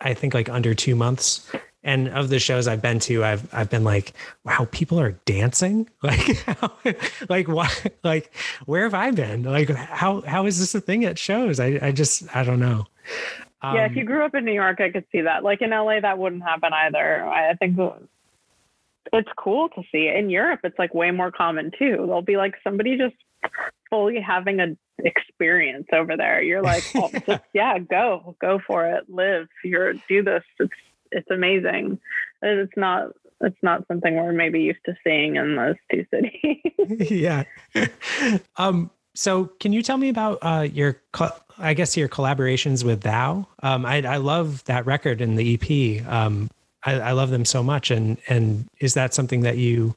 I 0.00 0.14
think 0.14 0.34
like 0.34 0.48
under 0.48 0.72
two 0.72 0.94
months 0.94 1.50
and 1.86 2.08
of 2.08 2.28
the 2.28 2.40
shows 2.40 2.66
I've 2.66 2.82
been 2.82 2.98
to, 3.00 3.24
I've 3.24 3.48
I've 3.54 3.70
been 3.70 3.84
like, 3.84 4.12
wow, 4.44 4.68
people 4.72 5.00
are 5.00 5.12
dancing. 5.24 5.88
Like, 6.02 6.36
how, 6.44 6.72
like 7.28 7.48
what? 7.48 7.92
Like, 8.04 8.32
where 8.66 8.84
have 8.84 8.94
I 8.94 9.10
been? 9.10 9.42
Like, 9.44 9.70
how 9.70 10.20
how 10.22 10.46
is 10.46 10.58
this 10.60 10.74
a 10.74 10.80
thing 10.80 11.04
at 11.04 11.18
shows? 11.18 11.58
I 11.58 11.78
I 11.80 11.92
just 11.92 12.34
I 12.36 12.44
don't 12.44 12.60
know. 12.60 12.86
Um, 13.62 13.74
yeah, 13.74 13.86
if 13.86 13.96
you 13.96 14.04
grew 14.04 14.24
up 14.24 14.34
in 14.34 14.44
New 14.44 14.52
York, 14.52 14.80
I 14.80 14.90
could 14.90 15.04
see 15.10 15.22
that. 15.22 15.42
Like 15.42 15.62
in 15.62 15.70
LA, 15.70 16.00
that 16.00 16.18
wouldn't 16.18 16.42
happen 16.42 16.72
either. 16.72 17.26
I 17.26 17.54
think 17.54 17.78
it's 19.12 19.28
cool 19.36 19.68
to 19.70 19.82
see. 19.90 20.08
In 20.08 20.30
Europe, 20.30 20.60
it's 20.64 20.78
like 20.78 20.94
way 20.94 21.10
more 21.10 21.32
common 21.32 21.72
too. 21.76 21.96
There'll 22.06 22.22
be 22.22 22.36
like 22.36 22.54
somebody 22.62 22.96
just 22.96 23.16
fully 23.90 24.20
having 24.20 24.60
a 24.60 24.76
experience 24.98 25.86
over 25.92 26.16
there. 26.16 26.42
You're 26.42 26.62
like, 26.62 26.84
oh, 26.94 27.10
yeah. 27.12 27.20
Just, 27.26 27.42
yeah, 27.52 27.78
go, 27.78 28.36
go 28.40 28.60
for 28.66 28.86
it, 28.86 29.04
live. 29.08 29.48
You're 29.64 29.94
do 30.08 30.22
this. 30.22 30.42
It's 30.58 30.72
it's 31.12 31.30
amazing. 31.30 31.98
It's 32.42 32.72
not 32.76 33.12
it's 33.40 33.56
not 33.62 33.86
something 33.86 34.16
we're 34.16 34.32
maybe 34.32 34.60
used 34.60 34.84
to 34.86 34.96
seeing 35.04 35.36
in 35.36 35.56
those 35.56 35.76
two 35.90 36.06
cities. 36.10 37.10
yeah. 37.10 37.44
Um, 38.56 38.90
so 39.14 39.46
can 39.60 39.72
you 39.72 39.82
tell 39.82 39.96
me 39.96 40.08
about 40.08 40.38
uh, 40.42 40.66
your, 40.72 41.00
I 41.58 41.74
guess 41.74 41.96
your 41.96 42.08
collaborations 42.08 42.84
with 42.84 43.02
Thou? 43.02 43.46
Um, 43.62 43.86
I, 43.86 44.02
I 44.02 44.16
love 44.16 44.64
that 44.64 44.84
record 44.86 45.20
and 45.20 45.38
the 45.38 45.54
EP. 45.54 46.06
Um, 46.10 46.50
I, 46.84 46.94
I 47.00 47.12
love 47.12 47.30
them 47.30 47.44
so 47.44 47.62
much. 47.62 47.90
And, 47.90 48.18
and 48.28 48.66
is 48.78 48.94
that 48.94 49.14
something 49.14 49.40
that 49.40 49.58
you 49.58 49.94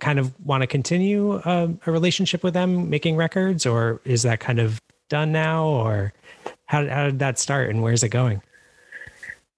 kind 0.00 0.18
of 0.18 0.32
want 0.44 0.62
to 0.62 0.66
continue 0.66 1.34
uh, 1.34 1.68
a 1.86 1.92
relationship 1.92 2.42
with 2.42 2.54
them 2.54 2.90
making 2.90 3.16
records 3.16 3.66
or 3.66 4.00
is 4.04 4.22
that 4.22 4.40
kind 4.40 4.58
of 4.58 4.80
done 5.08 5.30
now 5.30 5.64
or 5.64 6.12
how, 6.66 6.86
how 6.88 7.06
did 7.06 7.20
that 7.20 7.38
start 7.38 7.70
and 7.70 7.82
where's 7.82 8.02
it 8.02 8.08
going? 8.08 8.42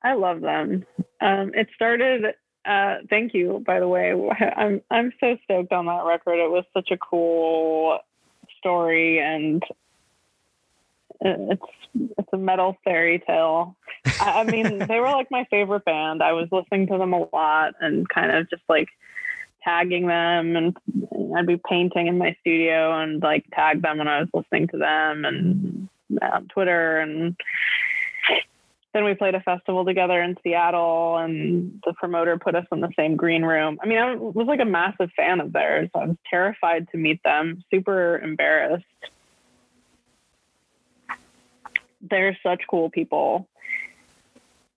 I 0.02 0.14
love 0.14 0.40
them. 0.40 0.86
Um, 1.20 1.52
it 1.54 1.68
started. 1.74 2.34
Uh, 2.64 2.96
thank 3.08 3.34
you, 3.34 3.62
by 3.66 3.80
the 3.80 3.88
way. 3.88 4.12
I'm 4.56 4.82
I'm 4.90 5.12
so 5.20 5.36
stoked 5.44 5.72
on 5.72 5.86
that 5.86 6.04
record. 6.04 6.38
It 6.38 6.50
was 6.50 6.64
such 6.74 6.90
a 6.90 6.98
cool 6.98 7.98
story, 8.58 9.18
and 9.18 9.62
it's 11.20 11.62
it's 11.94 12.32
a 12.32 12.36
metal 12.38 12.76
fairy 12.84 13.22
tale. 13.26 13.76
I, 14.20 14.40
I 14.40 14.44
mean, 14.44 14.78
they 14.88 15.00
were 15.00 15.10
like 15.10 15.30
my 15.30 15.46
favorite 15.50 15.84
band. 15.84 16.22
I 16.22 16.32
was 16.32 16.48
listening 16.52 16.86
to 16.88 16.98
them 16.98 17.12
a 17.12 17.28
lot, 17.32 17.74
and 17.80 18.08
kind 18.08 18.30
of 18.30 18.48
just 18.50 18.62
like 18.68 18.88
tagging 19.64 20.06
them 20.06 20.56
and 20.56 20.76
I'd 21.36 21.46
be 21.46 21.60
painting 21.68 22.06
in 22.06 22.16
my 22.16 22.36
studio 22.40 23.00
and 23.00 23.22
like 23.22 23.44
tag 23.52 23.82
them 23.82 23.98
when 23.98 24.08
I 24.08 24.20
was 24.20 24.28
listening 24.32 24.68
to 24.68 24.78
them 24.78 25.24
and 25.24 25.88
on 26.22 26.48
Twitter 26.48 26.98
and 27.00 27.36
then 28.94 29.04
we 29.04 29.14
played 29.14 29.34
a 29.34 29.40
festival 29.40 29.84
together 29.84 30.22
in 30.22 30.36
Seattle, 30.42 31.18
and 31.18 31.80
the 31.84 31.92
promoter 31.94 32.38
put 32.38 32.54
us 32.54 32.64
in 32.72 32.80
the 32.80 32.90
same 32.96 33.16
green 33.16 33.42
room. 33.42 33.78
I 33.82 33.86
mean, 33.86 33.98
I 33.98 34.14
was 34.14 34.46
like 34.46 34.60
a 34.60 34.64
massive 34.64 35.10
fan 35.14 35.40
of 35.40 35.52
theirs. 35.52 35.90
I 35.94 36.06
was 36.06 36.16
terrified 36.28 36.88
to 36.92 36.98
meet 36.98 37.22
them, 37.22 37.62
super 37.70 38.18
embarrassed. 38.18 38.84
They're 42.00 42.38
such 42.42 42.62
cool 42.70 42.88
people. 42.90 43.48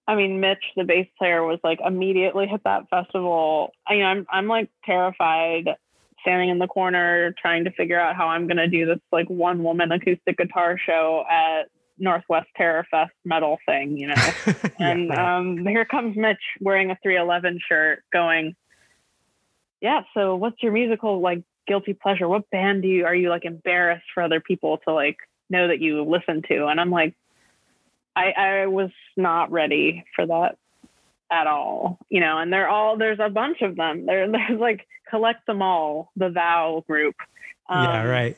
I 0.07 0.15
mean, 0.15 0.41
Mitch, 0.41 0.63
the 0.75 0.83
bass 0.83 1.07
player, 1.17 1.43
was 1.43 1.59
like 1.63 1.79
immediately 1.85 2.47
hit 2.47 2.61
that 2.65 2.89
festival. 2.89 3.71
I 3.87 3.93
mean, 3.93 4.03
I'm 4.03 4.25
I'm 4.29 4.47
like 4.47 4.69
terrified 4.83 5.69
standing 6.21 6.49
in 6.49 6.59
the 6.59 6.67
corner 6.67 7.33
trying 7.41 7.63
to 7.63 7.71
figure 7.71 7.99
out 7.99 8.15
how 8.15 8.27
I'm 8.27 8.47
gonna 8.47 8.67
do 8.67 8.85
this 8.85 8.99
like 9.11 9.29
one 9.29 9.63
woman 9.63 9.91
acoustic 9.91 10.37
guitar 10.37 10.77
show 10.77 11.23
at 11.29 11.69
Northwest 12.01 12.47
Terror 12.57 12.85
Fest 12.89 13.13
metal 13.23 13.59
thing, 13.65 13.97
you 13.97 14.07
know. 14.07 14.15
and 14.79 15.07
yeah, 15.07 15.37
um, 15.37 15.65
here 15.65 15.85
comes 15.85 16.17
Mitch 16.17 16.41
wearing 16.59 16.91
a 16.91 16.97
311 17.01 17.59
shirt, 17.67 18.03
going, 18.11 18.55
"Yeah, 19.79 20.01
so 20.13 20.35
what's 20.35 20.61
your 20.61 20.71
musical 20.71 21.21
like 21.21 21.43
guilty 21.67 21.93
pleasure? 21.93 22.27
What 22.27 22.49
band 22.49 22.81
do 22.81 22.87
you 22.87 23.05
are 23.05 23.15
you 23.15 23.29
like 23.29 23.45
embarrassed 23.45 24.07
for 24.13 24.23
other 24.23 24.41
people 24.41 24.79
to 24.87 24.93
like 24.93 25.17
know 25.49 25.67
that 25.67 25.79
you 25.79 26.03
listen 26.03 26.41
to?" 26.49 26.65
And 26.67 26.81
I'm 26.81 26.91
like, 26.91 27.15
I 28.15 28.31
I 28.31 28.65
was 28.65 28.91
not 29.15 29.51
ready 29.51 30.03
for 30.15 30.25
that 30.25 30.57
at 31.31 31.47
all, 31.47 31.99
you 32.09 32.19
know. 32.19 32.39
And 32.39 32.51
they're 32.51 32.69
all 32.69 32.97
there's 32.97 33.19
a 33.19 33.29
bunch 33.29 33.61
of 33.61 33.75
them. 33.75 34.07
There 34.07 34.29
there's 34.31 34.59
like 34.59 34.87
collect 35.09 35.45
them 35.45 35.61
all, 35.61 36.11
the 36.15 36.29
Thou 36.29 36.83
group. 36.87 37.15
Um, 37.69 37.85
yeah, 37.85 38.03
right 38.03 38.37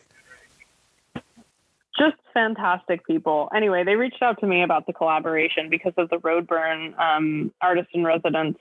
just 1.97 2.15
fantastic 2.33 3.05
people. 3.05 3.49
Anyway, 3.55 3.83
they 3.83 3.95
reached 3.95 4.21
out 4.21 4.39
to 4.39 4.47
me 4.47 4.63
about 4.63 4.85
the 4.87 4.93
collaboration 4.93 5.69
because 5.69 5.93
of 5.97 6.09
the 6.09 6.17
Roadburn 6.17 6.97
um, 6.99 7.53
artist 7.61 7.89
in 7.93 8.03
residence, 8.03 8.57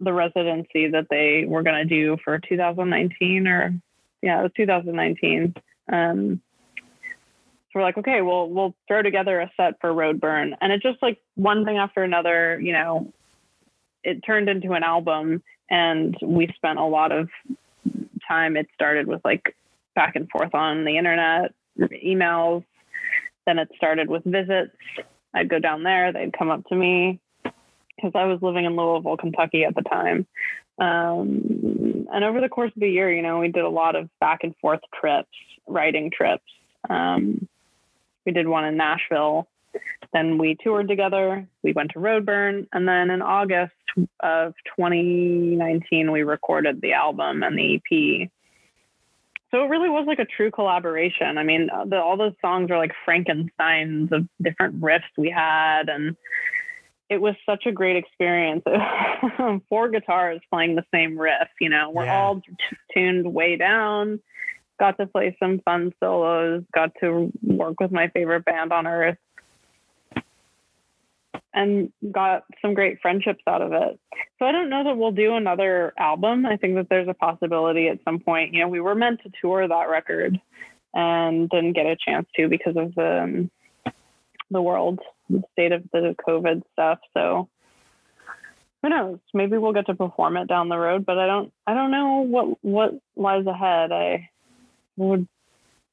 the 0.00 0.12
residency 0.12 0.88
that 0.88 1.06
they 1.10 1.44
were 1.46 1.62
going 1.62 1.76
to 1.76 1.84
do 1.84 2.16
for 2.24 2.38
2019 2.38 3.46
or 3.46 3.74
yeah, 4.20 4.40
it 4.40 4.42
was 4.42 4.52
2019. 4.56 5.54
Um, 5.92 6.40
so 6.82 7.72
we're 7.74 7.82
like, 7.82 7.98
okay, 7.98 8.20
well, 8.22 8.48
we'll 8.48 8.74
throw 8.88 9.02
together 9.02 9.40
a 9.40 9.50
set 9.56 9.74
for 9.80 9.90
Roadburn, 9.90 10.56
and 10.60 10.72
it 10.72 10.82
just 10.82 11.00
like 11.02 11.18
one 11.34 11.64
thing 11.64 11.76
after 11.76 12.02
another, 12.02 12.58
you 12.60 12.72
know, 12.72 13.12
it 14.02 14.20
turned 14.24 14.48
into 14.48 14.72
an 14.72 14.82
album, 14.82 15.42
and 15.70 16.16
we 16.22 16.48
spent 16.56 16.78
a 16.78 16.84
lot 16.84 17.12
of 17.12 17.28
time. 18.26 18.56
It 18.56 18.68
started 18.74 19.06
with 19.06 19.20
like 19.24 19.54
back 19.94 20.16
and 20.16 20.28
forth 20.30 20.54
on 20.54 20.84
the 20.84 20.96
internet 20.96 21.52
emails. 21.78 22.64
Then 23.46 23.58
it 23.58 23.68
started 23.76 24.08
with 24.08 24.24
visits. 24.24 24.76
I'd 25.34 25.48
go 25.48 25.58
down 25.58 25.82
there, 25.82 26.12
they'd 26.12 26.36
come 26.36 26.50
up 26.50 26.64
to 26.66 26.74
me 26.74 27.20
because 27.96 28.12
I 28.14 28.24
was 28.24 28.40
living 28.42 28.64
in 28.64 28.76
Louisville, 28.76 29.16
Kentucky 29.16 29.64
at 29.64 29.74
the 29.74 29.82
time. 29.82 30.26
Um, 30.78 32.06
and 32.12 32.24
over 32.24 32.40
the 32.40 32.48
course 32.48 32.72
of 32.74 32.80
the 32.80 32.88
year, 32.88 33.12
you 33.12 33.22
know, 33.22 33.40
we 33.40 33.48
did 33.48 33.64
a 33.64 33.68
lot 33.68 33.96
of 33.96 34.08
back 34.20 34.40
and 34.42 34.54
forth 34.60 34.80
trips, 34.98 35.28
writing 35.66 36.10
trips. 36.10 36.44
Um, 36.88 37.48
we 38.24 38.32
did 38.32 38.46
one 38.46 38.64
in 38.64 38.76
Nashville. 38.76 39.48
Then 40.12 40.38
we 40.38 40.56
toured 40.62 40.88
together. 40.88 41.46
We 41.62 41.72
went 41.72 41.90
to 41.92 41.98
Roadburn. 41.98 42.66
And 42.72 42.88
then 42.88 43.10
in 43.10 43.22
August 43.22 43.72
of 44.20 44.54
2019, 44.78 46.12
we 46.12 46.22
recorded 46.22 46.80
the 46.80 46.92
album 46.92 47.42
and 47.42 47.58
the 47.58 47.76
EP. 47.76 48.30
So 49.50 49.64
it 49.64 49.68
really 49.68 49.88
was 49.88 50.06
like 50.06 50.18
a 50.18 50.26
true 50.26 50.50
collaboration. 50.50 51.38
I 51.38 51.42
mean, 51.42 51.68
the, 51.86 52.00
all 52.00 52.16
those 52.16 52.34
songs 52.40 52.70
are 52.70 52.78
like 52.78 52.92
Frankenstein's 53.04 54.12
of 54.12 54.28
different 54.42 54.80
riffs 54.80 55.00
we 55.16 55.30
had, 55.30 55.88
and 55.88 56.16
it 57.08 57.20
was 57.20 57.34
such 57.46 57.64
a 57.66 57.72
great 57.72 57.96
experience. 57.96 58.62
Four 59.68 59.88
guitars 59.88 60.40
playing 60.52 60.74
the 60.74 60.84
same 60.92 61.18
riff. 61.18 61.48
You 61.60 61.70
know, 61.70 61.90
we're 61.90 62.04
yeah. 62.04 62.20
all 62.20 62.36
t- 62.36 62.76
tuned 62.92 63.32
way 63.32 63.56
down. 63.56 64.20
Got 64.78 64.98
to 64.98 65.06
play 65.06 65.34
some 65.40 65.60
fun 65.64 65.92
solos. 65.98 66.62
Got 66.74 66.92
to 67.00 67.32
work 67.42 67.80
with 67.80 67.90
my 67.90 68.08
favorite 68.08 68.44
band 68.44 68.72
on 68.72 68.86
earth 68.86 69.16
and 71.58 71.92
got 72.12 72.44
some 72.62 72.72
great 72.72 73.00
friendships 73.02 73.42
out 73.48 73.62
of 73.62 73.72
it. 73.72 73.98
So 74.38 74.46
I 74.46 74.52
don't 74.52 74.70
know 74.70 74.84
that 74.84 74.96
we'll 74.96 75.10
do 75.10 75.34
another 75.34 75.92
album. 75.98 76.46
I 76.46 76.56
think 76.56 76.76
that 76.76 76.88
there's 76.88 77.08
a 77.08 77.14
possibility 77.14 77.88
at 77.88 77.98
some 78.04 78.20
point. 78.20 78.54
You 78.54 78.60
know, 78.60 78.68
we 78.68 78.80
were 78.80 78.94
meant 78.94 79.22
to 79.24 79.32
tour 79.40 79.66
that 79.66 79.88
record 79.88 80.40
and 80.94 81.50
didn't 81.50 81.72
get 81.72 81.86
a 81.86 81.96
chance 81.96 82.28
to 82.36 82.48
because 82.48 82.76
of 82.76 82.94
the 82.94 83.22
um, 83.22 83.50
the 84.50 84.62
world, 84.62 85.00
the 85.28 85.42
state 85.52 85.72
of 85.72 85.82
the 85.92 86.14
COVID 86.26 86.62
stuff. 86.72 87.00
So 87.12 87.48
who 88.82 88.88
knows? 88.88 89.18
Maybe 89.34 89.58
we'll 89.58 89.72
get 89.72 89.86
to 89.86 89.94
perform 89.94 90.36
it 90.36 90.46
down 90.46 90.68
the 90.68 90.78
road, 90.78 91.04
but 91.04 91.18
I 91.18 91.26
don't 91.26 91.52
I 91.66 91.74
don't 91.74 91.90
know 91.90 92.20
what 92.20 92.56
what 92.62 92.92
lies 93.16 93.46
ahead. 93.46 93.90
I 93.90 94.30
would 94.96 95.26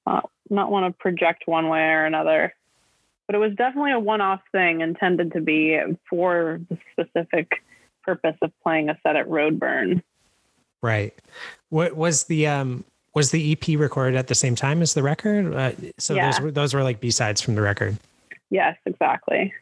not, 0.06 0.30
not 0.48 0.70
want 0.70 0.94
to 0.94 1.02
project 1.02 1.44
one 1.48 1.70
way 1.70 1.82
or 1.82 2.06
another 2.06 2.54
but 3.28 3.36
it 3.36 3.40
was 3.40 3.54
definitely 3.56 3.92
a 3.92 4.00
one-off 4.00 4.42
thing 4.52 4.82
intended 4.82 5.34
to 5.34 5.42
be 5.42 5.80
for 6.10 6.60
the 6.70 6.78
specific 6.92 7.64
purpose 8.04 8.36
of 8.42 8.52
playing 8.64 8.90
a 8.90 8.98
set 9.04 9.16
at 9.16 9.28
Roadburn. 9.28 10.02
Right. 10.82 11.14
What 11.70 11.96
was 11.96 12.26
the 12.26 12.48
um 12.48 12.84
was 13.16 13.32
the 13.32 13.54
EP 13.54 13.80
recorded 13.80 14.18
at 14.18 14.28
the 14.28 14.36
same 14.36 14.56
time 14.56 14.82
as 14.82 14.94
the 14.94 15.02
record? 15.02 15.54
Uh, 15.56 15.72
so 15.98 16.14
yeah. 16.14 16.30
those 16.30 16.42
were 16.42 16.52
those 16.52 16.74
were 16.74 16.84
like 16.84 17.00
B-sides 17.00 17.42
from 17.42 17.56
the 17.56 17.62
record. 17.62 17.98
Yes, 18.50 18.78
exactly. 18.86 19.54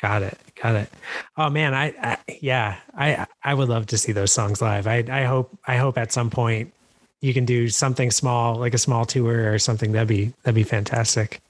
Got 0.00 0.22
it. 0.22 0.38
Got 0.60 0.76
it. 0.76 0.90
Oh 1.36 1.50
man, 1.50 1.74
I, 1.74 1.94
I 2.00 2.18
yeah, 2.40 2.76
I 2.96 3.26
I 3.44 3.52
would 3.52 3.68
love 3.68 3.86
to 3.86 3.98
see 3.98 4.12
those 4.12 4.32
songs 4.32 4.62
live. 4.62 4.86
I 4.86 5.04
I 5.10 5.24
hope 5.24 5.56
I 5.66 5.76
hope 5.76 5.98
at 5.98 6.12
some 6.12 6.30
point 6.30 6.72
you 7.20 7.34
can 7.34 7.44
do 7.44 7.68
something 7.68 8.10
small 8.10 8.56
like 8.56 8.72
a 8.72 8.78
small 8.78 9.04
tour 9.04 9.52
or 9.52 9.58
something 9.58 9.92
that'd 9.92 10.08
be 10.08 10.32
that'd 10.42 10.54
be 10.54 10.62
fantastic. 10.62 11.42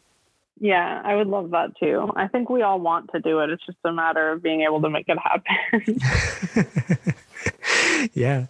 Yeah, 0.61 1.01
I 1.03 1.17
would 1.17 1.27
love 1.27 1.51
that 1.51 1.71
too. 1.79 2.11
I 2.17 2.29
think 2.29 2.51
we 2.51 2.61
all 2.61 2.79
want 2.79 3.11
to 3.13 3.21
do 3.21 3.41
it. 3.41 3.49
It's 3.49 3.65
just 3.65 3.79
a 3.85 3.93
matter 3.93 4.31
of 4.31 4.43
being 4.43 4.61
able 4.61 4.83
to 4.83 4.91
make 4.91 5.07
it 5.09 5.17
happen. 5.19 5.99
yeah. 8.13 8.47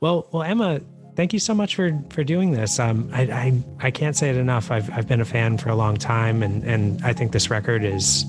Well, 0.00 0.26
well, 0.32 0.42
Emma, 0.42 0.80
thank 1.16 1.34
you 1.34 1.38
so 1.38 1.54
much 1.54 1.74
for 1.74 1.98
for 2.08 2.24
doing 2.24 2.52
this. 2.52 2.78
Um, 2.78 3.10
I, 3.12 3.22
I 3.22 3.62
I 3.88 3.90
can't 3.90 4.16
say 4.16 4.30
it 4.30 4.36
enough. 4.36 4.70
I've 4.70 4.90
I've 4.90 5.06
been 5.06 5.20
a 5.20 5.26
fan 5.26 5.58
for 5.58 5.68
a 5.68 5.76
long 5.76 5.98
time, 5.98 6.42
and 6.42 6.64
and 6.64 7.04
I 7.04 7.12
think 7.12 7.32
this 7.32 7.50
record 7.50 7.84
is 7.84 8.24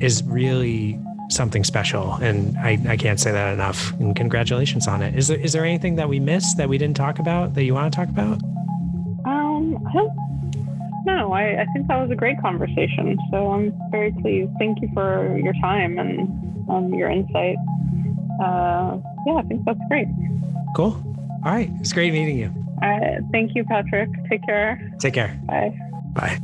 is 0.00 0.22
really 0.22 1.00
something 1.30 1.64
special, 1.64 2.14
and 2.14 2.56
I 2.58 2.78
I 2.88 2.96
can't 2.96 3.18
say 3.18 3.32
that 3.32 3.54
enough. 3.54 3.92
And 3.94 4.14
congratulations 4.14 4.86
on 4.86 5.02
it. 5.02 5.16
Is 5.16 5.26
there 5.26 5.38
is 5.38 5.52
there 5.52 5.64
anything 5.64 5.96
that 5.96 6.08
we 6.08 6.20
missed 6.20 6.58
that 6.58 6.68
we 6.68 6.78
didn't 6.78 6.96
talk 6.96 7.18
about 7.18 7.54
that 7.54 7.64
you 7.64 7.74
want 7.74 7.92
to 7.92 7.96
talk 7.96 8.08
about? 8.08 8.40
Um, 9.24 9.84
I 9.88 9.92
don't 9.94 10.35
no, 11.06 11.32
I, 11.32 11.62
I 11.62 11.66
think 11.72 11.86
that 11.86 11.96
was 11.96 12.10
a 12.10 12.16
great 12.16 12.40
conversation. 12.42 13.18
So 13.30 13.52
I'm 13.52 13.72
very 13.90 14.12
pleased. 14.20 14.50
Thank 14.58 14.82
you 14.82 14.90
for 14.92 15.38
your 15.38 15.54
time 15.62 15.98
and 15.98 16.68
um, 16.68 16.92
your 16.92 17.08
insight. 17.08 17.56
Uh, 18.42 18.98
yeah, 19.26 19.34
I 19.34 19.42
think 19.48 19.64
that's 19.64 19.78
great. 19.88 20.08
Cool. 20.74 21.00
All 21.44 21.52
right. 21.52 21.70
It's 21.80 21.92
great 21.92 22.12
meeting 22.12 22.38
you. 22.38 22.50
Uh, 22.82 23.22
thank 23.32 23.52
you, 23.54 23.64
Patrick. 23.64 24.10
Take 24.28 24.44
care. 24.44 24.78
Take 24.98 25.14
care. 25.14 25.40
Bye. 25.46 25.78
Bye. 26.14 26.38